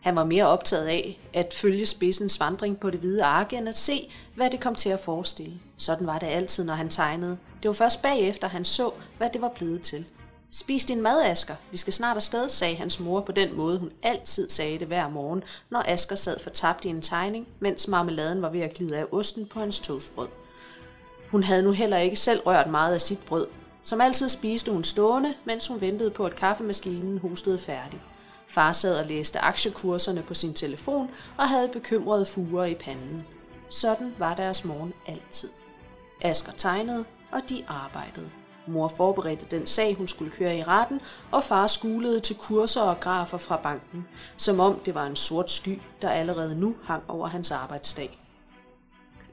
[0.00, 3.76] Han var mere optaget af at følge spidsens vandring på det hvide ark, end at
[3.76, 5.54] se, hvad det kom til at forestille.
[5.76, 7.38] Sådan var det altid, når han tegnede.
[7.62, 10.04] Det var først bagefter, han så, hvad det var blevet til.
[10.52, 11.54] Spis din mad, Asker.
[11.70, 15.08] Vi skal snart afsted, sagde hans mor på den måde, hun altid sagde det hver
[15.08, 19.04] morgen, når Asker sad fortabt i en tegning, mens marmeladen var ved at glide af
[19.12, 20.28] osten på hans toastbrød.
[21.30, 23.46] Hun havde nu heller ikke selv rørt meget af sit brød.
[23.82, 28.00] Som altid spiste hun stående, mens hun ventede på, at kaffemaskinen hostede færdig.
[28.50, 33.24] Far sad og læste aktiekurserne på sin telefon og havde bekymrede fuger i panden.
[33.68, 35.48] Sådan var deres morgen altid.
[36.22, 38.30] Asger tegnede, og de arbejdede.
[38.66, 41.00] Mor forberedte den sag, hun skulle køre i retten,
[41.30, 45.50] og far skulede til kurser og grafer fra banken, som om det var en sort
[45.50, 48.19] sky, der allerede nu hang over hans arbejdsdag.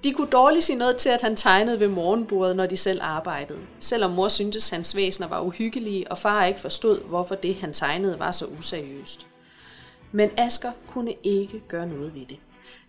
[0.04, 3.60] De kunne dårligt sige noget til, at han tegnede ved morgenbordet, når de selv arbejdede.
[3.80, 8.20] Selvom mor syntes, hans væsener var uhyggelige, og far ikke forstod, hvorfor det, han tegnede,
[8.20, 9.28] var så useriøst.
[10.12, 12.38] Men Asker kunne ikke gøre noget ved det.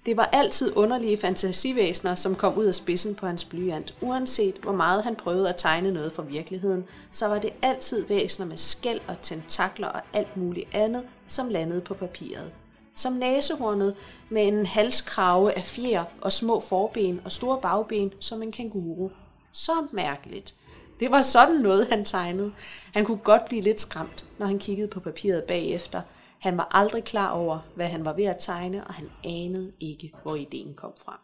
[0.07, 3.95] Det var altid underlige fantasivæsener, som kom ud af spidsen på hans blyant.
[4.01, 8.47] Uanset hvor meget han prøvede at tegne noget fra virkeligheden, så var det altid væsener
[8.47, 12.51] med skæld og tentakler og alt muligt andet, som landede på papiret.
[12.99, 13.97] Som næsehornet
[14.29, 19.11] med en halskrave af fjer og små forben og store bagben som en kænguru.
[19.53, 20.55] Så mærkeligt.
[21.01, 22.53] Det var sådan noget, han tegnede.
[22.95, 26.03] Han kunne godt blive lidt skræmt, når han kiggede på papiret bagefter–
[26.39, 30.13] han var aldrig klar over, hvad han var ved at tegne, og han anede ikke,
[30.23, 31.21] hvor ideen kom fra.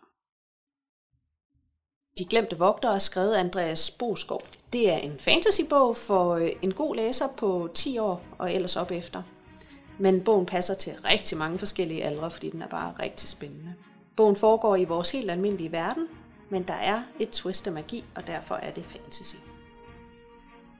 [2.18, 4.40] De glemte vogtere er skrevet af Andreas Boskov.
[4.72, 8.90] Det er en fantasybog for øh, en god læser på 10 år og ellers op
[8.90, 9.22] efter.
[9.98, 13.74] Men bogen passer til rigtig mange forskellige aldre, fordi den er bare rigtig spændende.
[14.16, 16.06] Bogen foregår i vores helt almindelige verden,
[16.48, 19.36] men der er et twist af magi, og derfor er det fantasy.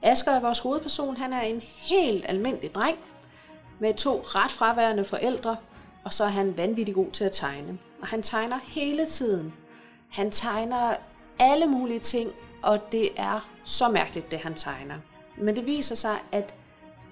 [0.01, 1.17] Asger er vores hovedperson.
[1.17, 2.97] Han er en helt almindelig dreng,
[3.79, 5.57] med to ret fraværende forældre,
[6.03, 7.77] og så er han vanvittig god til at tegne.
[8.01, 9.53] Og han tegner hele tiden.
[10.09, 10.95] Han tegner
[11.39, 12.31] alle mulige ting,
[12.61, 14.95] og det er så mærkeligt, det han tegner.
[15.37, 16.53] Men det viser sig, at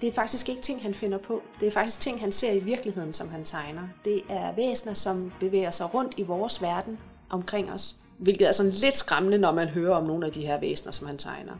[0.00, 1.42] det er faktisk ikke ting, han finder på.
[1.60, 3.82] Det er faktisk ting, han ser i virkeligheden, som han tegner.
[4.04, 6.98] Det er væsener, som bevæger sig rundt i vores verden
[7.30, 7.96] omkring os.
[8.18, 11.06] Hvilket er sådan lidt skræmmende, når man hører om nogle af de her væsener, som
[11.06, 11.52] han tegner.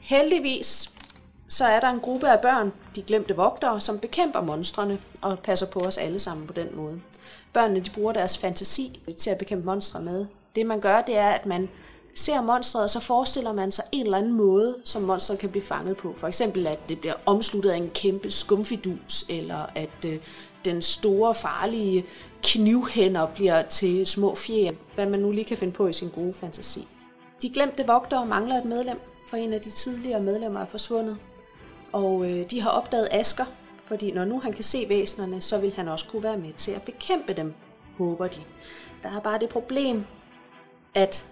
[0.00, 0.90] Heldigvis
[1.48, 5.66] så er der en gruppe af børn, de glemte vogtere, som bekæmper monstrene og passer
[5.66, 7.00] på os alle sammen på den måde.
[7.52, 10.26] Børnene de bruger deres fantasi til at bekæmpe monstre med.
[10.56, 11.68] Det man gør, det er, at man
[12.18, 15.62] ser monstret, og så forestiller man sig en eller anden måde, som monstret kan blive
[15.62, 16.14] fanget på.
[16.16, 20.18] For eksempel, at det bliver omsluttet af en kæmpe skumfidus, eller at øh,
[20.64, 22.04] den store, farlige
[22.42, 24.72] knivhænder bliver til små fjer.
[24.94, 26.88] Hvad man nu lige kan finde på i sin gode fantasi.
[27.42, 29.00] De glemte vogtere mangler et medlem,
[29.30, 31.16] for en af de tidligere medlemmer er forsvundet.
[31.92, 33.44] Og øh, de har opdaget Asker,
[33.84, 36.72] fordi når nu han kan se væsenerne, så vil han også kunne være med til
[36.72, 37.54] at bekæmpe dem,
[37.98, 38.40] håber de.
[39.02, 40.04] Der er bare det problem,
[40.94, 41.26] at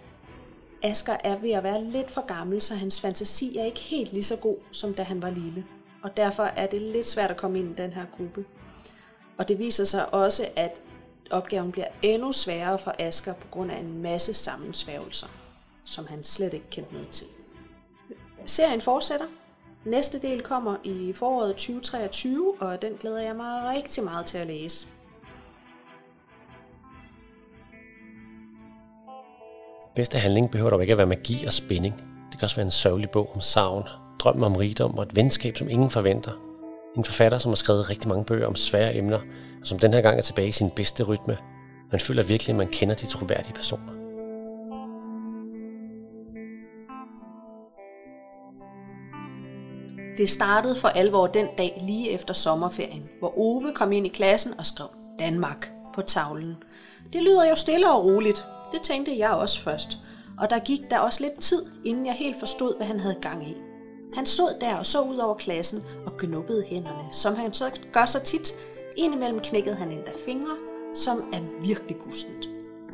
[0.87, 4.23] Asker er ved at være lidt for gammel, så hans fantasi er ikke helt lige
[4.23, 5.65] så god, som da han var lille.
[6.03, 8.45] Og derfor er det lidt svært at komme ind i den her gruppe.
[9.39, 10.81] Og det viser sig også, at
[11.31, 15.29] opgaven bliver endnu sværere for Asker på grund af en masse sammensværgelser,
[15.85, 17.27] som han slet ikke kendte noget til.
[18.47, 19.27] Serien fortsætter,
[19.87, 24.47] Næste del kommer i foråret 2023, og den glæder jeg mig rigtig meget til at
[24.47, 24.87] læse.
[29.97, 31.95] Bedste handling behøver dog ikke at være magi og spænding.
[32.31, 33.85] Det kan også være en sørgelig bog om savn,
[34.19, 36.33] drøm om rigdom og et venskab, som ingen forventer.
[36.97, 39.21] En forfatter, som har skrevet rigtig mange bøger om svære emner,
[39.61, 41.39] og som den her gang er tilbage i sin bedste rytme.
[41.91, 43.93] Man føler virkelig, at man kender de troværdige personer.
[50.19, 54.53] Det startede for alvor den dag lige efter sommerferien, hvor Ove kom ind i klassen
[54.59, 56.57] og skrev Danmark på tavlen.
[57.13, 58.47] Det lyder jo stille og roligt.
[58.73, 59.99] Det tænkte jeg også først.
[60.39, 63.49] Og der gik der også lidt tid, inden jeg helt forstod, hvad han havde gang
[63.49, 63.57] i.
[64.15, 68.05] Han stod der og så ud over klassen og knuppede hænderne, som han så gør
[68.05, 68.53] så tit.
[68.97, 70.57] Indimellem knækkede han endda fingre,
[70.95, 72.49] som er virkelig gustent.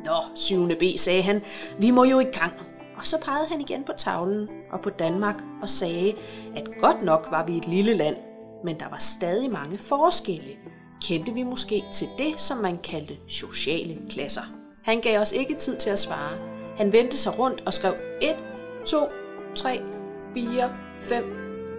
[0.05, 0.67] Nå, 7.
[0.67, 1.41] B, sagde han,
[1.79, 2.53] vi må jo i gang.
[2.97, 6.13] Og så pegede han igen på tavlen og på Danmark og sagde,
[6.55, 8.15] at godt nok var vi et lille land,
[8.63, 10.51] men der var stadig mange forskelle.
[11.01, 14.62] Kendte vi måske til det, som man kaldte sociale klasser.
[14.83, 16.37] Han gav os ikke tid til at svare.
[16.77, 18.35] Han vendte sig rundt og skrev 1,
[18.85, 18.97] 2,
[19.55, 19.81] 3,
[20.33, 21.23] 4, 5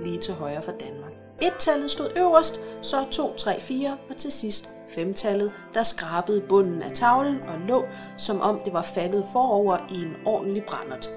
[0.05, 1.13] lige til højre for Danmark.
[1.43, 6.93] Et-tallet stod øverst, så 2, 3, 4 og til sidst femtallet, der skrabede bunden af
[6.93, 7.85] tavlen og lå,
[8.17, 11.11] som om det var faldet forover i en ordentlig brændert.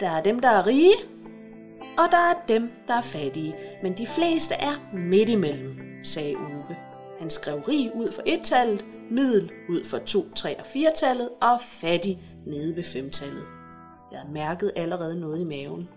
[0.00, 0.94] Der er dem, der er rige,
[1.98, 6.76] og der er dem, der er fattige, men de fleste er midt imellem, sagde Uwe.
[7.18, 12.18] Han skrev rig ud for et-tallet, middel ud for 2, 3 og 4-tallet og fattig
[12.46, 13.44] nede ved femtallet.
[14.12, 15.88] Jeg havde mærket allerede noget i maven.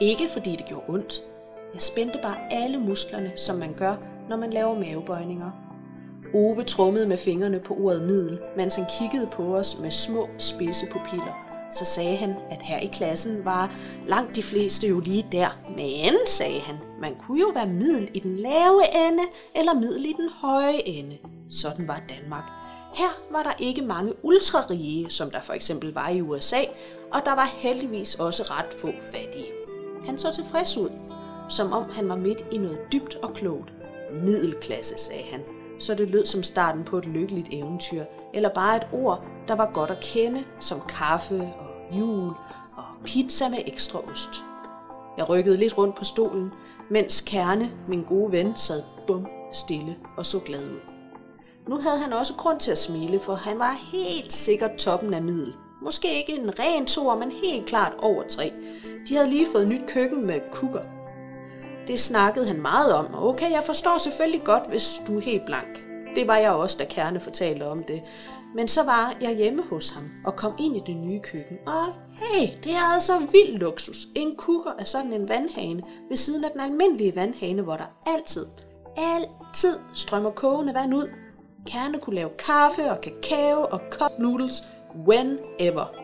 [0.00, 1.20] Ikke fordi det gjorde ondt.
[1.74, 3.96] Jeg spændte bare alle musklerne, som man gør,
[4.28, 5.50] når man laver mavebøjninger.
[6.34, 10.86] Ove trummede med fingrene på ordet middel, mens han kiggede på os med små spidse
[10.86, 11.46] pupiller.
[11.72, 13.74] Så sagde han, at her i klassen var
[14.06, 15.60] langt de fleste jo lige der.
[15.76, 19.22] Men, sagde han, man kunne jo være middel i den lave ende
[19.54, 21.18] eller middel i den høje ende.
[21.50, 22.44] Sådan var Danmark.
[22.94, 26.60] Her var der ikke mange ultrarige, som der for eksempel var i USA,
[27.12, 29.52] og der var heldigvis også ret få fattige.
[30.06, 30.90] Han så tilfreds ud,
[31.48, 33.72] som om han var midt i noget dybt og klogt.
[34.24, 35.40] Middelklasse, sagde han,
[35.78, 38.04] så det lød som starten på et lykkeligt eventyr,
[38.34, 42.28] eller bare et ord, der var godt at kende, som kaffe og jul
[42.76, 44.30] og pizza med ekstra ost.
[45.18, 46.50] Jeg rykkede lidt rundt på stolen,
[46.90, 50.95] mens Kerne, min gode ven, sad bum stille og så glad ud.
[51.68, 55.22] Nu havde han også grund til at smile, for han var helt sikkert toppen af
[55.22, 55.54] middel.
[55.82, 58.52] Måske ikke en ren toer, men helt klart over tre.
[59.08, 60.82] De havde lige fået nyt køkken med kukker.
[61.86, 65.46] Det snakkede han meget om, og okay, jeg forstår selvfølgelig godt, hvis du er helt
[65.46, 65.82] blank.
[66.16, 68.02] Det var jeg også, da Kerne fortalte om det.
[68.54, 71.56] Men så var jeg hjemme hos ham og kom ind i det nye køkken.
[71.66, 74.08] Og hey, det er altså vild luksus.
[74.14, 78.46] En kukker er sådan en vandhane ved siden af den almindelige vandhane, hvor der altid,
[78.96, 81.08] altid strømmer kogende vand ud.
[81.66, 84.62] Kerne kunne lave kaffe og kakao og cup noodles
[85.08, 85.94] whenever.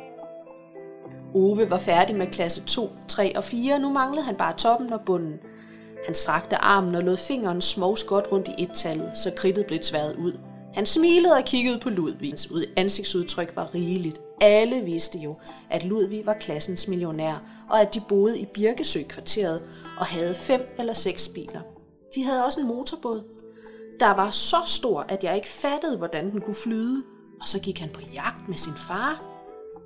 [1.34, 3.78] Ove var færdig med klasse 2, 3 og 4.
[3.78, 5.34] Nu manglede han bare toppen og bunden.
[6.06, 10.16] Han strakte armen og lod fingeren smås godt rundt i et-tallet, så kridtet blev tværet
[10.16, 10.32] ud.
[10.74, 12.30] Han smilede og kiggede på Ludvig.
[12.30, 14.20] Hans ansigtsudtryk var rigeligt.
[14.40, 15.36] Alle vidste jo,
[15.70, 19.62] at Ludvig var klassens millionær, og at de boede i Birkesø-kvarteret
[19.98, 21.60] og havde fem eller seks biler.
[22.14, 23.31] De havde også en motorbåd.
[24.02, 27.02] Der var så stor, at jeg ikke fattede, hvordan den kunne flyde.
[27.40, 29.22] Og så gik han på jagt med sin far.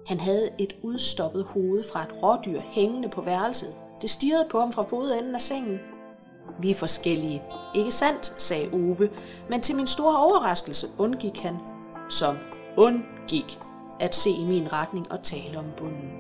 [0.07, 3.75] Han havde et udstoppet hoved fra et rådyr hængende på værelset.
[4.03, 5.79] Det stirrede på ham fra fodenden af sengen.
[6.61, 7.43] Vi er forskellige.
[7.75, 9.09] Ikke sandt, sagde Ove,
[9.51, 11.57] men til min store overraskelse undgik han,
[12.09, 12.37] som
[12.77, 13.59] undgik,
[14.01, 16.11] at se i min retning og tale om bunden.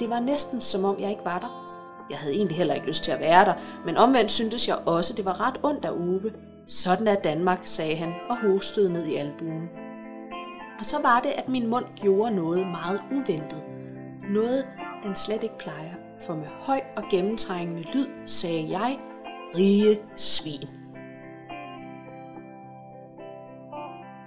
[0.00, 1.66] Det var næsten som om jeg ikke var der.
[2.10, 3.54] Jeg havde egentlig heller ikke lyst til at være der,
[3.84, 6.32] men omvendt syntes jeg også, det var ret ondt af Ove.
[6.66, 9.68] Sådan er Danmark, sagde han og hostede ned i albuen.
[10.78, 13.66] Og så var det, at min mund gjorde noget meget uventet.
[14.30, 14.66] Noget,
[15.02, 15.94] den slet ikke plejer.
[16.20, 18.98] For med høj og gennemtrængende lyd sagde jeg,
[19.56, 20.68] rige svin.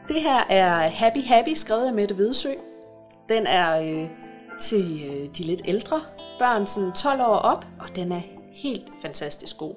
[0.07, 2.49] Det her er Happy Happy, skrevet af Mette Vedsø.
[3.29, 4.09] Den er øh,
[4.59, 6.01] til øh, de lidt ældre
[6.39, 8.21] børn, sådan 12 år op, og den er
[8.51, 9.75] helt fantastisk god.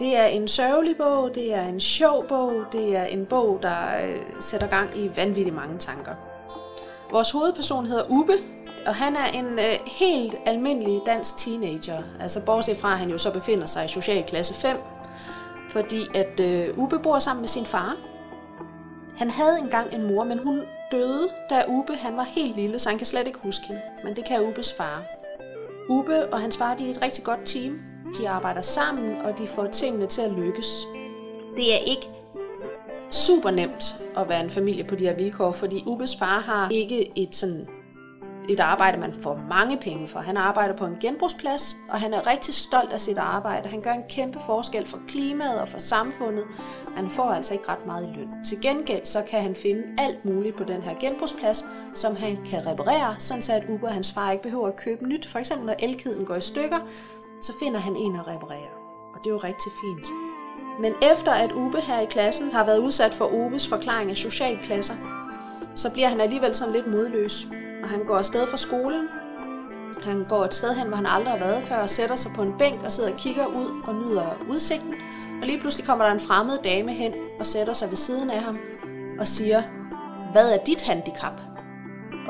[0.00, 4.02] Det er en sørgelig bog, det er en sjov bog, det er en bog, der
[4.04, 6.12] øh, sætter gang i vanvittigt mange tanker.
[7.10, 8.32] Vores hovedperson hedder Ube,
[8.86, 12.02] og han er en øh, helt almindelig dansk teenager.
[12.20, 14.76] Altså bortset fra, at han jo så befinder sig i socialklasse 5,
[15.70, 17.96] fordi at øh, Ube bor sammen med sin far.
[19.16, 20.62] Han havde engang en mor, men hun
[20.92, 23.82] døde, da Ube han var helt lille, så han kan slet ikke huske hende.
[24.04, 25.02] Men det kan Ubes far.
[25.88, 27.89] Ube og hans far de er et rigtig godt team.
[28.18, 30.86] De arbejder sammen, og de får tingene til at lykkes.
[31.56, 32.08] Det er ikke
[33.10, 37.18] super nemt at være en familie på de her vilkår, fordi Ubes far har ikke
[37.18, 37.68] et sådan
[38.48, 40.20] et arbejde, man får mange penge for.
[40.20, 43.68] Han arbejder på en genbrugsplads, og han er rigtig stolt af sit arbejde.
[43.68, 46.44] Han gør en kæmpe forskel for klimaet og for samfundet.
[46.96, 48.28] Han får altså ikke ret meget i løn.
[48.44, 51.64] Til gengæld så kan han finde alt muligt på den her genbrugsplads,
[51.94, 55.08] som han kan reparere, sådan så at Uber og hans far ikke behøver at købe
[55.08, 55.26] nyt.
[55.28, 56.78] For eksempel når elkeden går i stykker,
[57.40, 58.70] så finder han en at reparere.
[59.14, 60.08] Og det er jo rigtig fint.
[60.80, 64.94] Men efter at Ube her i klassen har været udsat for Oves forklaring af socialklasser,
[65.76, 67.46] så bliver han alligevel sådan lidt modløs
[67.82, 69.08] og han går afsted fra skolen.
[70.02, 72.42] Han går et sted hen, hvor han aldrig har været før, og sætter sig på
[72.42, 74.94] en bænk og sidder og kigger ud og nyder udsigten.
[75.40, 78.42] Og lige pludselig kommer der en fremmed dame hen og sætter sig ved siden af
[78.42, 78.58] ham
[79.18, 79.62] og siger,
[80.32, 81.32] hvad er dit handicap?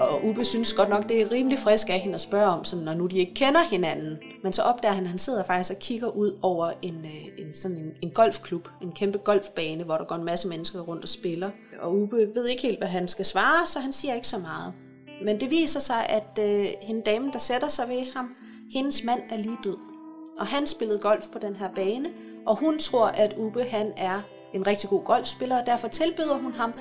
[0.01, 2.85] Og Ube synes godt nok, det er rimelig frisk af hende at spørge om, sådan,
[2.85, 4.19] når nu de ikke kender hinanden.
[4.43, 7.55] Men så opdager han, at han sidder faktisk og kigger ud over en, øh, en,
[7.55, 11.09] sådan en, en golfklub, en kæmpe golfbane, hvor der går en masse mennesker rundt og
[11.09, 11.51] spiller.
[11.81, 14.73] Og Ube ved ikke helt, hvad han skal svare, så han siger ikke så meget.
[15.25, 18.35] Men det viser sig, at øh, hende dame, der sætter sig ved ham,
[18.73, 19.77] hendes mand er lige død.
[20.39, 22.09] Og han spillede golf på den her bane,
[22.47, 24.21] og hun tror, at Ube han er
[24.55, 26.73] en rigtig god golfspiller, og derfor tilbyder hun ham,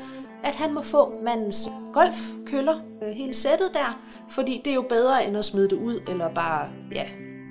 [0.44, 5.26] at han må få mandens golfkøller, øh, hele sættet der, fordi det er jo bedre
[5.26, 7.06] end at smide det ud, eller bare, ja,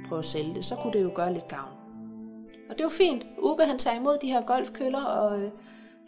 [0.08, 0.64] prøve at sælge det.
[0.64, 1.72] Så kunne det jo gøre lidt gavn.
[2.70, 3.26] Og det er jo fint.
[3.38, 5.50] Ube han tager imod de her golfkøller, og øh,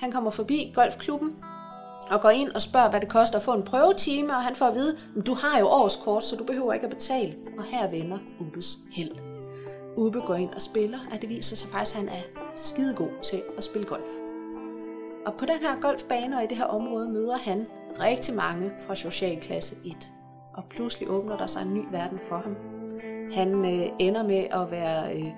[0.01, 1.35] han kommer forbi golfklubben,
[2.11, 4.67] og går ind og spørger, hvad det koster at få en prøvetime, og han får
[4.67, 4.97] at vide,
[5.27, 7.37] du har jo årskort, så du behøver ikke at betale.
[7.59, 9.30] Og her vender Ubes held.
[9.97, 13.43] Ube går ind og spiller, og det viser sig faktisk, at han er skidegod til
[13.57, 14.11] at spille golf.
[15.27, 17.67] Og på den her golfbane og i det her område møder han
[18.01, 20.13] rigtig mange fra socialklasse 1.
[20.55, 22.57] Og pludselig åbner der sig en ny verden for ham.
[23.33, 25.33] Han øh, ender med at være øh,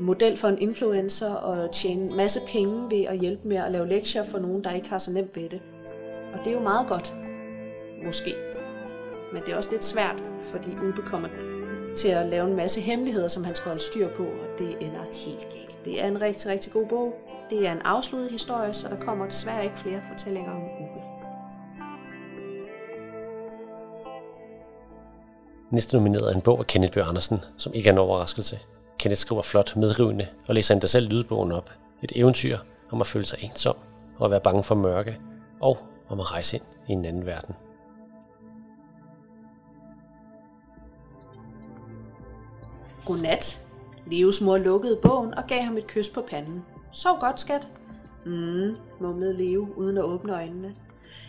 [0.00, 3.88] model for en influencer og tjene en masse penge ved at hjælpe med at lave
[3.88, 5.62] lektier for nogen, der ikke har så nemt ved det.
[6.32, 7.14] Og det er jo meget godt,
[8.04, 8.34] måske.
[9.32, 11.28] Men det er også lidt svært, fordi Ube kommer
[11.96, 15.04] til at lave en masse hemmeligheder, som han skal holde styr på, og det ender
[15.12, 15.84] helt galt.
[15.84, 17.14] Det er en rigtig, rigtig god bog.
[17.50, 21.02] Det er en afsluttet historie, så der kommer desværre ikke flere fortællinger om Uwe.
[25.70, 28.58] Næste nomineret er en bog af Kenneth Bøh Andersen, som ikke er en overraskelse.
[28.98, 31.70] Kenneth skriver flot, medrivende og læser endda selv lydbogen op.
[32.02, 32.58] Et eventyr
[32.90, 33.76] om at føle sig ensom
[34.18, 35.18] og at være bange for mørke,
[35.60, 37.54] og om at rejse ind i en anden verden.
[43.06, 43.60] Godnat.
[44.06, 46.64] Leos mor lukkede bogen og gav ham et kys på panden.
[46.92, 47.68] Sov godt, skat.
[48.26, 50.74] Mm, mumlede Leo uden at åbne øjnene.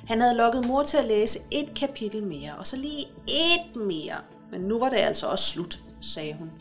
[0.08, 4.16] Han havde lukket mor til at læse et kapitel mere, og så lige et mere.
[4.52, 6.52] Men nu var det altså også slut, sagde hun.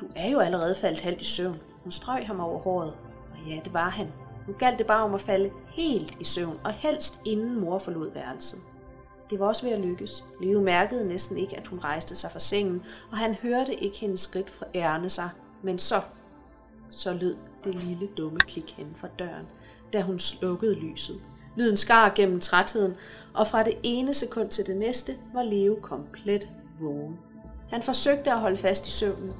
[0.00, 1.60] Du er jo allerede faldet halvt i søvn.
[1.82, 2.92] Hun strøg ham over håret.
[3.30, 4.06] Og ja, det var han.
[4.48, 8.12] Nu galt det bare om at falde helt i søvn, og helst inden mor forlod
[8.12, 8.58] værelset.
[9.30, 10.24] Det var også ved at lykkes.
[10.40, 14.20] Leo mærkede næsten ikke, at hun rejste sig fra sengen, og han hørte ikke hendes
[14.20, 15.30] skridt fra ærne sig.
[15.62, 16.00] Men så,
[16.90, 19.46] så lød det lille dumme klik hen fra døren,
[19.92, 21.20] da hun slukkede lyset.
[21.56, 22.96] Lyden skar gennem trætheden,
[23.34, 26.48] og fra det ene sekund til det næste var Leo komplet
[26.80, 27.18] vågen.
[27.70, 29.32] Han forsøgte at holde fast i søvnen,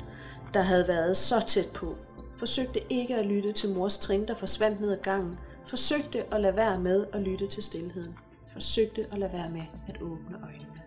[0.55, 1.97] der havde været så tæt på.
[2.37, 5.39] Forsøgte ikke at lytte til mors trin, der forsvandt ned ad gangen.
[5.67, 8.19] Forsøgte at lade være med at lytte til stillheden.
[8.55, 10.83] Forsøgte at lade være med at åbne øjnene.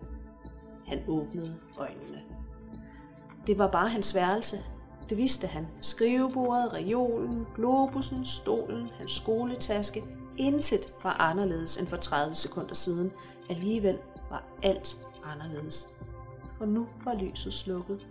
[0.86, 2.22] Han åbnede øjnene.
[3.46, 4.56] Det var bare hans værelse.
[5.08, 5.66] Det vidste han.
[5.80, 10.04] Skrivebordet, reolen, globusen, stolen, hans skoletaske.
[10.36, 13.12] Intet var anderledes end for 30 sekunder siden.
[13.50, 13.98] Alligevel
[14.30, 15.88] var alt anderledes.
[16.58, 18.06] For nu var lyset slukket.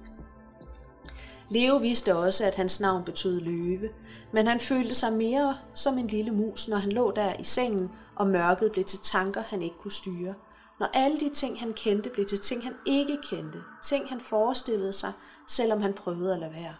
[1.49, 3.89] Leo vidste også, at hans navn betød løve,
[4.31, 7.91] men han følte sig mere som en lille mus, når han lå der i sengen,
[8.19, 10.33] og mørket blev til tanker, han ikke kunne styre.
[10.79, 13.59] Når alle de ting, han kendte, blev til ting, han ikke kendte.
[13.83, 15.11] Ting, han forestillede sig,
[15.47, 16.75] selvom han prøvede at lade være.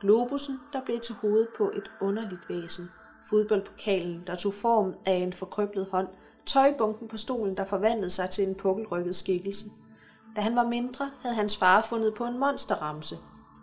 [0.00, 2.90] Globusen, der blev til hovedet på et underligt væsen.
[3.30, 6.08] Fodboldpokalen, der tog form af en forkrøblet hånd.
[6.46, 9.66] Tøjbunken på stolen, der forvandlede sig til en pukkelrykket skikkelse.
[10.36, 13.16] Da han var mindre, havde hans far fundet på en monsterramse.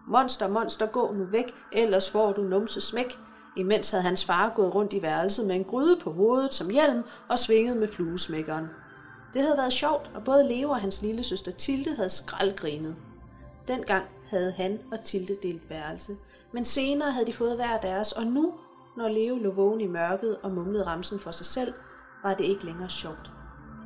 [0.08, 3.18] Monster, monster, gå nu væk, ellers får du numse smæk.
[3.58, 7.04] Imens havde hans far gået rundt i værelset med en gryde på hovedet som hjelm
[7.30, 8.66] og svinget med fluesmækkeren.
[9.34, 12.96] Det havde været sjovt, og både Leo og hans lille søster Tilde havde skraldgrinet.
[13.68, 16.18] Dengang havde han og Tilde delt værelse,
[16.52, 18.54] men senere havde de fået hver deres, og nu,
[18.98, 21.74] når Leo lå vågen i mørket og mumlede ramsen for sig selv,
[22.24, 23.32] var det ikke længere sjovt.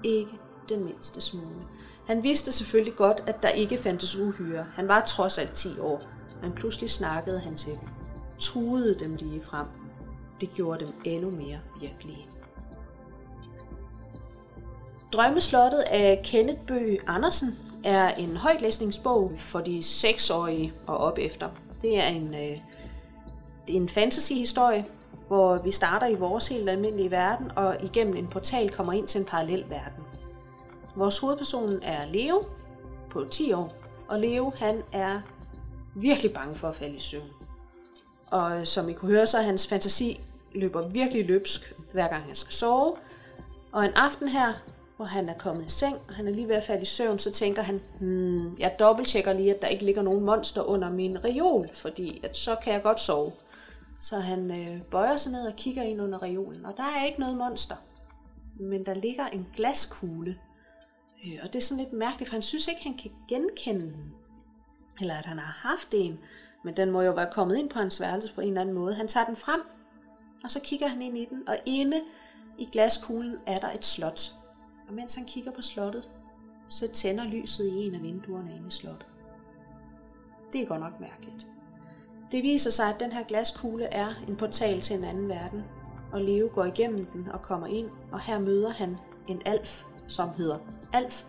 [0.03, 0.31] Ikke
[0.69, 1.67] den mindste smule.
[2.07, 4.65] Han vidste selvfølgelig godt, at der ikke fandtes uhyre.
[4.73, 6.01] Han var trods alt 10 år,
[6.41, 8.04] men pludselig snakkede han til dem.
[8.39, 9.67] Truede dem lige frem.
[10.41, 12.27] Det gjorde dem endnu mere virkelige.
[15.13, 21.49] Drømmeslottet af Kenneth Bøge Andersen er en højtlæsningsbog for de 6-årige og op efter.
[21.81, 22.59] Det er en, øh,
[23.67, 24.85] det er en fantasyhistorie,
[25.27, 29.19] hvor vi starter i vores helt almindelige verden, og igennem en portal kommer ind til
[29.19, 30.03] en parallel verden.
[30.95, 32.45] Vores hovedperson er Leo
[33.09, 33.73] på 10 år,
[34.07, 35.21] og Leo han er
[35.95, 37.29] virkelig bange for at falde i søvn.
[38.35, 40.19] Og som I kunne høre, så er hans fantasi
[40.55, 42.95] løber virkelig løbsk, hver gang han skal sove.
[43.71, 44.53] Og en aften her,
[44.95, 47.19] hvor han er kommet i seng, og han er lige ved at falde i søvn,
[47.19, 51.23] så tænker han, hmm, jeg dobbelttjekker lige, at der ikke ligger nogen monster under min
[51.23, 53.31] reol, fordi at så kan jeg godt sove.
[54.01, 57.19] Så han øh, bøjer sig ned og kigger ind under reolen, og der er ikke
[57.19, 57.75] noget monster.
[58.59, 60.37] Men der ligger en glaskugle.
[61.25, 64.13] Øh, og det er sådan lidt mærkeligt, for han synes ikke, han kan genkende den.
[65.01, 66.19] Eller at han har haft en.
[66.65, 68.93] Men den må jo være kommet ind på hans værelse på en eller anden måde.
[68.93, 69.61] Han tager den frem,
[70.43, 72.01] og så kigger han ind i den, og inde
[72.57, 74.31] i glaskuglen er der et slot.
[74.87, 76.11] Og mens han kigger på slottet,
[76.67, 79.05] så tænder lyset i en af vinduerne inde i slottet.
[80.53, 81.47] Det er godt nok mærkeligt.
[82.31, 85.63] Det viser sig, at den her glaskugle er en portal til en anden verden,
[86.11, 88.97] og Leo går igennem den og kommer ind, og her møder han
[89.27, 90.57] en alf, som hedder
[90.93, 91.23] Alf.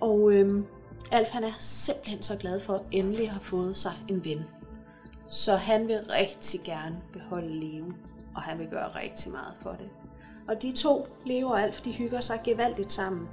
[0.00, 0.66] Og øhm,
[1.12, 4.57] Alf han er simpelthen så glad for at endelig have fået sig en ven.
[5.28, 7.92] Så han vil rigtig gerne beholde Leo,
[8.34, 9.88] og han vil gøre rigtig meget for det.
[10.48, 13.28] Og de to, Leo og Alf, de hygger sig gevaldigt sammen.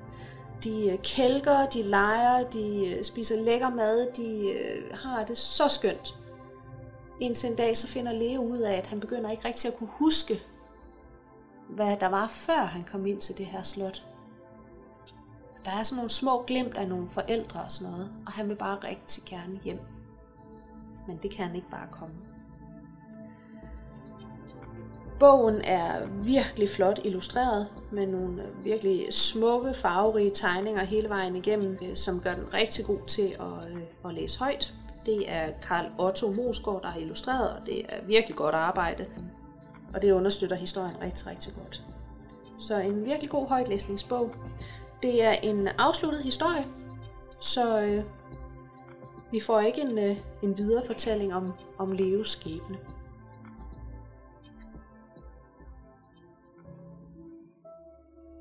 [0.63, 5.67] De øh, kælker, de leger, de øh, spiser lækker mad, de øh, har det så
[5.67, 6.17] skønt.
[7.22, 9.89] Indtil en dag så finder Leo ud af, at han begynder ikke rigtig at kunne
[9.91, 10.41] huske,
[11.69, 14.03] hvad der var før han kom ind til det her slot.
[15.65, 18.55] Der er sådan nogle små glimt af nogle forældre og sådan noget, og han vil
[18.55, 19.80] bare rigtig gerne hjem.
[21.07, 22.15] Men det kan han ikke bare komme.
[25.19, 31.95] Bogen er virkelig flot illustreret med nogle virkelig smukke, farverige tegninger hele vejen igennem, øh,
[31.95, 34.73] som gør den rigtig god til at, øh, at læse højt.
[35.06, 39.06] Det er Karl Otto Mosgaard, der har illustreret, og det er virkelig godt arbejde.
[39.94, 41.84] Og det understøtter historien rigtig, rigtig godt.
[42.60, 44.32] Så en virkelig god højtlæsningsbog.
[45.03, 46.65] Det er en afsluttet historie,
[47.40, 48.03] så øh,
[49.35, 52.77] vi får ikke en, øh, en videre fortælling om, om Leos skæbne.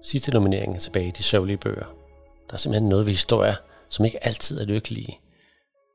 [0.02, 1.86] Sidste nominering er tilbage i de sørgelige bøger.
[2.46, 3.54] Der er simpelthen noget ved historier,
[3.88, 5.20] som ikke altid er lykkelige.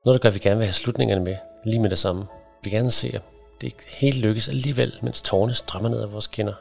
[0.05, 1.35] Noget, der gør, at vi gerne vil have slutningerne med,
[1.65, 2.27] lige med det samme.
[2.63, 3.21] Vi gerne se, at
[3.61, 6.53] det ikke helt lykkes alligevel, mens tårne strømmer ned af vores kinder.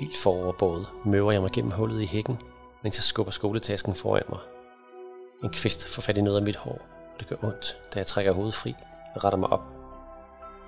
[0.00, 2.38] Helt foroverbåget møver jeg mig gennem hullet i hækken,
[2.82, 4.38] mens jeg skubber skoletasken foran mig.
[5.44, 6.78] En kvist får fat i noget af mit hår,
[7.14, 8.74] og det gør ondt, da jeg trækker hovedet fri
[9.14, 9.62] og retter mig op.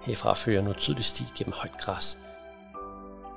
[0.03, 2.19] Herfra fører jeg nu tydeligt sti gennem højt græs,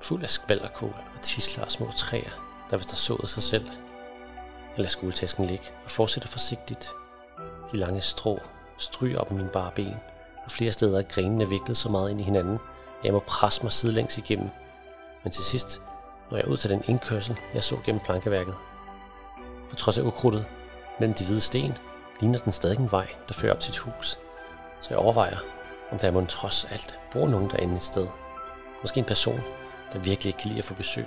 [0.02, 2.30] fuld af skvalderkål og tisler og små træer,
[2.70, 3.66] der vist har sået sig selv.
[3.66, 6.91] Jeg lader skoletasken ligge og fortsætter forsigtigt.
[7.72, 8.40] De lange strå
[8.78, 9.95] stryger op mine bare ben,
[10.45, 12.54] og flere steder er grenene viklet så meget ind i hinanden,
[12.99, 14.49] at jeg må presse mig sidelæns igennem.
[15.24, 15.82] Men til sidst
[16.32, 18.56] når jeg ud til den indkørsel, jeg så gennem plankeværket.
[19.69, 20.45] På trods af ukrudtet
[20.99, 21.77] mellem de hvide sten,
[22.19, 24.19] ligner den stadig en vej, der fører op til et hus.
[24.81, 25.38] Så jeg overvejer,
[25.91, 28.07] om der må trods alt bor nogen derinde et sted.
[28.81, 29.41] Måske en person,
[29.94, 31.06] der virkelig ikke kan lide at få besøg.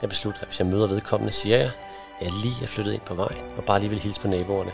[0.00, 1.70] Jeg beslutter, at hvis jeg møder vedkommende, siger jeg,
[2.20, 4.72] at jeg lige er flyttet ind på vejen, og bare lige vil hilse på naboerne.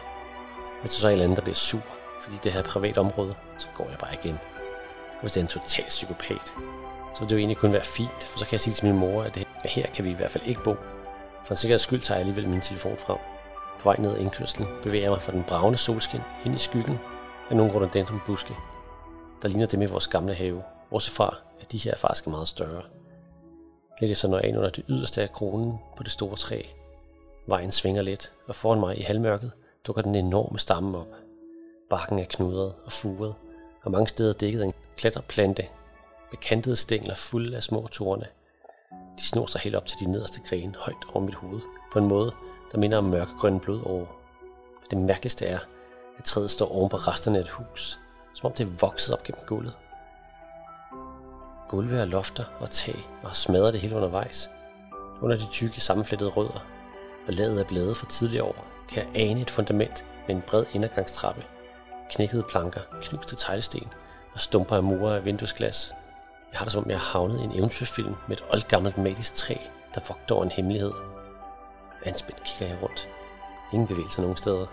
[0.81, 1.83] Hvis der så er en eller anden, der bliver sur,
[2.23, 4.39] fordi det her er et privat område, så går jeg bare igen.
[5.21, 6.53] Hvis det er en total psykopat,
[7.15, 8.97] så vil det jo egentlig kun være fint, for så kan jeg sige til min
[8.97, 10.77] mor, at, det, at her kan vi i hvert fald ikke bo.
[11.47, 13.19] For en sikkerheds skyld tager jeg alligevel min telefon frem.
[13.79, 16.99] På vej ned ad indkørslen bevæger jeg mig fra den bravende solskin ind i skyggen
[17.51, 18.55] af nogle rhododendron buske,
[19.43, 22.49] der ligner dem i vores gamle have, bortset fra, at de her er faktisk meget
[22.49, 22.83] større.
[24.01, 26.63] Lidt så når jeg ind under det yderste af kronen på det store træ.
[27.47, 29.53] Vejen svinger lidt, og foran mig i halvmørket
[29.87, 31.09] dukker den enorme stamme op.
[31.91, 33.35] Bakken er knudret og furet,
[33.83, 35.63] og mange steder dækket af en klatreplante
[36.31, 38.27] med kantede stængler fulde af små torne.
[39.17, 41.61] De snor sig helt op til de nederste grene højt over mit hoved,
[41.93, 42.33] på en måde,
[42.73, 44.21] der minder om mørkegrønne blodår.
[44.91, 45.59] Det mærkeligste er,
[46.19, 48.01] at træet står oven på resterne af et hus,
[48.35, 49.75] som om det er vokset op gennem gulvet.
[51.69, 54.51] Gulve og lofter og tag og har smadret det hele undervejs.
[55.23, 56.67] Under de tykke sammenflettede rødder
[57.27, 60.65] og laget af blade fra tidligere år, kan jeg ane et fundament med en bred
[60.73, 61.45] indergangstrappe,
[62.11, 63.89] knækkede planker, knuste teglsten
[64.33, 65.95] og stumper af murer af vinduesglas
[66.57, 69.35] jeg har det som om, jeg har havnet i en eventyrfilm med et oldgammelt magisk
[69.35, 69.55] træ,
[69.95, 70.93] der vogter over en hemmelighed.
[72.05, 73.09] Anspændt kigger jeg rundt.
[73.73, 74.67] Ingen bevægelser nogen steder.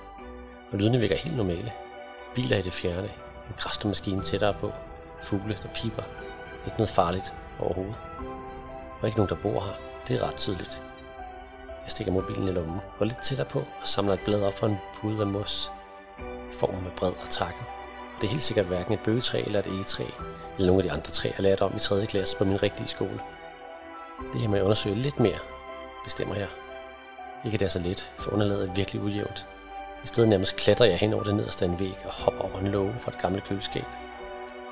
[0.72, 1.74] Og lydene virker helt normale.
[2.36, 3.10] Biler i det fjerne.
[3.48, 4.72] En græstermaskine tættere på.
[5.24, 6.04] Fugle, der piper.
[6.66, 7.96] Ikke noget farligt overhovedet.
[9.02, 9.74] Og ikke nogen, der bor her.
[10.08, 10.84] Det er ret tydeligt.
[11.84, 14.68] Jeg stikker mobilen i lommen, går lidt tættere på og samler et blad op fra
[14.68, 15.72] en pude af mos.
[16.54, 17.83] Formen er bred og takket.
[18.24, 20.04] Det er helt sikkert hverken et bøgetræ eller et egetræ,
[20.58, 22.06] eller nogle af de andre træer, jeg lærte om i 3.
[22.06, 23.20] klasse på min rigtige skole.
[24.34, 25.38] Det her må jeg undersøge lidt mere,
[26.04, 26.48] bestemmer jeg.
[27.46, 29.48] Ikke det er så let, for underlaget er virkelig ujævnt.
[30.04, 32.60] I stedet nærmest klatrer jeg hen over det nederste af en væg og hopper over
[32.60, 33.86] en låge fra et gammelt køleskab.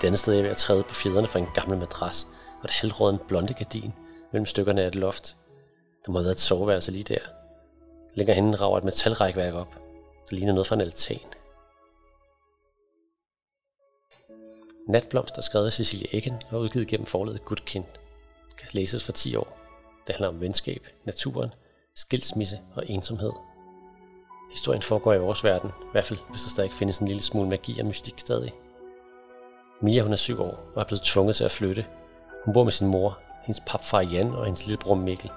[0.02, 2.28] Det andet sted er jeg ved at træde på fjederne fra en gammel madras
[2.60, 3.94] og et halvråden blonde gardin
[4.32, 5.36] mellem stykkerne af et loft.
[6.06, 7.22] Der må have været et soveværelse lige der.
[8.16, 9.74] Længere henne rager et metalrækværk op,
[10.30, 11.20] der ligner noget fra en altan.
[14.88, 17.86] Natblomst er skrevet af Cecilie Eggen og udgivet gennem forlaget Gudkind.
[18.50, 19.58] Det kan læses for 10 år.
[20.08, 21.54] Det handler om venskab, naturen,
[21.96, 23.32] skilsmisse og ensomhed.
[24.52, 27.50] Historien foregår i vores verden, i hvert fald hvis der stadig findes en lille smule
[27.50, 28.54] magi og mystik stadig.
[29.82, 31.86] Mia hun er syv år og er blevet tvunget til at flytte.
[32.46, 35.32] Hun bor med sin mor, hendes papfar Jan og hendes lillebror Mikkel.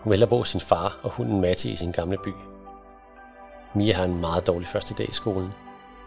[0.00, 2.32] Hun vælger bo sin far og hunden Matti i sin gamle by.
[3.74, 5.50] Mia har en meget dårlig første dag i skolen.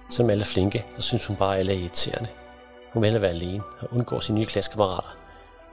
[0.09, 2.29] Som alle er flinke, så synes hun bare, at alle er irriterende.
[2.93, 5.17] Hun vil være alene og undgår sine nye klassekammerater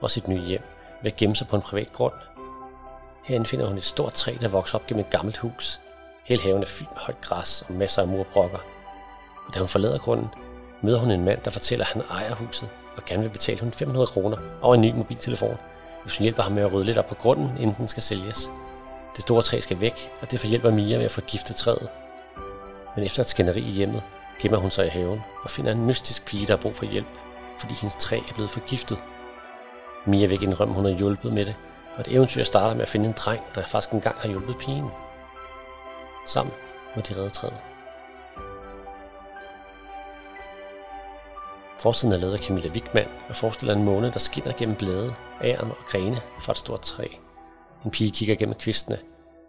[0.01, 0.63] og sit nye hjem
[1.03, 2.13] ved at gemme sig på en privat grund.
[3.25, 5.81] Her finder hun et stort træ, der vokser op gennem et gammelt hus.
[6.25, 8.59] Hele haven er fyldt med højt græs og masser af murbrokker.
[9.47, 10.29] Og da hun forlader grunden,
[10.83, 13.73] møder hun en mand, der fortæller, at han ejer huset og gerne vil betale hun
[13.73, 15.59] 500 kroner og en ny mobiltelefon,
[16.03, 18.51] hvis hun hjælper ham med at rydde lidt op på grunden, inden den skal sælges.
[19.17, 21.89] Det store træ skal væk, og det hjælper Mia med at forgifte træet.
[22.97, 24.03] Men efter et skænderi i hjemmet,
[24.41, 27.19] gemmer hun sig i haven og finder en mystisk pige, der har brug for hjælp,
[27.61, 29.05] fordi hendes træ er blevet forgiftet.
[30.07, 31.57] Mia vil ikke indrømme, hun har hjulpet med det,
[31.95, 34.91] og et eventyr starter med at finde en dreng, der faktisk engang har hjulpet pigen.
[36.27, 36.55] Sammen
[36.97, 37.65] må de redde træet.
[41.79, 45.71] Forsiden er lavet af Camilla Wigman og forestiller en måne, der skinner gennem blade, æren
[45.71, 47.07] og grene fra et stort træ.
[47.85, 48.99] En pige kigger gennem kvistene.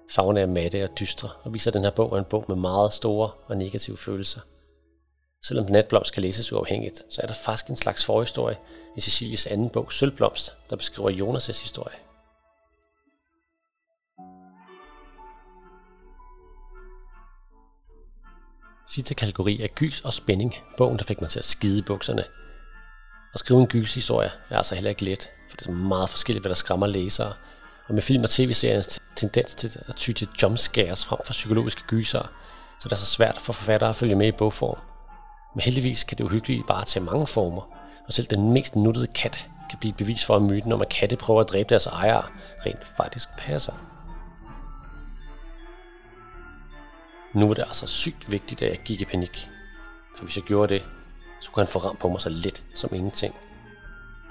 [0.10, 2.56] Farverne er matte og dystre og viser, at den her bog er en bog med
[2.56, 4.42] meget store og negative følelser.
[5.44, 8.58] Selvom Natblomst kan læses uafhængigt, så er der faktisk en slags forhistorie
[8.98, 11.96] i Cecilies anden bog, Sølvblomst, der beskriver Jonas' historie.
[18.88, 22.24] Sidste kategori er gys og spænding, bogen der fik mig til at skide bukserne.
[23.34, 26.50] At skrive en gyshistorie er altså heller ikke let, for det er meget forskelligt, hvad
[26.50, 27.34] der skræmmer læsere,
[27.88, 32.22] og med film og tv-seriens tendens til at ty til jumpscares frem for psykologiske gyser,
[32.80, 34.89] så det er så svært for forfattere at følge med i bogform.
[35.54, 37.62] Men heldigvis kan det uhyggelige bare tage mange former,
[38.08, 41.16] og selv den mest nuttede kat kan blive bevis for, at myten om, at katte
[41.16, 42.24] prøver at dræbe deres ejere,
[42.66, 43.74] rent faktisk passer.
[47.34, 49.50] Nu var det altså sygt vigtigt, at jeg gik i panik.
[50.18, 50.84] For hvis jeg gjorde det,
[51.42, 53.36] så kunne han få ramt på mig så let som ingenting.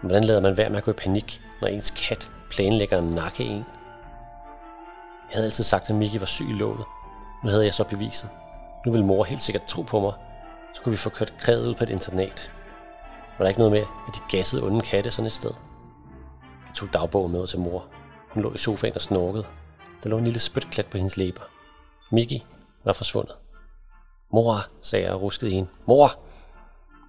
[0.03, 3.15] Men hvordan lader man være med at gå i panik, når ens kat planlægger en
[3.15, 3.65] nakke en?
[5.31, 6.85] Jeg havde altid sagt, at Miki var syg i låget.
[7.45, 8.31] Nu havde jeg så beviset.
[8.86, 10.12] Nu ville mor helt sikkert tro på mig
[10.79, 12.53] skulle vi få kørt krævet ud på et internat.
[13.39, 15.51] Var der ikke noget med, at de gassede onde katte sådan et sted?
[16.67, 17.87] Jeg tog dagbogen med til mor.
[18.29, 19.47] Hun lå i sofaen og snorkede.
[20.03, 21.43] Der lå en lille spytklat på hendes læber.
[22.11, 22.47] Miki
[22.85, 23.35] var forsvundet.
[24.33, 25.69] Mor, sagde jeg og ruskede hende.
[25.87, 26.09] Mor!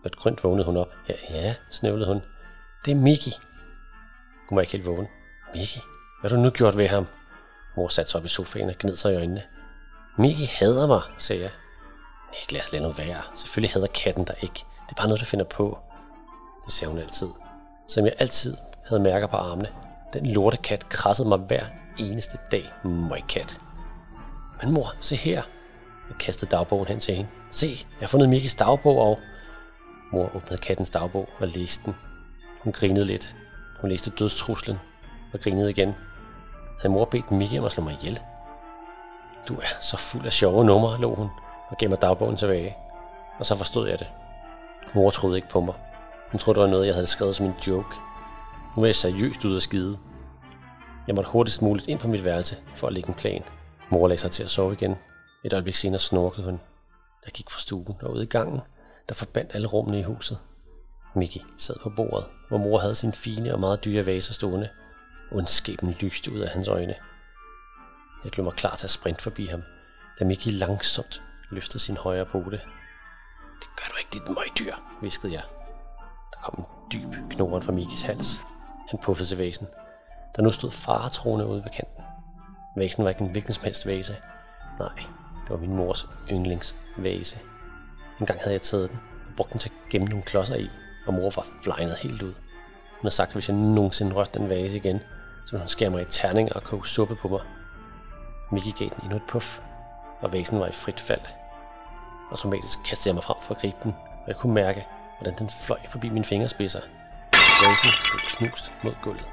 [0.03, 0.89] Med et grønt vågnede hun op.
[1.09, 2.21] Ja, ja, snøvlede hun.
[2.85, 3.31] Det er Miki.
[4.49, 5.07] Hun var ikke helt vågen.
[5.53, 5.79] Miki,
[6.21, 7.07] hvad har du nu gjort ved ham?
[7.77, 9.43] Mor satte sig op i sofaen og gned sig i øjnene.
[10.17, 11.51] Miki hader mig, sagde jeg.
[12.31, 13.21] Niklas, lad nu være.
[13.35, 14.65] Selvfølgelig hader katten der ikke.
[14.85, 15.79] Det er bare noget, du finder på.
[16.65, 17.29] Det sagde hun altid.
[17.87, 19.69] Som jeg altid havde mærker på armene.
[20.13, 21.65] Den lorte kat krassede mig hver
[21.97, 22.65] eneste dag.
[23.29, 23.59] kat.
[24.61, 25.43] Men mor, se her.
[26.09, 27.29] Jeg kastede dagbogen hen til hende.
[27.51, 29.19] Se, jeg har fundet Mikis dagbog og...
[30.11, 31.95] Mor åbnede kattens dagbog og læste den.
[32.63, 33.35] Hun grinede lidt.
[33.81, 34.77] Hun læste dødstruslen
[35.33, 35.95] og grinede igen.
[36.81, 38.19] Havde mor bedt Mikke om at slå mig ihjel?
[39.47, 41.29] Du er så fuld af sjove numre, lå hun
[41.69, 42.77] og gav mig dagbogen tilbage.
[43.39, 44.07] Og så forstod jeg det.
[44.93, 45.75] Mor troede ikke på mig.
[46.31, 47.95] Hun troede, det var noget, jeg havde skrevet som en joke.
[48.75, 49.97] Nu var jeg seriøst ud at skide.
[51.07, 53.43] Jeg måtte hurtigst muligt ind på mit værelse for at lægge en plan.
[53.89, 54.95] Mor lagde sig til at sove igen.
[55.43, 56.59] Et øjeblik senere snorkede hun.
[57.25, 58.61] Jeg gik fra stuen og ud i gangen,
[59.09, 60.39] der forbandt alle rummene i huset.
[61.15, 64.69] Mickey sad på bordet, hvor mor havde sin fine og meget dyre vaser stående.
[65.31, 66.95] Ondskaben lyste ud af hans øjne.
[68.23, 69.63] Jeg blev mig klar til at sprinte forbi ham,
[70.19, 72.61] da Mickey langsomt løftede sin højre pote.
[73.61, 75.43] Det gør du ikke, dit møgdyr, viskede jeg.
[76.33, 78.41] Der kom en dyb knoren fra Mikis hals.
[78.89, 79.67] Han puffede til væsen,
[80.35, 82.03] der nu stod faretroende ude ved kanten.
[82.75, 84.15] Væsen var ikke en hvilken som helst væse.
[84.79, 84.95] Nej,
[85.43, 87.39] det var min mors yndlingsvase.
[88.19, 88.99] En gang havde jeg taget den
[89.29, 90.69] og brugt den til at gemme nogle klodser i,
[91.07, 92.33] og mor var flynet helt ud.
[92.33, 94.99] Hun havde sagt, at hvis jeg nogensinde rørte den vase igen,
[95.45, 97.41] så ville hun skære mig i terninger og koge suppe på mig.
[98.51, 99.59] Mickey gav den endnu et puff,
[100.21, 101.21] og væsen var i frit fald.
[102.31, 104.87] Automatisk kastede jeg mig frem for at gribe den, og jeg kunne mærke,
[105.19, 106.81] hvordan den fløj forbi mine fingerspidser.
[107.33, 109.25] Vasen blev knust mod gulvet.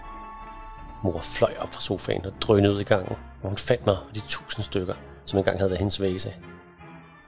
[1.02, 4.14] Mor fløj op fra sofaen og drønede ud i gangen, hvor hun fandt mig og
[4.14, 4.94] de tusind stykker,
[5.26, 6.34] som engang havde været hendes vase.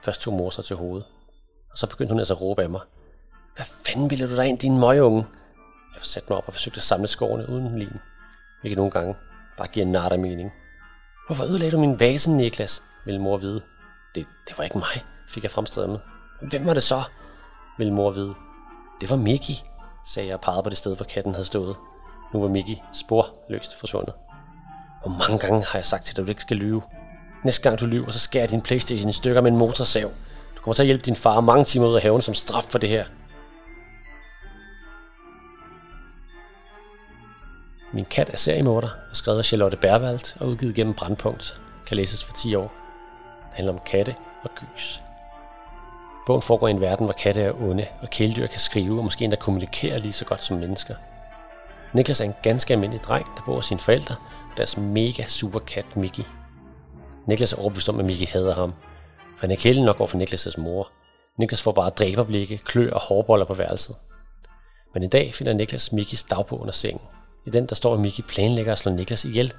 [0.01, 1.05] Først tog mor sig til hovedet,
[1.71, 2.81] og så begyndte hun altså at råbe af mig.
[3.55, 5.25] Hvad fanden ville du da ind, din møgunge?
[5.93, 7.99] Jeg satte mig op og forsøgte at samle skårene uden lin,
[8.61, 9.15] hvilket nogle gange
[9.57, 10.51] bare giver en nart af mening.
[11.27, 12.83] Hvorfor ødelagde du min vase, Niklas?
[13.05, 13.61] ville mor vide.
[14.15, 15.99] Det, det var ikke mig, fik jeg fremstået med.
[16.49, 17.01] Hvem var det så?
[17.77, 18.35] ville mor vide.
[19.01, 19.53] Det var Mickey,
[20.05, 21.75] sagde jeg og pegede på det sted, hvor katten havde stået.
[22.33, 24.13] Nu var Mickey sporløst forsvundet.
[25.01, 26.81] Hvor mange gange har jeg sagt til dig, at du ikke skal lyve?
[27.43, 30.11] Næste gang du lyver, så skærer jeg din Playstation i stykker med en motorsav.
[30.55, 32.79] Du kommer til at hjælpe din far mange timer ud af haven som straf for
[32.79, 33.05] det her.
[37.93, 41.61] Min kat er seriemorder, og skrevet af Charlotte Berwald og udgivet gennem Brandpunkt.
[41.87, 42.73] Kan læses for 10 år.
[43.49, 45.01] Det handler om katte og gys.
[46.29, 49.23] Bogen foregår i en verden, hvor katte er onde, og kæledyr kan skrive og måske
[49.23, 50.95] endda kommunikere lige så godt som mennesker.
[51.93, 54.15] Niklas er en ganske almindelig dreng, der bor hos sine forældre
[54.51, 56.23] og deres mega super kat Mickey.
[57.27, 58.73] Niklas er overbevist om, at Mickey hader ham,
[59.37, 60.91] for han er kælen nok over for Niklas' mor.
[61.37, 63.95] Niklas får bare dræberblikke, klør og hårboller på værelset.
[64.93, 67.07] Men en dag finder Niklas Mickeys dagbog under sengen.
[67.45, 69.53] I den der står, at Mickey planlægger at slå Niklas ihjel.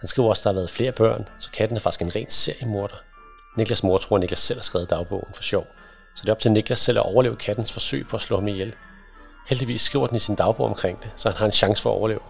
[0.00, 2.30] Han skriver også, at der har været flere børn, så katten er faktisk en ren
[2.30, 2.96] seriemorder.
[3.56, 5.66] Niklas mor tror, at Niklas selv har skrevet dagbogen for sjov,
[6.18, 8.48] så det er op til Niklas selv at overleve kattens forsøg på at slå ham
[8.48, 8.74] ihjel.
[9.48, 11.94] Heldigvis skriver den i sin dagbog omkring det, så han har en chance for at
[11.94, 12.20] overleve.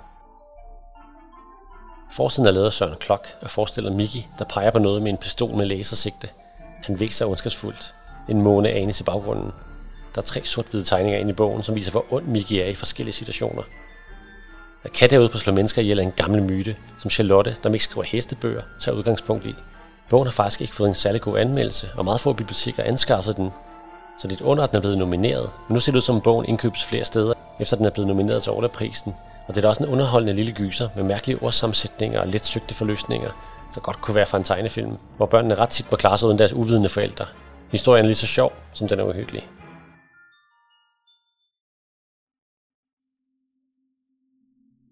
[2.12, 5.16] Forsiden er lavet af Søren Klok og forestiller Mickey, der peger på noget med en
[5.16, 6.28] pistol med lasersigte.
[6.82, 7.94] Han vækser ondskabsfuldt.
[8.28, 9.52] En måne anes i baggrunden.
[10.14, 12.74] Der er tre sort-hvide tegninger ind i bogen, som viser, hvor ond Mickey er i
[12.74, 13.62] forskellige situationer.
[14.84, 17.56] At katte er ude på at slå mennesker ihjel er en gammel myte, som Charlotte,
[17.62, 19.54] der ikke skriver hestebøger, tager udgangspunkt i.
[20.08, 23.50] Bogen har faktisk ikke fået en særlig god anmeldelse, og meget få biblioteker anskaffede den,
[24.20, 25.50] så det er under, at den er blevet nomineret.
[25.68, 28.08] Men nu ser det ud som, at bogen indkøbes flere steder, efter den er blevet
[28.08, 29.14] nomineret til Orla-prisen.
[29.46, 32.74] Og det er da også en underholdende lille gyser med mærkelige ordsammensætninger og let søgte
[32.74, 33.30] forløsninger,
[33.72, 36.38] så godt kunne være fra en tegnefilm, hvor børnene ret tit må klare sig uden
[36.38, 37.26] deres uvidende forældre.
[37.70, 39.48] Historien er lige så sjov, som den er uhyggelig.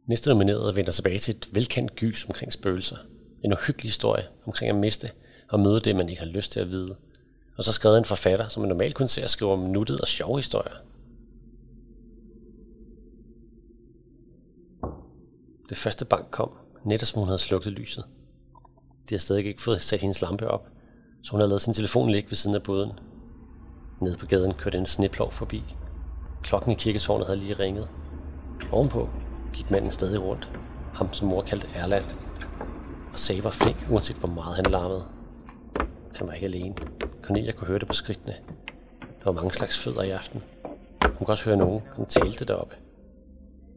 [0.08, 2.96] Næste nominerede vender tilbage til et velkendt gys omkring spøgelser.
[3.44, 5.10] En uhyggelig historie omkring at miste
[5.48, 6.96] og møde det, man ikke har lyst til at vide.
[7.58, 10.38] Og så skrevet en forfatter, som man normalt kun ser skrive om nuttet og sjove
[10.38, 10.74] historier.
[15.68, 16.50] Det første bank kom,
[16.84, 18.04] netop som hun havde slukket lyset.
[19.08, 20.68] De havde stadig ikke fået sat hendes lampe op,
[21.22, 22.92] så hun havde lavet sin telefon ligge ved siden af båden.
[24.00, 25.62] Nede på gaden kørte en sneplov forbi.
[26.42, 27.88] Klokken i kirketårnet havde lige ringet.
[28.72, 29.08] Ovenpå
[29.52, 30.52] gik manden stadig rundt,
[30.94, 32.04] ham som mor kaldte Erland.
[33.12, 35.15] Og sagde var flink, uanset hvor meget han larmede.
[36.16, 36.74] Han var ikke alene.
[37.22, 38.34] Cornelia kunne høre det på skridtene.
[39.00, 40.42] Der var mange slags fødder i aften.
[41.02, 42.74] Hun kunne også høre nogen, hun talte deroppe.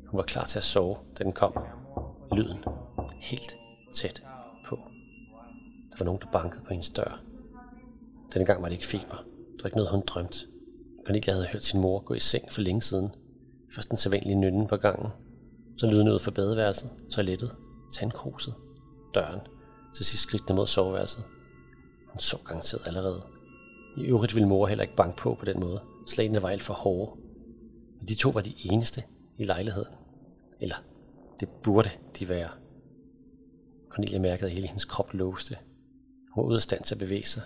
[0.07, 1.53] Hun var klar til at sove, da den kom.
[2.31, 2.57] Lyden
[3.19, 3.55] helt
[3.93, 4.23] tæt
[4.65, 4.75] på.
[5.91, 7.21] Der var nogen, der bankede på hendes dør.
[8.33, 9.25] Denne gang var det ikke feber.
[9.53, 10.37] Det var ikke noget, hun drømte.
[11.05, 13.15] Cornelia havde hørt sin mor gå i seng for længe siden.
[13.75, 15.11] Først den sædvanlige nynnen på gangen.
[15.77, 17.55] Så lyden ud fra badeværelset, toilettet,
[17.93, 18.53] tandkruset,
[19.13, 19.39] døren.
[19.95, 21.23] Til sidst skridtene mod soveværelset.
[22.09, 23.23] Hun så garanteret allerede.
[23.97, 25.81] I øvrigt ville mor heller ikke banke på på den måde.
[26.07, 27.21] Slagene var alt for hårde.
[27.99, 29.03] Men de to var de eneste
[29.37, 29.93] i lejligheden.
[30.59, 30.75] Eller
[31.39, 32.49] det burde de være.
[33.89, 35.57] Cornelia mærkede, at hele hendes krop låste.
[36.31, 37.43] Hun var ude af stand til at bevæge sig.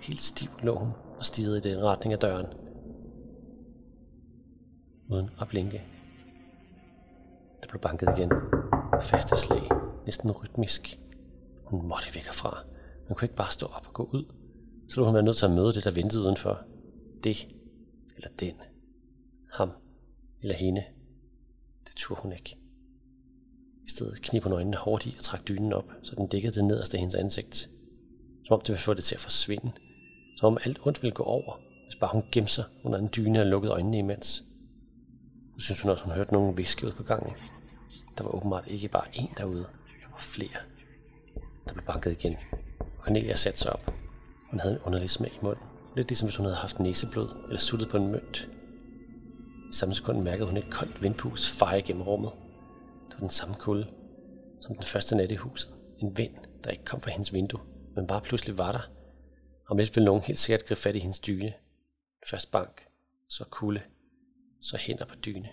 [0.00, 2.46] Helt stiv lå hun og stirrede i den retning af døren.
[5.10, 5.82] Uden at blinke.
[7.62, 8.30] Der blev banket igen.
[9.00, 9.62] Faste slag.
[10.04, 11.00] Næsten rytmisk.
[11.64, 12.64] Hun måtte væk herfra.
[13.08, 14.24] Hun kunne ikke bare stå op og gå ud.
[14.88, 16.62] Så ville hun være nødt til at møde det, der ventede udenfor.
[17.24, 17.48] Det.
[18.16, 18.54] Eller den.
[19.52, 19.70] Ham.
[20.42, 20.84] Eller hende.
[21.86, 22.56] Det turde hun ikke.
[23.84, 26.64] I stedet knib hun øjnene hårdt i og trak dynen op, så den dækkede det
[26.64, 27.70] nederste af hendes ansigt.
[28.44, 29.72] Som om det ville få det til at forsvinde.
[30.36, 33.40] Som om alt ondt ville gå over, hvis bare hun gemte sig under en dyne
[33.40, 34.44] og lukkede øjnene imens.
[35.52, 37.32] Nu synes hun også, hun hørte nogen viske ud på gangen.
[38.18, 39.66] Der var åbenbart ikke bare én derude,
[40.02, 40.58] der var flere.
[41.68, 42.36] Der blev banket igen.
[43.08, 43.94] Cornelia satte sig op.
[44.50, 45.64] Hun havde en underlig smag i munden.
[45.96, 48.48] Lidt ligesom hvis hun havde haft næseblod eller suttet på en mønt.
[49.72, 52.32] I samme sekund mærkede hun et koldt vindpus feje gennem rummet.
[53.08, 53.86] Det var den samme kulde
[54.60, 55.74] som den første nat i huset.
[55.98, 57.60] En vind, der ikke kom fra hendes vindue,
[57.96, 58.90] men bare pludselig var der.
[59.68, 61.52] Om lidt ville nogen helt sikkert gribe fat i hendes dyne.
[62.30, 62.86] Først bank,
[63.28, 63.80] så kulde,
[64.60, 65.48] så hænder på dyne.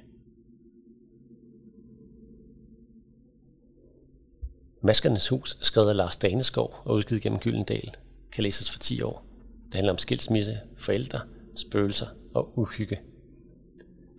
[4.85, 7.95] Maskernes hus skrevet af Lars Daneskov og udgivet gennem Gyldendal.
[8.31, 9.25] Kan læses for 10 år.
[9.65, 11.19] Det handler om skilsmisse, forældre,
[11.55, 12.99] spøgelser og uhygge.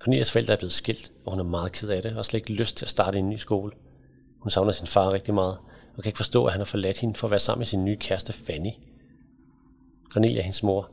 [0.00, 2.40] Cornelias forældre er blevet skilt, og hun er meget ked af det og har slet
[2.40, 3.72] ikke lyst til at starte en ny skole.
[4.38, 5.58] Hun savner sin far rigtig meget,
[5.96, 7.84] og kan ikke forstå, at han har forladt hende for at være sammen med sin
[7.84, 8.70] nye kæreste Fanny.
[10.10, 10.90] Cornelia, hendes mor,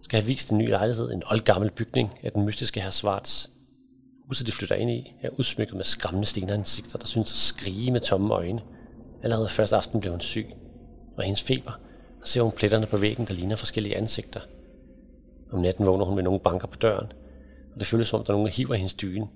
[0.00, 3.50] skal have vist en ny lejlighed, en oldgammel bygning af den mystiske herr Svarts.
[4.28, 8.00] Huset, de flytter ind i, er udsmykket med skræmmende stenansigter, der synes at skrige med
[8.00, 8.62] tomme øjne.
[9.22, 10.46] Allerede første aften blev hun syg,
[11.16, 11.72] og hendes feber,
[12.20, 14.40] og ser hun pletterne på væggen, der ligner forskellige ansigter.
[15.52, 17.12] Om natten vågner hun med nogle banker på døren,
[17.74, 19.28] og det føles som der er nogen, der hiver hendes dyne.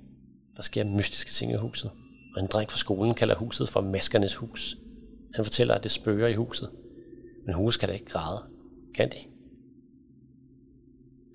[0.57, 1.91] Der sker mystiske ting i huset,
[2.37, 4.79] og en dreng fra skolen kalder huset for Maskernes Hus.
[5.35, 6.71] Han fortæller, at det spøger i huset,
[7.47, 8.43] men huset kan da ikke græde.
[8.95, 9.17] Kan de?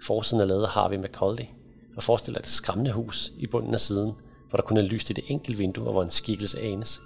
[0.05, 1.47] Forsiden er lavet af Harvey McCaldy,
[1.95, 4.11] og forestiller et skræmmende hus i bunden af siden,
[4.49, 7.01] hvor der kun er lyst i det enkelte vindue, og hvor en skikkelse anes.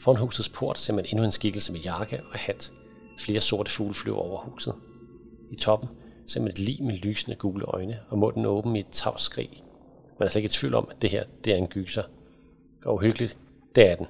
[0.00, 2.72] Foran husets port ser man endnu en skikkelse med jakke og hat.
[3.18, 4.74] Flere sorte fugle flyver over huset.
[5.50, 5.88] I toppen
[6.26, 9.62] ser man et lig med lysende gule øjne, og munden åben i et tavs skrig.
[10.18, 12.02] Man er slet ikke i tvivl om, at det her det er en gyser.
[12.84, 13.36] Og uhyggeligt,
[13.76, 14.06] det er den.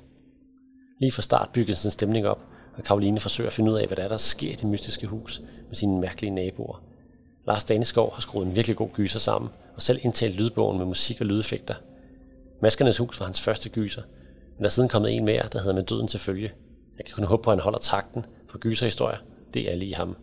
[1.00, 2.46] Lige fra start bygges sin stemning op,
[2.76, 5.06] og Karoline forsøger at finde ud af, hvad der er, der sker i det mystiske
[5.06, 6.82] hus med sine mærkelige naboer.
[7.46, 11.20] Lars Daneskov har skruet en virkelig god gyser sammen, og selv indtalt lydbogen med musik
[11.20, 11.74] og lydeffekter.
[12.62, 14.02] Maskernes hus var hans første gyser,
[14.56, 16.52] men der er siden kommet en mere, der hedder Med døden til følge.
[16.98, 19.18] Jeg kan kun håbe på, at han holder takten, for gyserhistorier,
[19.54, 20.16] det er lige ham.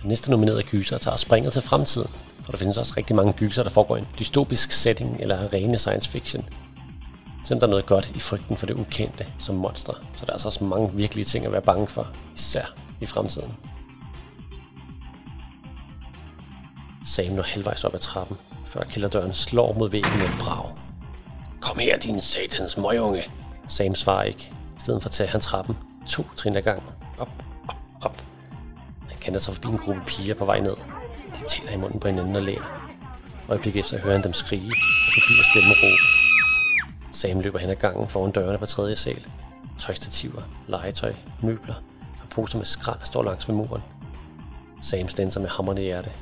[0.00, 2.10] Den næste nominerede gyser tager springet til fremtiden,
[2.46, 5.78] og der findes også rigtig mange gyser, der foregår i en dystopisk setting eller rene
[5.78, 6.44] science fiction.
[7.50, 10.32] Selvom der er noget godt i frygten for det ukendte som monster, så der er
[10.32, 12.64] altså også mange virkelige ting at være bange for, især
[13.00, 13.56] i fremtiden.
[17.06, 18.36] Sam når halvvejs op ad trappen,
[18.66, 20.76] før kælderdøren slår mod væggen med et brag.
[21.60, 23.22] Kom her, din satans møgunge!
[23.68, 24.52] Sam svarer ikke.
[24.76, 25.76] I stedet for at tage han trappen
[26.08, 26.86] to trin ad gangen.
[27.18, 27.30] Op,
[27.68, 28.22] op, op.
[29.08, 30.76] Han kender sig forbi en gruppe piger på vej ned.
[31.34, 32.90] De tæller i munden på hinanden og lærer.
[33.48, 34.72] Øjeblik efter hører han dem skrige,
[35.06, 36.19] og Tobias stemme råbe.
[37.12, 39.26] Sam løber hen ad gangen foran dørene på tredje sal.
[39.78, 41.74] Tøjstativer, legetøj, møbler
[42.22, 43.82] og poser med skrald står langs med muren.
[44.82, 46.12] Sam stænser med hammerne i hjerte.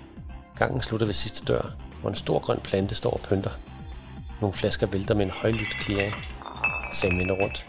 [0.57, 1.71] Gangen slutter ved sidste dør,
[2.01, 3.51] hvor en stor grøn plante står og pynter.
[4.41, 6.15] Nogle flasker vælter med en højlydt klirring.
[6.93, 7.67] Sam vender rundt.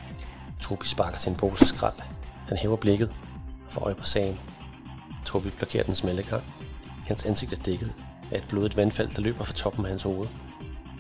[0.60, 2.00] Tobi sparker til en pose skrald.
[2.48, 3.10] Han hæver blikket
[3.68, 4.36] og får øje på Sam.
[5.26, 6.44] Tobi blokerer den smalle gang.
[7.08, 7.91] Hans ansigt er dækket
[8.32, 10.28] af et blodigt vandfald, der løber fra toppen af hans hoved.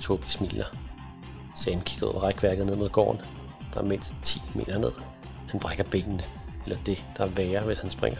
[0.01, 0.65] Tobi smiler.
[1.59, 3.21] Sam kigger ud over rækværket ned mod gården.
[3.73, 4.91] Der er mindst 10 meter ned.
[5.49, 6.23] Han brækker benene,
[6.65, 8.19] eller det, der er værre, hvis han springer.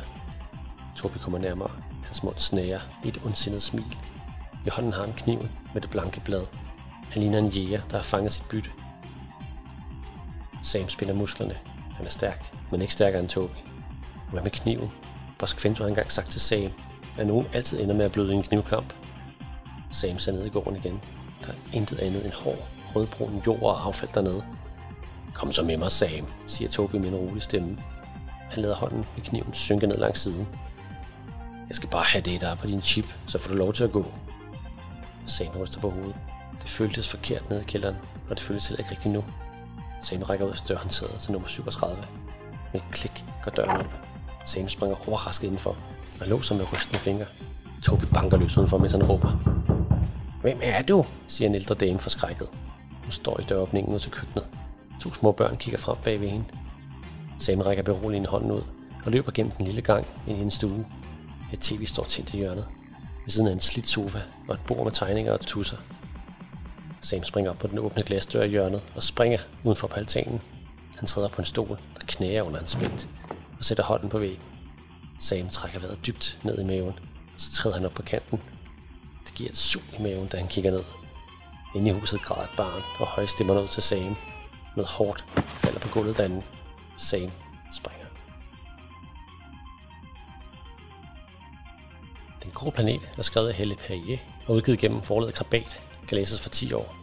[0.95, 1.71] Tobi kommer nærmere.
[2.05, 3.97] Hans mund snærer i et ondsindet smil.
[4.65, 6.45] I hånden har han kniven med det blanke blad.
[7.09, 8.69] Han ligner en jæger, der har fanget sit bytte.
[10.63, 11.57] Sam spiller musklerne.
[11.95, 13.63] Han er stærk, men ikke stærkere end Tobi.
[14.31, 14.91] Hvad med kniven?
[15.37, 16.71] Bosk Quento har engang sagt til Sam,
[17.17, 18.93] at nogen altid ender med at bløde i en knivkamp.
[19.91, 21.01] Sam ser ned i gården igen.
[21.45, 24.43] Der er intet andet end hår rødbrun jord og affald dernede.
[25.33, 27.77] Kom så med mig, Sam, siger Tobi med en rolig stemme.
[28.49, 30.47] Han lader hånden med kniven synke ned langs siden.
[31.67, 33.83] Jeg skal bare have det, der er på din chip, så får du lov til
[33.83, 34.05] at gå.
[35.25, 36.15] Sam ryster på hovedet.
[36.61, 37.95] Det føltes forkert nede i kælderen,
[38.29, 39.23] og det føltes heller ikke rigtigt nu.
[40.01, 41.97] Sam rækker ud af dørhåndtaget til nummer 37.
[42.73, 43.93] Med et klik går døren op.
[44.45, 45.75] Sam springer overrasket indenfor
[46.21, 47.25] og låser med rystende fingre.
[47.83, 49.29] Tobi banker løs udenfor, mens han råber.
[50.41, 51.05] Hvem er du?
[51.27, 52.47] siger en ældre dame forskrækket.
[53.10, 54.45] Hun står i døråbningen ud til køkkenet.
[55.02, 56.45] To små børn kigger frem bag ved hende.
[57.40, 58.61] Sam rækker beroligende hånden ud
[59.06, 60.86] og løber gennem den lille gang ind i en stue.
[61.53, 62.65] Et tv står tændt i hjørnet.
[63.26, 65.77] Ved siden af en slidt sofa og et bord med tegninger og tusser.
[67.02, 70.41] Sam springer op på den åbne glasdør i hjørnet og springer uden for altanen.
[70.98, 73.10] Han træder på en stol, der knæger under hans vægt,
[73.60, 74.44] og sætter hånden på væggen.
[75.19, 76.94] Sam trækker vejret dybt ned i maven,
[77.36, 78.40] og så træder han op på kanten.
[79.26, 80.84] Det giver et sug i maven, da han kigger ned.
[81.75, 84.15] Inde i huset græder et barn, og høje stemmer ud til Sam.
[84.75, 86.43] Noget hårdt falder på gulvet derinde.
[86.97, 87.31] Sam
[87.73, 88.05] springer.
[92.43, 94.17] Den grå planet er skrevet af Helle Perrier
[94.47, 96.95] og udgivet gennem forladet Krabat, kan læses for 10 år.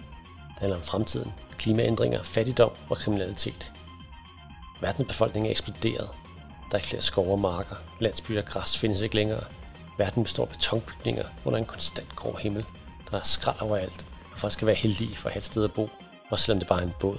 [0.49, 3.73] Det handler om fremtiden, klimaændringer, fattigdom og kriminalitet.
[4.81, 6.11] Verdens befolkning er eksploderet.
[6.71, 7.77] Der er ikke flere skove og marker.
[8.01, 9.45] Landsbyer og græs findes ikke længere.
[9.99, 12.65] Verden består af betonbygninger under en konstant grå himmel.
[13.11, 14.07] Der er skrald overalt,
[14.37, 15.91] og folk skal være heldige for at have et sted at bo,
[16.31, 17.19] også selvom det bare er en båd.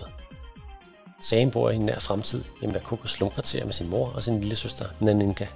[1.21, 4.39] Sagen bor i en nær fremtid hjemme ved Kokos slumkvarter med sin mor og sin
[4.41, 5.47] lille søster Naninka.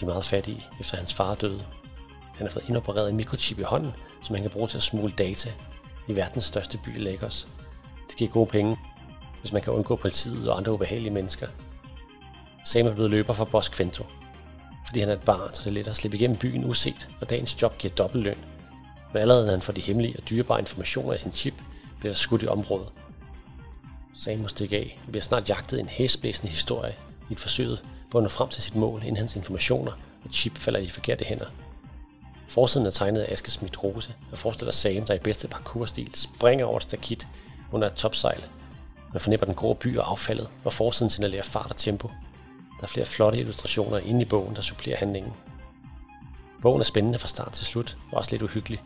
[0.00, 1.64] De er meget fattige, efter hans far døde.
[2.34, 3.92] Han har fået indopereret en mikrochip i hånden,
[4.22, 5.52] som han kan bruge til at smule data
[6.08, 7.48] i verdens største by Lagos.
[8.08, 8.76] Det giver gode penge,
[9.40, 11.46] hvis man kan undgå politiet og andre ubehagelige mennesker.
[12.64, 14.06] Sam er blevet løber for Boss Quento,
[14.86, 17.30] fordi han er et barn, så det er let at slippe igennem byen uset, og
[17.30, 18.38] dagens job giver dobbelt løn.
[19.12, 21.54] Men allerede når han for de hemmelige og dyrebare informationer i sin chip,
[22.00, 22.88] bliver der skudt i området.
[24.14, 26.94] Sam må stikke af og bliver snart jagtet en hæsblæsende historie
[27.30, 27.76] i et forsøg
[28.10, 29.92] på at nå frem til sit mål, inden hans informationer
[30.24, 31.46] og chip falder i de forkerte hænder.
[32.48, 36.66] Forsiden er tegnet af Aske Smith Rose og forestiller Sam, der i bedste parkourstil springer
[36.66, 37.28] over et stakit
[37.72, 38.44] under et topsejl.
[39.12, 42.08] Man fornemmer den grå by og affaldet, og forsiden signalerer fart og tempo.
[42.80, 45.32] Der er flere flotte illustrationer inde i bogen, der supplerer handlingen.
[46.62, 48.82] Bogen er spændende fra start til slut, og også lidt uhyggelig.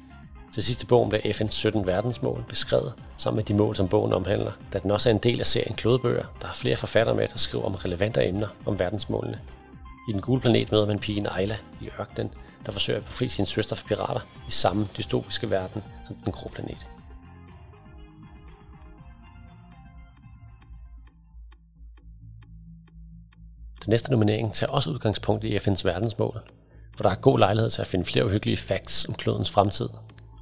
[0.54, 4.52] Til sidste bogen bliver FN's 17 verdensmål beskrevet sammen med de mål, som bogen omhandler,
[4.72, 7.38] da den også er en del af serien Klodebøger, der har flere forfattere med, der
[7.38, 9.40] skriver om relevante emner om verdensmålene.
[10.08, 12.30] I den gule planet møder man pigen Ayla i ørkenen,
[12.66, 16.48] der forsøger at befri sin søster fra pirater i samme dystopiske verden som den grå
[16.48, 16.86] planet.
[23.84, 26.40] Den næste nominering tager også udgangspunkt i FN's verdensmål,
[26.96, 29.88] hvor der er god lejlighed til at finde flere uhyggelige facts om klodens fremtid.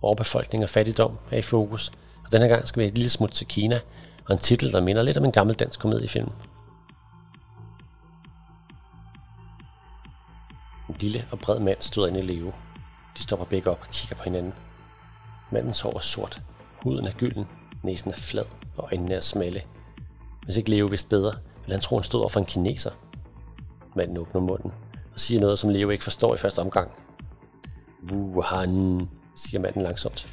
[0.02, 1.92] Overbefolkning og fattigdom er i fokus,
[2.24, 3.80] og denne gang skal vi et lille smut til Kina,
[4.28, 6.32] og en titel, der minder lidt om en gammel dansk komediefilm.
[10.88, 12.52] En lille og bred mand stod inde i Leo.
[13.16, 14.52] De stopper begge op og kigger på hinanden.
[15.52, 16.42] Mandens hår er sort,
[16.82, 17.46] huden er gylden,
[17.82, 18.44] næsen er flad
[18.76, 19.62] og øjnene er smalle.
[20.44, 22.90] Hvis ikke Leo vidste bedre, ville han tro, han stod over for en kineser.
[23.96, 24.72] Manden åbner munden
[25.14, 26.90] og siger noget, som Leo ikke forstår i første omgang.
[28.10, 30.28] Wuhan, siger manden langsomt.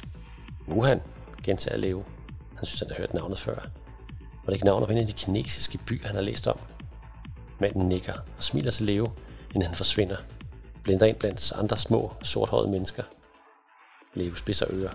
[0.68, 1.00] Wuhan,
[1.44, 2.04] gentager Leo.
[2.56, 3.54] Han synes, han har hørt navnet før.
[4.20, 6.58] Var det ikke navnet på en af de kinesiske byer, han har læst om?
[7.60, 9.10] Manden nikker og smiler til Leo,
[9.54, 10.16] inden han forsvinder.
[10.82, 13.02] Blinder ind blandt andre små, sorthårede mennesker.
[14.14, 14.94] Leo spidser ører.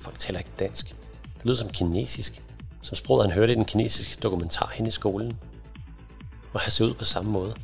[0.00, 0.96] Folk taler ikke dansk.
[1.36, 2.42] Det lyder som kinesisk,
[2.82, 5.38] som sproget han hørte i den kinesiske dokumentar hen i skolen.
[6.52, 7.54] Og han ser ud på samme måde.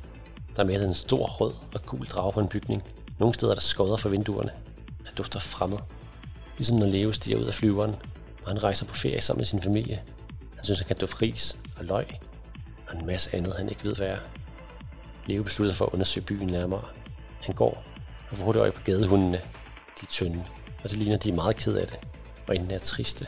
[0.57, 2.83] Der er malet en stor rød og gul drage på en bygning.
[3.19, 4.51] Nogle steder er der skodder for vinduerne.
[5.19, 5.79] Dufter fremmed.
[6.57, 7.95] Ligesom når Leo stiger ud af flyveren,
[8.43, 10.03] og han rejser på ferie sammen med sin familie.
[10.55, 12.07] Han synes, han kan dufte ris og løg,
[12.89, 14.19] og en masse andet, han ikke ved hvad er.
[15.27, 16.85] Leo beslutter sig for at undersøge byen nærmere.
[17.41, 17.85] Han går
[18.31, 19.39] og får hurtigt øje på gadehundene.
[20.01, 20.45] De er tynde,
[20.85, 21.99] og det ligner, de er meget ked af det,
[22.47, 23.27] og inden er triste.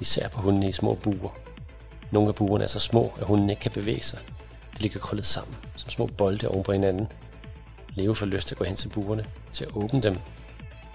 [0.00, 1.30] Især på hundene i små buer.
[2.10, 4.18] Nogle af buerne er så små, at hundene ikke kan bevæge sig.
[4.76, 7.06] De ligger krøllet sammen, som små bolde oven på hinanden.
[7.94, 10.18] Leo får lyst til at gå hen til buerne, til at åbne dem.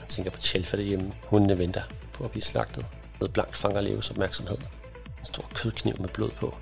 [0.08, 1.14] Han tænker på Chelfa derhjemme.
[1.24, 1.82] Hundene venter
[2.14, 2.86] på at blive slagtet.
[3.20, 4.58] Med blankt fanger Leos opmærksomhed.
[5.20, 6.56] En stor kødkniv med blod på.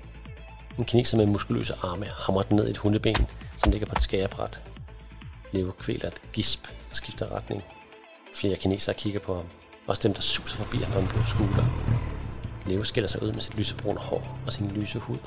[0.78, 4.02] En kineser med muskuløse arme hamrer den ned i et hundeben, som ligger på et
[4.02, 4.60] skærebræt.
[5.52, 7.64] Leo kvæler et gisp og skifter retning.
[8.34, 9.46] Flere kinesere kigger på ham.
[9.86, 11.64] Også dem, der suser forbi ham på en blå skulder.
[12.66, 15.18] Leo skiller sig ud med sit lysebrune hår og sin lyse hud.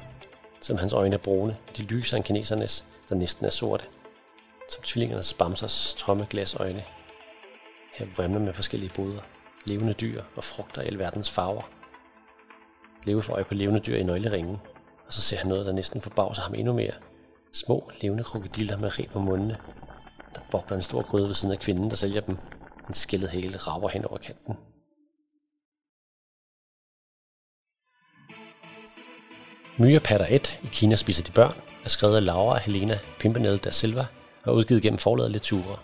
[0.62, 3.86] Som hans øjne er brune, de lyser en kinesernes, der næsten er sorte.
[4.70, 6.84] Som tvillingernes bamsers tomme glasøjne.
[8.00, 9.22] Her vrimler med forskellige boder,
[9.66, 11.70] levende dyr og frugter i alverdens farver.
[13.04, 14.58] Leve får øje på levende dyr i nøgleringen,
[15.08, 16.94] og så ser han noget, der næsten forbavser ham endnu mere.
[17.54, 19.58] Små, levende krokodiller med reb på mundene.
[20.36, 22.38] Der bobler en stor gryde ved siden af kvinden, der sælger dem.
[22.88, 24.56] En skældet hæle rager hen over kanten.
[29.78, 33.72] Myrepatter 1 i Kina spiser de børn er skrevet af Laura og Helena Pimpernel da
[33.72, 34.06] Silva
[34.46, 35.80] og udgivet gennem forlaget Letura.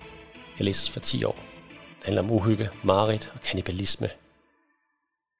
[0.56, 1.55] Kan læses for 10 år.
[2.06, 4.10] Det handler om uhygge, mareridt og kannibalisme.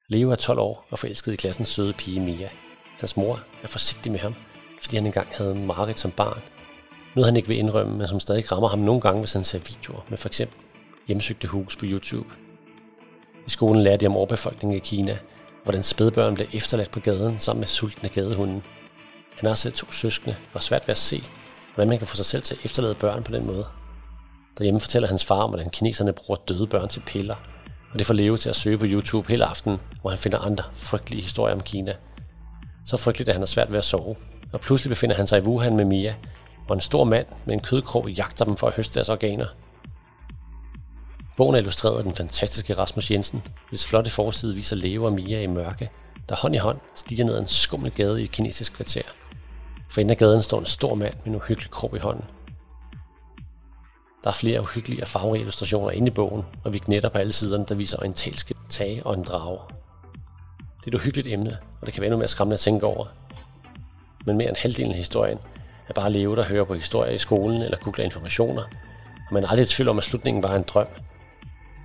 [0.08, 2.48] Leo er 12 år og forelsket i klassens søde pige Mia.
[2.98, 4.34] Hans mor er forsigtig med ham,
[4.82, 6.42] fordi han engang havde marit som barn.
[7.14, 9.58] Noget han ikke vil indrømme, men som stadig rammer ham nogle gange, hvis han ser
[9.58, 10.58] videoer med for eksempel
[11.06, 12.28] hjemsøgte hus på YouTube.
[13.46, 15.18] I skolen lærer de om overbefolkningen i Kina,
[15.64, 18.62] hvordan spædbørn bliver efterladt på gaden sammen med sultne gadehunde.
[19.36, 21.24] Han har selv to søskende og svært ved at se,
[21.74, 23.66] hvordan man kan få sig selv til at efterlade børn på den måde.
[24.58, 27.36] Derhjemme fortæller hans far om, hvordan kineserne bruger døde børn til piller,
[27.92, 30.64] og det får Leo til at søge på YouTube hele aftenen, hvor han finder andre
[30.74, 31.94] frygtelige historier om Kina.
[32.86, 34.16] Så frygteligt, at han har svært ved at sove,
[34.52, 36.14] og pludselig befinder han sig i Wuhan med Mia,
[36.66, 39.46] hvor en stor mand med en kødkrog jagter dem for at høste deres organer.
[41.36, 45.42] Bogen er illustreret af den fantastiske Rasmus Jensen, hvis flotte forside viser Leo og Mia
[45.42, 45.90] i mørke,
[46.28, 49.02] der hånd i hånd stiger ned ad en skummel gade i et kinesisk kvarter.
[49.90, 52.24] For enden af gaden står en stor mand med en uhyggelig krog i hånden.
[54.26, 57.32] Der er flere uhyggelige og farverige illustrationer inde i bogen, og vi knetter på alle
[57.32, 59.58] siderne, der viser orientalske tage og en drage.
[60.80, 63.06] Det er et uhyggeligt emne, og det kan være endnu mere skræmmende at tænke over.
[64.24, 65.38] Men mere end halvdelen af historien
[65.88, 68.62] er bare Leo, der hører på historier i skolen eller googler informationer,
[69.28, 70.88] og man er aldrig i tvivl om, at slutningen var en drøm.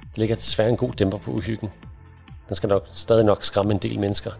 [0.10, 1.70] Det ligger desværre en god dæmper på uhyggen.
[2.48, 4.32] Den skal nok stadig nok skræmme en del mennesker.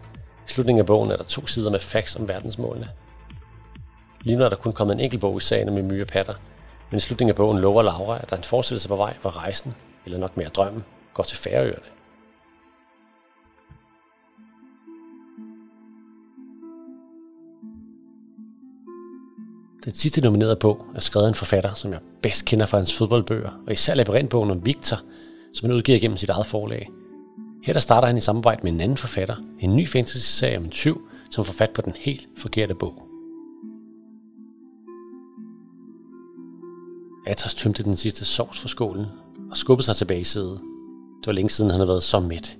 [0.48, 2.88] I slutningen af bogen er der to sider med facts om verdensmålene.
[4.20, 6.34] Lige nu er der kun kommet en enkelt bog i sagen med myre patter,
[6.92, 9.36] men i slutningen af bogen lover Laura, at der er en forestillelse på vej, hvor
[9.36, 9.74] rejsen,
[10.04, 11.86] eller nok mere drømmen, går til Færøerne.
[19.84, 22.96] Den sidste nominerede bog er skrevet af en forfatter, som jeg bedst kender fra hans
[22.96, 24.96] fodboldbøger, og især labyrintbogen om Victor,
[25.54, 26.88] som han udgiver gennem sit eget forlag.
[27.64, 30.70] Her der starter han i samarbejde med en anden forfatter, en ny fantasy-serie om en
[30.70, 33.11] tyv, som får fat på den helt forkerte bog.
[37.26, 39.06] Atos tømte den sidste sovs fra skålen
[39.50, 40.60] og skubbede sig tilbage i sædet.
[41.20, 42.58] Det var længe siden, han havde været så mæt.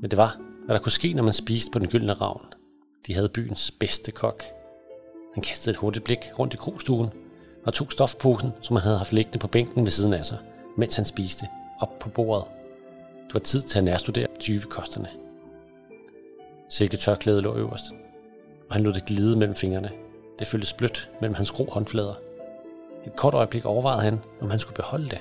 [0.00, 2.46] Men det var, hvad der kunne ske, når man spiste på den gyldne ravn.
[3.06, 4.44] De havde byens bedste kok.
[5.34, 7.08] Han kastede et hurtigt blik rundt i krogstuen
[7.64, 10.38] og tog stofposen, som han havde haft liggende på bænken ved siden af sig,
[10.76, 11.46] mens han spiste,
[11.80, 12.44] op på bordet.
[13.26, 15.08] Det var tid til at nærstudere 20 kosterne.
[16.70, 17.84] Silketørklædet lå øverst,
[18.68, 19.90] og han lod det glide mellem fingrene.
[20.38, 22.14] Det føltes blødt mellem hans grå håndflader.
[23.06, 25.18] Et kort øjeblik overvejede han, om han skulle beholde det.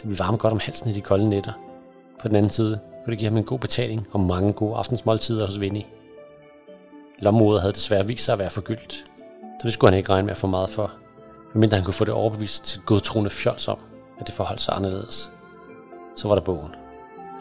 [0.00, 1.52] Det ville varme godt om halsen i de kolde nætter.
[2.20, 5.46] På den anden side kunne det give ham en god betaling og mange gode aftensmåltider
[5.46, 5.86] hos Vinnie.
[7.18, 8.92] Lommeordet havde desværre vist sig at være forgyldt,
[9.60, 10.92] så det skulle han ikke regne med at få meget for,
[11.52, 13.78] medmindre han kunne få det overbevist til godtroende fjols om,
[14.20, 15.32] at det forholdt sig anderledes.
[16.16, 16.74] Så var der bogen.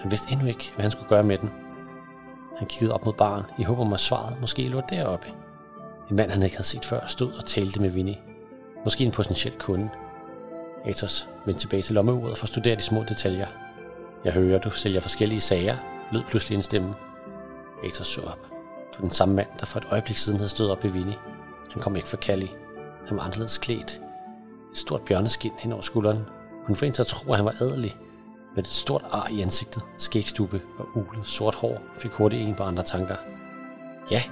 [0.01, 1.49] Han vidste endnu ikke, hvad han skulle gøre med den.
[2.57, 5.27] Han kiggede op mod baren i håb om, at svaret måske lå deroppe.
[6.09, 8.17] En mand, han ikke havde set før, stod og talte med Vinnie.
[8.83, 9.89] Måske en potentiel kunde.
[10.85, 13.47] Atos vendte tilbage til lommeuret for at studere de små detaljer.
[14.25, 15.75] Jeg hører, du sælger forskellige sager,
[16.11, 16.95] lød pludselig en stemme.
[17.83, 18.39] Atos så op.
[18.91, 21.17] Det var den samme mand, der for et øjeblik siden havde stået op ved Vinnie.
[21.71, 22.51] Han kom ikke fra Kali.
[23.07, 24.01] Han var anderledes klædt.
[24.71, 26.25] Et stort bjørneskin hen over skulderen.
[26.65, 27.95] Kunne få en til at tro, at han var adelig.
[28.55, 32.63] Med et stort ar i ansigtet, skægstube og ulet sort hår fik hurtigt en på
[32.63, 33.15] andre tanker.
[34.11, 34.23] Ja,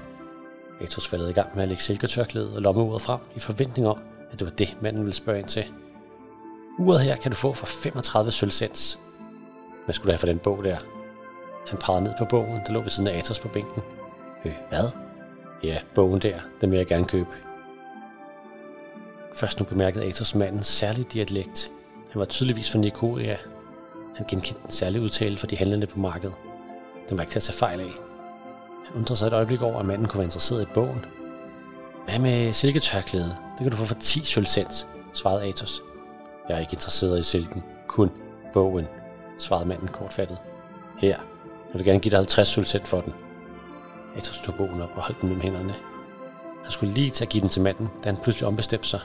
[0.81, 3.99] Atos faldet i gang med at lægge silketørklædet og lommeuret frem i forventning om,
[4.31, 5.65] at det var det, manden ville spørge ind til.
[6.79, 8.99] Uret her kan du få for 35 sølvcents.
[9.85, 10.77] Hvad skulle du have for den bog der?
[11.67, 13.81] Han pegede ned på bogen, der lå ved siden af Atos på bænken.
[14.45, 14.91] Øh, hvad?
[15.63, 17.29] Ja, bogen der, den vil jeg gerne købe.
[19.35, 21.71] Først nu bemærkede Atos manden særlig dialekt.
[22.11, 23.37] Han var tydeligvis fra Nikoria.
[24.15, 26.33] Han genkendte den særlige udtale for de handlende på markedet.
[27.09, 27.91] Den var ikke til at tage fejl af.
[28.85, 31.05] Han undrede sig et øjeblik over, at manden kunne være interesseret i bogen.
[32.05, 33.35] Hvad med silketørklæde?
[33.59, 35.81] Det kan du få for 10 sølvcent, svarede Atos.
[36.49, 38.11] Jeg er ikke interesseret i silken, kun
[38.53, 38.87] bogen,
[39.37, 40.37] svarede manden kortfattet.
[40.99, 41.17] Her,
[41.67, 43.13] jeg vil gerne give dig 50 sølvcent for den.
[44.15, 45.75] Atos tog bogen op og holdt den mellem hænderne.
[46.63, 48.99] Han skulle lige til at give den til manden, da han pludselig ombestemte sig.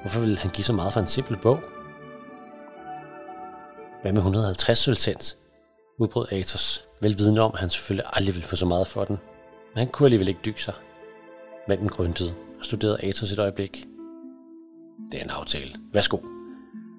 [0.00, 1.60] Hvorfor ville han give så meget for en simpel bog?
[4.02, 5.36] Hvad med 150 sølvcent?
[5.98, 9.20] udbrød Atos, velvidende om, at han selvfølgelig aldrig ville få så meget for den.
[9.74, 10.74] Men han kunne alligevel ikke dykke sig.
[11.68, 13.86] Manden grøntede og studerede Atos et øjeblik.
[15.12, 15.74] Det er en aftale.
[15.92, 16.18] Værsgo.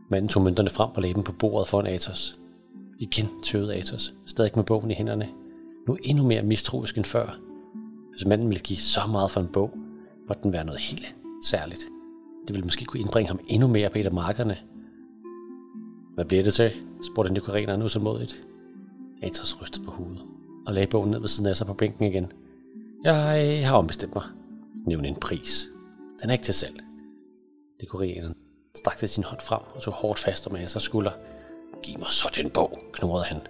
[0.10, 2.40] Manden tog mønterne frem og lagde dem på bordet foran Atos.
[3.00, 5.30] Igen tøvede Atos, stadig med bogen i hænderne.
[5.88, 7.40] Nu endnu mere mistroisk end før.
[8.12, 9.78] Hvis manden ville give så meget for en bog,
[10.28, 11.16] måtte den være noget helt
[11.46, 11.82] særligt.
[12.48, 14.58] Det ville måske kunne indbringe ham endnu mere på et af markerne.
[16.16, 16.72] Hvad bliver det til?
[17.14, 18.48] spurgte Nikoreneren usålmodigt.
[19.22, 20.22] Atos rystede på hovedet
[20.68, 22.32] og lagde bogen ned ved siden af sig på bænken igen.
[23.04, 24.24] Jeg har ombestemt mig.
[24.88, 25.68] Nævn en pris.
[26.22, 26.80] Den er ikke til salg.
[27.82, 28.36] Dekoreren
[28.76, 31.12] strakte sin hånd frem og tog hårdt fast om Atos skulder.
[31.84, 33.42] Giv mig så den bog, knurrede han.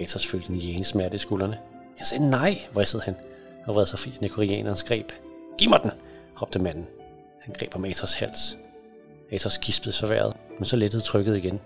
[0.00, 1.58] Atos følte en jæne smerte i skuldrene.
[1.98, 3.16] Jeg sagde nej, vrissede han
[3.66, 5.12] og vred sig fri af Nikorianerens greb.
[5.58, 5.90] Giv mig den,
[6.42, 6.86] råbte manden.
[7.40, 8.58] Han greb om Atos hals.
[9.32, 11.60] Atos kispede forværet, men så lettede trykket igen.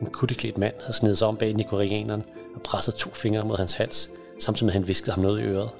[0.00, 2.22] En kutteklædt mand havde snedet sig om bag nekorianeren
[2.54, 5.42] og presset to fingre mod hans hals, samtidig med at han viskede ham noget i
[5.42, 5.70] øret.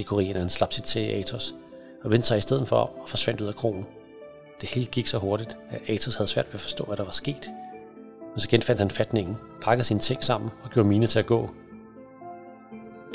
[0.00, 1.54] Nikorianeren slap sit til Atos
[2.04, 3.86] og vendte sig i stedet for om og forsvandt ud af krogen.
[4.60, 7.10] Det hele gik så hurtigt, at Atos havde svært ved at forstå, hvad der var
[7.10, 7.50] sket.
[8.32, 11.50] Men så genfandt han fatningen, pakkede sine ting sammen og gjorde mine til at gå.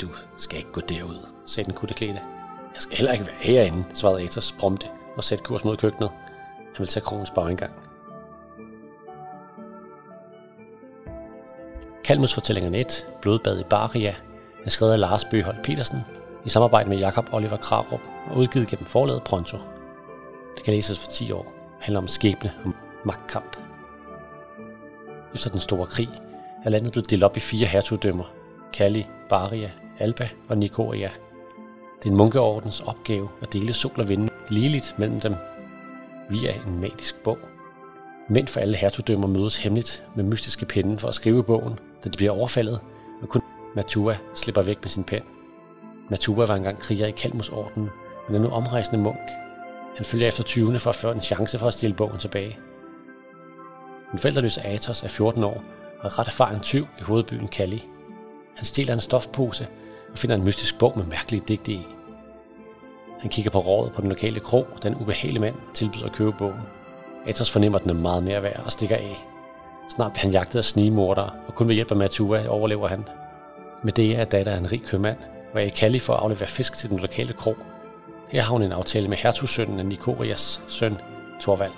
[0.00, 0.08] Du
[0.38, 2.20] skal ikke gå derud, sagde den kutteklæde.
[2.74, 4.86] Jeg skal heller ikke være herinde, svarede Atos prompte
[5.16, 6.10] og satte kurs mod køkkenet.
[6.56, 7.72] Han ville tage krogens bagindgang.
[12.04, 14.14] Kalmus fortællinger net, Blodbad i Baria,
[14.64, 16.00] er skrevet af Lars Bøholt Petersen
[16.46, 18.00] i samarbejde med Jakob Oliver Krarup
[18.30, 19.58] og udgivet gennem forlaget Pronto.
[20.56, 21.42] Det kan læses for 10 år.
[21.42, 22.72] Det handler om skæbne og
[23.04, 23.56] magtkamp.
[25.34, 26.08] Efter den store krig
[26.64, 28.24] er landet blevet delt op i fire hertugdømmer.
[28.72, 31.10] Kali, Baria, Alba og Nikoria.
[31.98, 35.34] Det er en munkeordens opgave at dele sol og vind ligeligt mellem dem
[36.30, 37.38] via en magisk bog.
[38.28, 42.16] Mænd for alle hertugdømmer mødes hemmeligt med mystiske pinde for at skrive bogen, da de
[42.16, 42.80] bliver overfaldet,
[43.22, 43.42] og kun
[43.76, 45.35] Matua slipper væk med sin pen.
[46.10, 47.90] Natuba var engang kriger i Kalmus orden,
[48.28, 49.30] men er nu omrejsende munk.
[49.96, 52.58] Han følger efter 20'erne for at få en chance for at stille bogen tilbage.
[54.10, 55.62] Den forældreløse Atos er 14 år
[56.00, 57.84] og er ret erfaren tyv i hovedbyen Kali.
[58.56, 59.68] Han stjæler en stofpose
[60.12, 61.86] og finder en mystisk bog med mærkelige digte i.
[63.20, 66.32] Han kigger på rådet på den lokale krog, da en ubehagelig mand tilbyder at købe
[66.32, 66.60] bogen.
[67.26, 69.26] Atos fornemmer, at den er meget mere værd og stikker af.
[69.96, 73.04] Snart bliver han jagtet af snigemordere, og kun ved hjælp af Matua overlever han.
[73.82, 75.18] Medea er datter af en rig købmand,
[75.56, 77.56] og er i Kali for at aflevere fisk til den lokale krog.
[78.28, 80.96] Her har hun en aftale med hertugsønnen af Nikorias søn,
[81.40, 81.72] Torvald.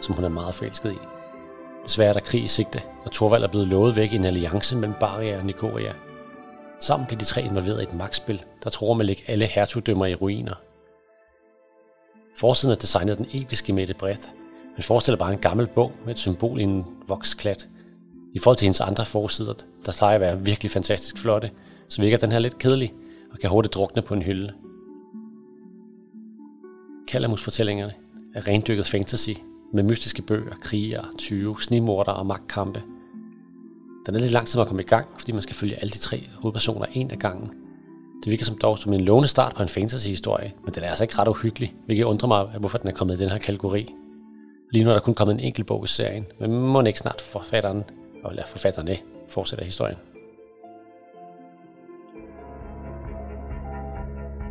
[0.00, 0.98] som hun er meget forelsket i.
[1.84, 4.76] Desværre er der krig i sigte, og Torvald er blevet lovet væk i en alliance
[4.76, 5.92] mellem Baria og Nikoria.
[6.80, 10.06] Sammen bliver de tre involveret i et magtspil, der tror med at lægge alle hertugdømmer
[10.06, 10.54] i ruiner.
[12.38, 14.22] Forsiden er designet den episke Mette Breath,
[14.76, 17.68] men forestiller bare en gammel bog med et symbol i en voksklat.
[18.34, 19.54] I forhold til hendes andre forsider,
[19.86, 21.50] der plejer at være virkelig fantastisk flotte,
[21.88, 22.92] så virker den her lidt kedelig
[23.32, 24.52] og kan hurtigt drukne på en hylde.
[27.08, 27.92] Kalamus-fortællingerne
[28.34, 29.30] er rendyrket fantasy
[29.72, 32.82] med mystiske bøger, kriger, tyve, snimorder og magtkampe.
[34.06, 35.98] Den er lidt lang tid at komme i gang, fordi man skal følge alle de
[35.98, 37.52] tre hovedpersoner en af gangen.
[38.24, 41.04] Det virker som dog som en lovende start på en fantasy-historie, men den er altså
[41.04, 43.94] ikke ret uhyggelig, hvilket undrer mig, hvorfor den er kommet i den her kategori.
[44.72, 47.20] Lige nu er der kun kommet en enkelt bog i serien, men må ikke snart
[47.20, 47.84] forfatteren,
[48.30, 48.98] eller forfatterne
[49.28, 49.96] fortsætter historien.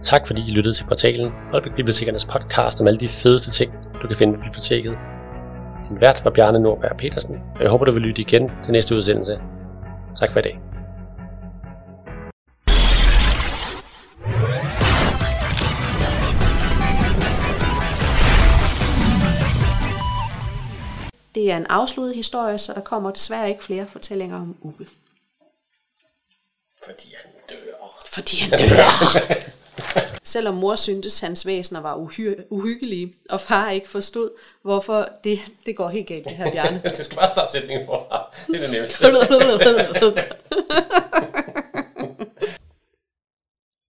[0.03, 4.07] Tak fordi I lyttede til portalen Holbæk Bibliotekernes podcast om alle de fedeste ting, du
[4.07, 4.97] kan finde på biblioteket.
[5.89, 8.95] Din vært var Bjarne Nordberg Petersen, og jeg håber, du vil lytte igen til næste
[8.95, 9.41] udsendelse.
[10.15, 10.59] Tak for i dag.
[21.35, 24.85] Det er en afsluttet historie, så der kommer desværre ikke flere fortællinger om Uwe.
[26.85, 28.01] Fordi han dør.
[28.07, 29.51] Fordi han dør.
[30.23, 34.29] Selvom mor syntes, hans væsener var uhy- uhyggelige, og far ikke forstod,
[34.61, 36.81] hvorfor det, det går helt galt, det her Bjarne.
[36.99, 38.25] du skal bare starte sætningen forfra.
[38.47, 39.05] Det er det nemmeste.